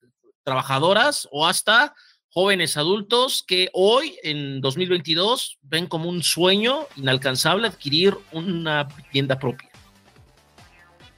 trabajadoras 0.44 1.28
o 1.32 1.48
hasta 1.48 1.94
jóvenes 2.30 2.78
adultos 2.78 3.44
que 3.48 3.70
hoy, 3.74 4.18
en 4.24 4.62
2022, 4.62 5.58
ven 5.62 5.88
como 5.88 6.10
un 6.10 6.22
sueño 6.22 6.88
inalcanzable 6.96 7.68
adquirir 7.68 8.18
una 8.32 8.84
vivienda 8.84 9.40
propia. 9.40 9.70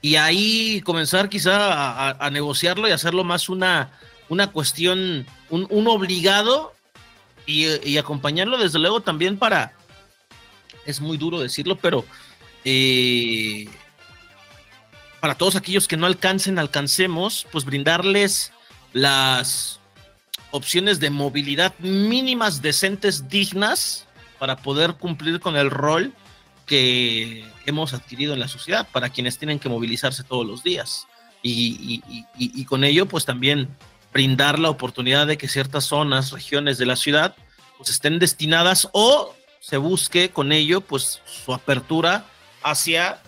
Y 0.01 0.15
ahí 0.15 0.81
comenzar 0.81 1.29
quizá 1.29 2.09
a, 2.09 2.29
negociarlo 2.29 2.87
y 2.87 2.91
hacerlo 2.91 3.23
más 3.23 3.49
una, 3.49 3.91
una 4.29 4.51
cuestión, 4.51 5.25
un, 5.49 5.87
obligado 5.87 6.73
y, 7.45 7.97
acompañarlo 7.97 8.57
desde 8.57 8.79
luego 8.79 9.01
también 9.01 9.37
para, 9.37 9.73
es 10.85 11.01
muy 11.01 11.17
duro 11.17 11.39
decirlo, 11.39 11.77
pero 11.77 12.05
eh, 12.63 13.67
para 15.19 15.35
todos 15.35 15.55
aquellos 15.55 15.87
que 15.87 15.97
no 15.97 16.05
alcancen, 16.05 16.59
alcancemos, 16.59 17.47
pues 17.51 17.65
brindarles 17.65 18.51
las 18.93 19.79
opciones 20.51 20.99
de 20.99 21.09
movilidad 21.09 21.77
mínimas, 21.79 22.61
decentes, 22.61 23.27
dignas, 23.29 24.07
para 24.39 24.57
poder 24.57 24.93
cumplir 24.93 25.39
con 25.39 25.55
el 25.55 25.71
rol 25.71 26.13
que 26.65 27.45
hemos 27.67 27.93
adquirido 27.93 28.33
en 28.33 28.39
la 28.39 28.47
sociedad, 28.47 28.87
para 28.91 29.09
quienes 29.09 29.37
tienen 29.37 29.59
que 29.59 29.69
movilizarse 29.69 30.23
todos 30.23 30.45
los 30.45 30.63
días. 30.63 31.07
Y, 31.43 32.65
con 32.65 32.83
ello, 32.83 33.05
pues 33.05 33.25
también 33.25 33.69
brindar 34.11 34.59
la 34.59 34.69
oportunidad 34.69 35.27
de 35.27 35.37
que 35.37 35.47
ciertas 35.47 35.85
zonas, 35.85 36.31
regiones 36.31 36.77
de 36.77 36.85
la 36.85 36.95
ciudad, 36.95 37.35
pues 37.77 37.89
estén 37.89 38.19
destinadas 38.19 38.89
o 38.91 39.35
se 39.59 39.77
busque 39.77 40.29
con 40.29 40.51
ello, 40.51 40.81
pues 40.81 41.21
su 41.25 41.53
apertura 41.53 42.25
hacia 42.63 43.21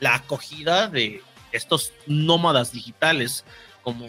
la 0.00 0.14
acogida 0.14 0.88
de 0.88 1.22
estos 1.52 1.92
nómadas 2.06 2.72
digitales, 2.72 3.44
como 3.82 4.06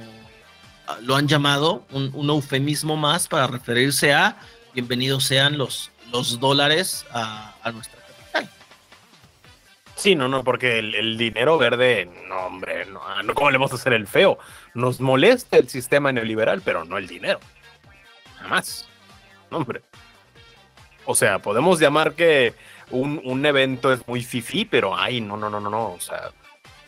lo 1.02 1.16
han 1.16 1.28
llamado, 1.28 1.86
un, 1.92 2.30
eufemismo 2.30 2.96
más 2.96 3.28
para 3.28 3.48
referirse 3.48 4.14
a 4.14 4.38
bienvenidos 4.74 5.26
sean 5.26 5.58
los, 5.58 5.92
los 6.12 6.40
dólares 6.40 7.06
a, 7.12 7.54
nuestra 7.74 7.99
capital. 7.99 7.99
Sí, 10.00 10.16
no, 10.16 10.30
no, 10.30 10.46
porque 10.46 10.80
el, 10.80 11.18
dinero 11.18 11.58
verde, 11.58 12.10
no, 12.30 12.46
hombre, 12.46 12.86
no, 12.86 13.02
ah, 13.06 13.22
no, 13.22 13.34
¿cómo 13.34 13.52
le 13.52 13.58
vamos 13.58 13.74
a 13.74 13.76
hacer 13.76 13.92
el 13.92 14.08
feo? 14.08 14.40
Nos 14.74 15.02
molesta 15.02 15.58
el 15.58 15.68
sistema 15.68 16.14
neoliberal, 16.14 16.62
pero 16.62 16.86
no 16.86 16.98
el 16.98 17.06
dinero. 17.06 17.42
Jamás. 18.38 18.88
hombre. 19.52 19.82
O 21.04 21.16
sea, 21.16 21.40
podemos 21.40 21.82
llamar 21.82 22.14
que 22.14 22.54
un, 22.92 23.46
evento 23.46 23.92
es 23.92 24.08
muy 24.08 24.24
fifi, 24.24 24.64
pero 24.64 24.96
ay, 24.96 25.20
no, 25.20 25.36
no, 25.36 25.50
no, 25.50 25.60
no, 25.60 25.70
no. 25.70 25.92
O 25.92 26.00
sea, 26.00 26.32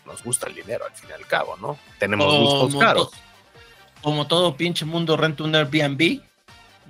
nos 0.05 0.23
gusta 0.23 0.47
el 0.47 0.55
dinero 0.55 0.85
al 0.85 0.93
fin 0.93 1.09
y 1.09 1.13
al 1.13 1.27
cabo, 1.27 1.57
¿no? 1.57 1.77
Tenemos 1.99 2.33
gustos 2.33 2.79
caros. 2.79 3.11
como 4.01 4.25
todo 4.25 4.55
pinche 4.55 4.85
mundo 4.85 5.17
renta 5.17 5.43
un 5.43 5.53
Airbnb, 5.53 6.21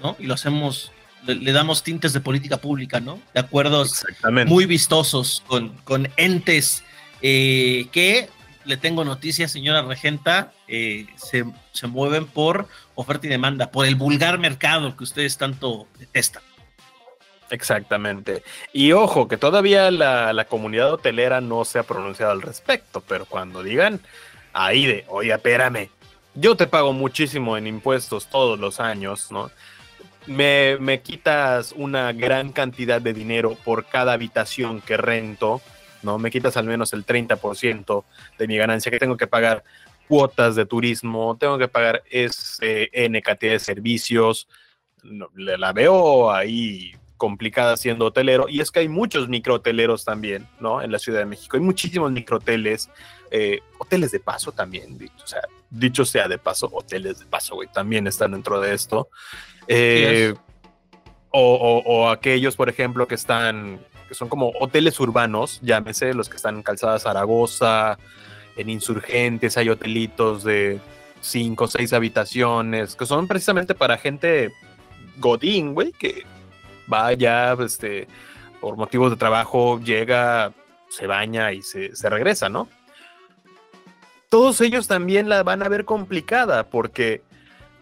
¿no? 0.03 0.15
Y 0.19 0.27
lo 0.27 0.35
hacemos, 0.35 0.91
le, 1.25 1.51
damos 1.51 1.83
tintes 1.83 2.13
de 2.13 2.21
política 2.21 2.57
pública, 2.57 2.99
¿no? 2.99 3.19
De 3.33 3.39
acuerdos 3.39 4.05
muy 4.47 4.65
vistosos 4.65 5.43
con, 5.47 5.69
con 5.83 6.09
entes 6.17 6.83
eh, 7.21 7.87
que, 7.91 8.29
le 8.63 8.77
tengo 8.77 9.03
noticias, 9.03 9.51
señora 9.51 9.81
regenta, 9.81 10.51
eh, 10.67 11.07
se, 11.15 11.45
se 11.71 11.87
mueven 11.87 12.27
por 12.27 12.67
oferta 12.93 13.25
y 13.25 13.29
demanda, 13.29 13.71
por 13.71 13.87
el 13.87 13.95
vulgar 13.95 14.37
mercado 14.37 14.95
que 14.95 15.03
ustedes 15.03 15.37
tanto 15.37 15.87
detestan. 15.97 16.43
Exactamente. 17.51 18.43
Y 18.71 18.93
ojo, 18.93 19.27
que 19.27 19.37
todavía 19.37 19.91
la, 19.91 20.45
comunidad 20.49 20.93
hotelera 20.93 21.41
no 21.41 21.65
se 21.65 21.79
ha 21.79 21.83
pronunciado 21.83 22.31
al 22.31 22.41
respecto, 22.41 23.01
pero 23.01 23.25
cuando 23.25 23.61
digan 23.61 23.99
ahí 24.53 24.85
de, 24.85 25.05
oye, 25.09 25.33
espérame, 25.33 25.89
yo 26.33 26.55
te 26.55 26.65
pago 26.65 26.93
muchísimo 26.93 27.57
en 27.57 27.67
impuestos 27.67 28.27
todos 28.27 28.57
los 28.57 28.79
años, 28.79 29.31
¿no? 29.31 29.51
Me, 30.27 30.77
me 30.79 31.01
quitas 31.01 31.73
una 31.75 32.13
gran 32.13 32.51
cantidad 32.51 33.01
de 33.01 33.13
dinero 33.13 33.57
por 33.63 33.85
cada 33.85 34.13
habitación 34.13 34.81
que 34.81 34.97
rento, 34.97 35.61
¿no? 36.03 36.19
Me 36.19 36.29
quitas 36.29 36.57
al 36.57 36.65
menos 36.65 36.93
el 36.93 37.05
30% 37.05 38.03
de 38.37 38.47
mi 38.47 38.57
ganancia 38.57 38.91
que 38.91 38.99
tengo 38.99 39.17
que 39.17 39.27
pagar 39.27 39.63
cuotas 40.07 40.55
de 40.55 40.65
turismo, 40.65 41.37
tengo 41.39 41.57
que 41.57 41.67
pagar 41.67 42.03
cantidad 43.21 43.53
de 43.53 43.59
servicios, 43.59 44.47
la 45.35 45.73
veo 45.73 46.31
ahí 46.31 46.93
complicada 47.21 47.77
siendo 47.77 48.05
hotelero. 48.05 48.49
Y 48.49 48.61
es 48.61 48.71
que 48.71 48.79
hay 48.79 48.89
muchos 48.89 49.29
microhoteleros 49.29 50.03
también, 50.03 50.47
¿no? 50.59 50.81
En 50.81 50.91
la 50.91 50.99
Ciudad 50.99 51.19
de 51.19 51.25
México. 51.25 51.55
Hay 51.55 51.61
muchísimos 51.61 52.11
microhoteles, 52.11 52.89
eh, 53.29 53.59
hoteles 53.77 54.11
de 54.11 54.19
paso 54.19 54.51
también, 54.51 54.97
o 55.23 55.27
sea, 55.27 55.41
dicho 55.71 56.05
sea 56.05 56.27
de 56.27 56.37
paso, 56.37 56.69
hoteles 56.71 57.19
de 57.19 57.25
paso, 57.25 57.55
güey, 57.55 57.67
también 57.67 58.05
están 58.05 58.31
dentro 58.31 58.59
de 58.59 58.73
esto. 58.73 59.09
Eh, 59.67 60.35
o, 61.31 62.09
aquellos, 62.09 62.55
por 62.55 62.69
ejemplo, 62.69 63.07
que 63.07 63.15
están, 63.15 63.79
que 64.07 64.13
son 64.13 64.27
como 64.27 64.51
hoteles 64.59 64.99
urbanos, 64.99 65.59
llámese, 65.63 66.13
los 66.13 66.29
que 66.29 66.35
están 66.35 66.57
en 66.57 66.63
Calzada 66.63 66.99
Zaragoza, 66.99 67.97
en 68.57 68.69
Insurgentes, 68.69 69.57
hay 69.57 69.69
hotelitos 69.69 70.43
de 70.43 70.79
cinco 71.21 71.65
o 71.65 71.67
seis 71.67 71.93
habitaciones, 71.93 72.95
que 72.95 73.05
son 73.05 73.27
precisamente 73.27 73.73
para 73.73 73.97
gente 73.97 74.51
godín, 75.17 75.73
güey, 75.73 75.93
que 75.93 76.25
va 76.91 77.13
ya, 77.13 77.53
este, 77.53 78.07
por 78.59 78.75
motivos 78.75 79.11
de 79.11 79.17
trabajo, 79.17 79.79
llega, 79.79 80.51
se 80.89 81.07
baña 81.07 81.53
y 81.53 81.61
se, 81.61 81.91
regresa, 82.09 82.49
¿no? 82.49 82.67
Todos 84.31 84.61
ellos 84.61 84.87
también 84.87 85.27
la 85.27 85.43
van 85.43 85.61
a 85.61 85.67
ver 85.67 85.83
complicada 85.83 86.69
porque 86.69 87.21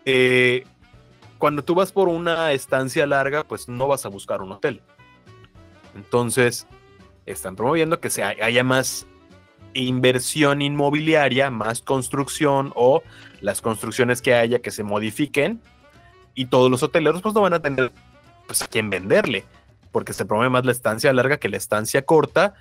eh, 0.06 0.64
cuando 1.38 1.64
tú 1.64 1.76
vas 1.76 1.92
por 1.92 2.10
una 2.10 2.54
estancia 2.54 3.06
larga, 3.06 3.44
pues 3.44 3.70
no 3.70 3.88
vas 3.88 4.04
a 4.08 4.10
buscar 4.10 4.42
un 4.42 4.54
hotel. 4.54 4.82
Entonces, 5.94 6.66
están 7.28 7.56
promoviendo 7.56 8.00
que 8.00 8.10
se 8.10 8.24
haya 8.24 8.64
más 8.64 9.06
inversión 9.76 10.64
inmobiliaria, 10.64 11.52
más 11.52 11.84
construcción 11.84 12.72
o 12.74 13.04
las 13.42 13.62
construcciones 13.62 14.20
que 14.24 14.34
haya 14.34 14.58
que 14.58 14.72
se 14.72 14.82
modifiquen 14.82 15.62
y 16.34 16.48
todos 16.48 16.72
los 16.72 16.82
hoteleros 16.82 17.22
pues 17.22 17.36
no 17.36 17.42
van 17.42 17.54
a 17.54 17.62
tener 17.62 17.92
pues 18.48 18.64
a 18.64 18.68
venderle, 18.72 19.46
porque 19.92 20.14
se 20.14 20.26
promueve 20.26 20.50
más 20.50 20.66
la 20.66 20.72
estancia 20.72 21.14
larga 21.14 21.38
que 21.38 21.48
la 21.48 21.58
estancia 21.58 22.02
corta, 22.02 22.56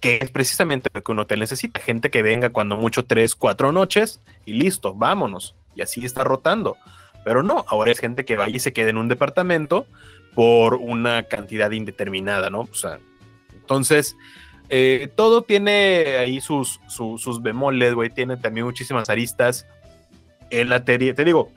que 0.00 0.18
es 0.22 0.30
precisamente 0.30 0.90
lo 0.92 1.02
que 1.02 1.12
un 1.12 1.18
hotel 1.18 1.40
necesita, 1.40 1.80
gente 1.80 2.10
que 2.10 2.22
venga 2.22 2.50
cuando 2.50 2.76
mucho 2.76 3.04
tres, 3.04 3.34
cuatro 3.34 3.72
noches 3.72 4.20
y 4.46 4.54
listo, 4.54 4.94
vámonos, 4.94 5.54
y 5.74 5.82
así 5.82 6.04
está 6.04 6.24
rotando. 6.24 6.76
Pero 7.24 7.42
no, 7.42 7.64
ahora 7.68 7.90
es 7.90 7.98
gente 7.98 8.24
que 8.24 8.36
vaya 8.36 8.56
y 8.56 8.60
se 8.60 8.72
quede 8.72 8.90
en 8.90 8.98
un 8.98 9.08
departamento 9.08 9.86
por 10.34 10.74
una 10.74 11.24
cantidad 11.24 11.70
indeterminada, 11.72 12.48
¿no? 12.48 12.60
O 12.60 12.74
sea, 12.74 13.00
entonces, 13.54 14.16
eh, 14.68 15.08
todo 15.14 15.42
tiene 15.42 16.16
ahí 16.18 16.40
sus, 16.40 16.80
sus, 16.88 17.20
sus 17.20 17.42
bemoles, 17.42 17.94
güey, 17.94 18.10
tiene 18.10 18.36
también 18.36 18.66
muchísimas 18.66 19.10
aristas 19.10 19.66
en 20.50 20.68
la 20.68 20.84
teoría. 20.84 21.14
Te 21.14 21.24
digo, 21.24 21.50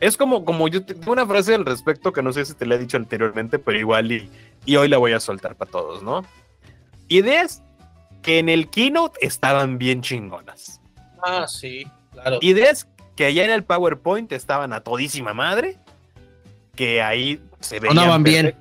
es 0.00 0.16
como, 0.16 0.44
como 0.44 0.68
yo 0.68 0.84
tengo 0.84 1.12
una 1.12 1.26
frase 1.26 1.54
al 1.54 1.64
respecto 1.64 2.12
que 2.12 2.22
no 2.22 2.32
sé 2.32 2.44
si 2.44 2.54
te 2.54 2.66
la 2.66 2.76
he 2.76 2.78
dicho 2.78 2.96
anteriormente, 2.96 3.58
pero 3.58 3.78
igual 3.78 4.10
y, 4.10 4.30
y 4.64 4.76
hoy 4.76 4.88
la 4.88 4.98
voy 4.98 5.12
a 5.12 5.20
soltar 5.20 5.54
para 5.56 5.70
todos, 5.70 6.02
¿no? 6.02 6.24
Ideas 7.08 7.62
que 8.24 8.38
en 8.38 8.48
el 8.48 8.68
keynote 8.68 9.24
estaban 9.24 9.78
bien 9.78 10.00
chingonas. 10.02 10.80
Ah, 11.22 11.46
sí, 11.46 11.86
claro. 12.12 12.38
Ideas 12.40 12.88
que 13.14 13.26
allá 13.26 13.44
en 13.44 13.50
el 13.50 13.62
PowerPoint 13.62 14.32
estaban 14.32 14.72
a 14.72 14.80
todísima 14.80 15.34
madre, 15.34 15.76
que 16.74 17.02
ahí 17.02 17.40
se 17.60 17.78
veían. 17.78 17.96
Sonaban 17.96 18.22
bien. 18.24 18.56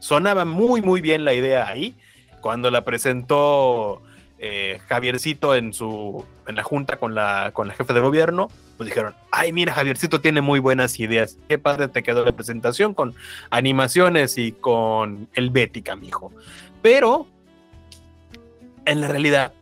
Sonaba 0.00 0.44
muy, 0.44 0.82
muy 0.82 1.00
bien 1.00 1.24
la 1.24 1.34
idea 1.34 1.68
ahí. 1.68 1.94
Cuando 2.40 2.70
la 2.70 2.84
presentó 2.84 4.02
eh, 4.38 4.80
Javiercito 4.88 5.54
en 5.54 5.72
su 5.72 6.24
en 6.46 6.56
la 6.56 6.62
junta 6.62 6.96
con 6.98 7.14
la 7.14 7.50
con 7.52 7.68
la 7.68 7.74
jefe 7.74 7.92
de 7.94 8.00
gobierno, 8.00 8.48
pues 8.76 8.88
dijeron, 8.88 9.14
ay 9.30 9.52
mira 9.52 9.72
Javiercito 9.72 10.20
tiene 10.20 10.42
muy 10.42 10.60
buenas 10.60 10.98
ideas, 11.00 11.38
qué 11.48 11.58
padre 11.58 11.88
te 11.88 12.02
quedó 12.02 12.24
la 12.24 12.32
presentación 12.32 12.92
con 12.92 13.14
animaciones 13.48 14.36
y 14.36 14.52
con 14.52 15.28
el 15.34 15.48
Bética, 15.48 15.96
mijo. 15.96 16.32
Pero 16.82 17.26
en 18.86 19.00
la 19.00 19.08
realidad 19.08 19.52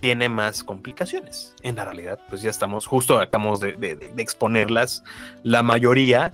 tiene 0.00 0.28
más 0.28 0.62
complicaciones. 0.62 1.54
En 1.62 1.76
la 1.76 1.84
realidad, 1.84 2.20
pues 2.28 2.42
ya 2.42 2.50
estamos, 2.50 2.86
justo 2.86 3.18
acabamos 3.18 3.60
de, 3.60 3.72
de 3.72 4.22
exponerlas, 4.22 5.02
la 5.42 5.62
mayoría, 5.62 6.32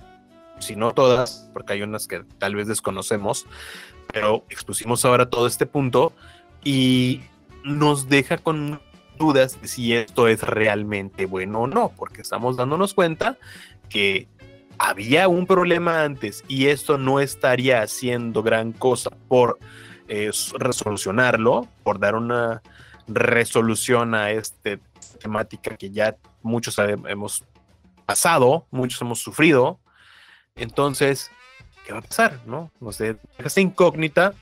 si 0.59 0.75
no 0.75 0.93
todas, 0.93 1.49
porque 1.53 1.73
hay 1.73 1.81
unas 1.81 2.07
que 2.07 2.23
tal 2.37 2.55
vez 2.55 2.67
desconocemos, 2.67 3.45
pero 4.13 4.45
expusimos 4.49 5.03
ahora 5.03 5.29
todo 5.29 5.47
este 5.47 5.65
punto 5.65 6.13
y 6.63 7.21
nos 7.63 8.07
deja 8.07 8.37
con 8.37 8.79
dudas 9.17 9.61
de 9.61 9.67
si 9.67 9.93
esto 9.93 10.27
es 10.27 10.41
realmente 10.43 11.25
bueno 11.25 11.61
o 11.61 11.67
no, 11.67 11.91
porque 11.95 12.21
estamos 12.21 12.57
dándonos 12.57 12.93
cuenta 12.93 13.37
que 13.89 14.27
había 14.77 15.27
un 15.27 15.47
problema 15.47 16.03
antes 16.03 16.43
y 16.47 16.67
esto 16.67 16.97
no 16.97 17.19
estaría 17.19 17.81
haciendo 17.81 18.43
gran 18.43 18.73
cosa 18.73 19.11
por 19.27 19.57
eh, 20.07 20.31
resolucionarlo, 20.57 21.67
por 21.83 21.99
dar 21.99 22.15
una 22.15 22.61
resolución 23.07 24.15
a 24.15 24.31
esta 24.31 24.77
temática 25.19 25.77
que 25.77 25.91
ya 25.91 26.15
muchos 26.41 26.77
hemos 26.77 27.43
pasado, 28.05 28.65
muchos 28.71 29.01
hemos 29.01 29.19
sufrido. 29.19 29.79
Entonces, 30.55 31.31
¿qué 31.85 31.93
va 31.93 31.99
a 31.99 32.01
pasar? 32.01 32.39
¿No? 32.45 32.71
Nos 32.79 32.97
deja 32.97 33.19
esta 33.39 33.61
incógnita 33.61 34.33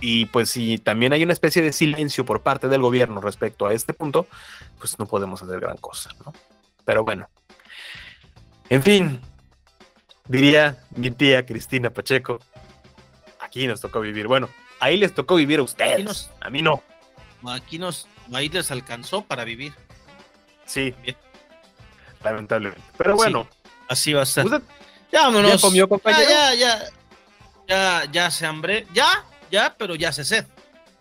y 0.00 0.26
pues 0.26 0.50
si 0.50 0.78
también 0.78 1.12
hay 1.12 1.22
una 1.22 1.32
especie 1.32 1.62
de 1.62 1.72
silencio 1.72 2.24
por 2.24 2.42
parte 2.42 2.68
del 2.68 2.82
gobierno 2.82 3.20
respecto 3.20 3.66
a 3.66 3.72
este 3.72 3.94
punto, 3.94 4.26
pues 4.78 4.98
no 4.98 5.06
podemos 5.06 5.42
hacer 5.42 5.60
gran 5.60 5.76
cosa, 5.78 6.10
¿no? 6.24 6.32
Pero 6.84 7.04
bueno. 7.04 7.28
En 8.68 8.82
fin, 8.82 9.20
diría 10.28 10.78
mi 10.96 11.10
tía 11.10 11.46
Cristina 11.46 11.90
Pacheco, 11.90 12.40
aquí 13.40 13.66
nos 13.66 13.80
tocó 13.80 14.00
vivir. 14.00 14.26
Bueno, 14.26 14.48
ahí 14.80 14.96
les 14.96 15.14
tocó 15.14 15.36
vivir 15.36 15.60
a 15.60 15.62
ustedes, 15.62 16.30
a 16.40 16.50
mí 16.50 16.62
no. 16.62 16.82
Aquí 17.48 17.78
nos, 17.78 18.08
ahí 18.32 18.48
les 18.48 18.70
alcanzó 18.70 19.22
para 19.22 19.44
vivir. 19.44 19.72
Sí, 20.64 20.94
lamentablemente. 22.22 22.82
Pero 22.96 23.14
bueno. 23.14 23.48
así 23.88 24.12
va 24.12 24.22
a 24.22 24.26
ser. 24.26 24.46
ya 25.12 25.22
vámonos. 25.22 25.52
¿Ya 25.52 25.58
comió, 25.58 25.88
compañero? 25.88 26.28
Ya, 26.28 26.54
ya, 26.54 26.78
ya. 26.78 26.84
Ya, 27.68 28.04
ya 28.10 28.30
se 28.30 28.46
hambre. 28.46 28.86
¿Ya? 28.92 29.24
ya, 29.50 29.74
pero 29.76 29.94
ya 29.94 30.10
hace 30.10 30.24
sed. 30.24 30.46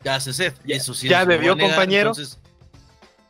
Ya 0.04 0.16
hace 0.16 0.34
sed. 0.34 0.54
Ya, 0.66 0.76
eso 0.76 0.94
sí 0.94 1.08
ya 1.08 1.26
bebió, 1.26 1.58
compañero. 1.58 2.10
Entonces, 2.10 2.40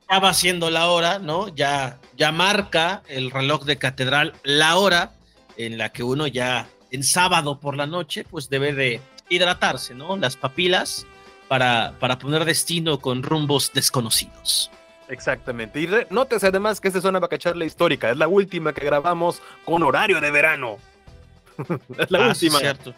ya 0.10 0.20
va 0.20 0.34
siendo 0.34 0.70
la 0.70 0.88
hora, 0.88 1.20
¿no? 1.20 1.48
Ya, 1.50 2.00
ya 2.16 2.32
marca 2.32 3.02
el 3.08 3.32
reloj 3.32 3.64
de 3.64 3.78
catedral 3.78 4.34
la 4.44 4.78
hora 4.78 5.14
en 5.58 5.78
la 5.78 5.92
que 5.92 6.04
uno 6.04 6.28
ya 6.28 6.68
en 6.92 7.04
sábado 7.04 7.60
por 7.60 7.76
la 7.76 7.88
noche, 7.88 8.24
pues 8.24 8.50
debe 8.50 8.74
de 8.74 9.02
hidratarse, 9.30 9.94
¿no? 9.94 10.18
Las 10.18 10.36
papilas 10.36 11.06
para, 11.48 11.94
para 12.00 12.20
poner 12.20 12.46
destino 12.46 13.00
con 13.00 13.24
rumbos 13.24 13.72
desconocidos. 13.74 14.72
Exactamente. 15.08 15.82
Y 15.82 15.90
nótese 16.10 16.48
además 16.48 16.82
que 16.82 16.88
esta 16.88 17.00
es 17.00 17.06
una 17.06 17.20
vacacharla 17.20 17.66
histórica. 17.66 18.10
Es 18.10 18.18
la 18.18 18.28
última 18.28 18.74
que 18.74 18.86
grabamos 18.86 19.42
con 19.64 19.84
horario 19.84 20.20
de 20.20 20.32
verano. 20.32 20.78
es 21.98 22.12
la 22.12 22.26
ah, 22.26 22.30
última. 22.30 22.60
cierto. 22.60 22.94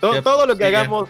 Todo, 0.00 0.46
lo 0.46 0.56
que 0.56 0.64
hagamos 0.64 1.08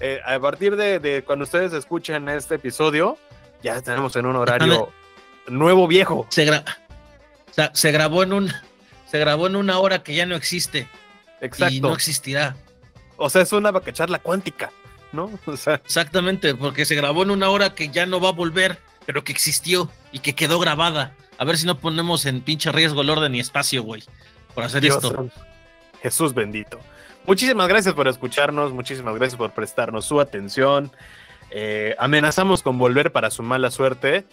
eh, 0.00 0.20
a 0.24 0.38
partir 0.40 0.76
de, 0.76 1.22
cuando 1.24 1.44
ustedes 1.44 1.72
escuchen 1.72 2.28
este 2.28 2.56
episodio, 2.56 3.16
ya 3.62 3.80
tenemos 3.80 4.16
en 4.16 4.26
un 4.26 4.36
horario 4.36 4.92
nuevo 5.46 5.86
viejo. 5.86 6.26
Se, 6.30 6.46
se 7.72 7.92
grabó 7.92 8.22
en 8.24 8.32
un 8.32 8.52
se 9.06 9.18
grabó 9.20 9.46
en 9.46 9.54
una 9.54 9.78
hora 9.78 10.02
que 10.02 10.14
ya 10.14 10.26
no 10.26 10.34
existe. 10.34 10.88
Exacto. 11.40 11.74
Y 11.74 11.80
no 11.80 11.92
existirá. 11.92 12.56
O 13.16 13.30
sea, 13.30 13.42
es 13.42 13.52
una 13.52 13.70
vacacharla 13.70 14.18
cuántica, 14.18 14.70
¿no? 15.12 15.30
Exactamente, 15.84 16.54
porque 16.54 16.84
se 16.84 16.94
grabó 16.94 17.22
en 17.22 17.30
una 17.30 17.50
hora 17.50 17.74
que 17.74 17.88
ya 17.88 18.06
no 18.06 18.20
va 18.20 18.30
a 18.30 18.32
volver 18.32 18.78
pero 19.06 19.24
que 19.24 19.32
existió 19.32 19.90
y 20.12 20.20
que 20.20 20.34
quedó 20.34 20.58
grabada. 20.58 21.14
A 21.38 21.44
ver 21.44 21.56
si 21.56 21.66
no 21.66 21.78
ponemos 21.78 22.26
en 22.26 22.40
pinche 22.40 22.70
riesgo 22.72 23.02
el 23.02 23.10
orden 23.10 23.34
y 23.34 23.40
espacio, 23.40 23.82
güey, 23.82 24.02
por 24.54 24.64
hacer 24.64 24.84
esto. 24.84 25.28
Jesús 26.02 26.34
bendito. 26.34 26.78
Muchísimas 27.26 27.68
gracias 27.68 27.94
por 27.94 28.06
escucharnos, 28.08 28.72
muchísimas 28.72 29.14
gracias 29.14 29.36
por 29.36 29.52
prestarnos 29.52 30.04
su 30.04 30.20
atención. 30.20 30.92
Eh, 31.50 31.94
amenazamos 31.98 32.62
con 32.62 32.78
volver 32.78 33.12
para 33.12 33.30
su 33.30 33.42
mala 33.42 33.70
suerte. 33.70 34.26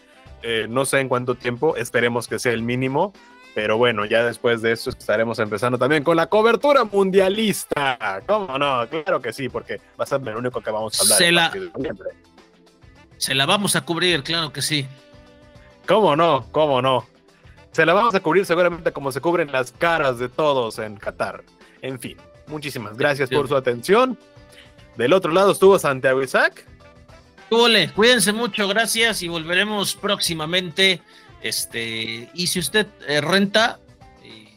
Eh, 0.43 0.67
no 0.69 0.85
sé 0.85 0.99
en 0.99 1.07
cuánto 1.07 1.35
tiempo, 1.35 1.75
esperemos 1.77 2.27
que 2.27 2.39
sea 2.39 2.51
el 2.51 2.63
mínimo. 2.63 3.13
Pero 3.53 3.77
bueno, 3.77 4.05
ya 4.05 4.23
después 4.23 4.61
de 4.61 4.71
esto 4.71 4.91
estaremos 4.91 5.37
empezando 5.39 5.77
también 5.77 6.03
con 6.03 6.15
la 6.15 6.27
cobertura 6.27 6.85
mundialista. 6.85 8.21
¿Cómo 8.25 8.57
no? 8.57 8.87
Claro 8.87 9.21
que 9.21 9.33
sí, 9.33 9.49
porque 9.49 9.81
va 9.99 10.03
a 10.03 10.05
ser 10.05 10.21
lo 10.21 10.37
único 10.37 10.61
que 10.61 10.71
vamos 10.71 10.97
a 10.99 11.03
hablar. 11.03 11.17
Se 11.17 11.31
la, 11.31 11.51
se 13.17 13.35
la 13.35 13.45
vamos 13.45 13.75
a 13.75 13.81
cubrir, 13.81 14.23
claro 14.23 14.53
que 14.53 14.61
sí. 14.61 14.87
¿Cómo 15.85 16.15
no? 16.15 16.47
¿Cómo 16.51 16.81
no? 16.81 17.05
Se 17.71 17.85
la 17.85 17.93
vamos 17.93 18.15
a 18.15 18.21
cubrir 18.21 18.45
seguramente 18.45 18.91
como 18.93 19.11
se 19.11 19.19
cubren 19.19 19.51
las 19.51 19.71
caras 19.71 20.17
de 20.17 20.29
todos 20.29 20.79
en 20.79 20.95
Qatar. 20.95 21.43
En 21.81 21.99
fin, 21.99 22.17
muchísimas 22.47 22.97
gracias 22.97 23.29
por 23.29 23.47
su 23.47 23.55
atención. 23.55 24.17
Del 24.95 25.13
otro 25.13 25.31
lado 25.31 25.51
estuvo 25.51 25.77
Santiago 25.77 26.21
Isaac. 26.21 26.65
Cuídense 27.95 28.31
mucho, 28.31 28.67
gracias 28.69 29.21
y 29.23 29.27
volveremos 29.27 29.93
próximamente 29.95 31.01
este, 31.41 32.29
y 32.33 32.47
si 32.47 32.59
usted 32.59 32.87
eh, 33.07 33.21
renta 33.21 33.79
eh, 34.23 34.55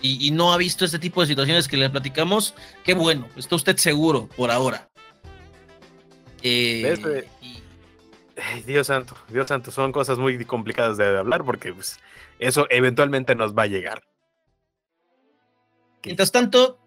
y, 0.00 0.30
no 0.30 0.52
ha 0.52 0.56
visto 0.56 0.84
este 0.84 0.98
tipo 0.98 1.20
de 1.20 1.26
situaciones 1.26 1.66
que 1.66 1.76
le 1.76 1.90
platicamos, 1.90 2.54
qué 2.84 2.94
bueno, 2.94 3.28
está 3.36 3.56
usted 3.56 3.76
seguro 3.76 4.28
por 4.36 4.50
ahora. 4.50 4.88
Eh, 6.42 7.26
Dios 8.66 8.86
santo, 8.86 9.16
Dios 9.28 9.48
santo, 9.48 9.72
son 9.72 9.90
cosas 9.90 10.18
muy 10.18 10.44
complicadas 10.44 10.96
de 10.96 11.18
hablar 11.18 11.44
porque 11.44 11.72
pues, 11.72 11.98
eso 12.38 12.66
eventualmente 12.70 13.34
nos 13.34 13.56
va 13.56 13.64
a 13.64 13.66
llegar. 13.66 14.04
Mientras 16.04 16.30
tanto, 16.30 16.78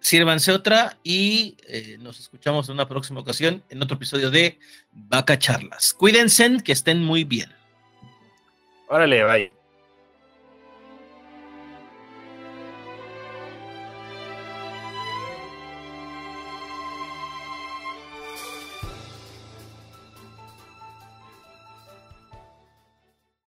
sírvanse 0.00 0.52
otra 0.52 0.98
y 1.02 1.56
eh, 1.66 1.96
nos 2.00 2.20
escuchamos 2.20 2.68
en 2.68 2.74
una 2.74 2.88
próxima 2.88 3.20
ocasión 3.20 3.62
en 3.68 3.82
otro 3.82 3.96
episodio 3.96 4.30
de 4.30 4.58
Vaca 4.92 5.38
Charlas. 5.38 5.92
Cuídense, 5.92 6.58
que 6.64 6.72
estén 6.72 7.02
muy 7.02 7.24
bien. 7.24 7.50
Órale, 8.88 9.24
bye. 9.24 9.57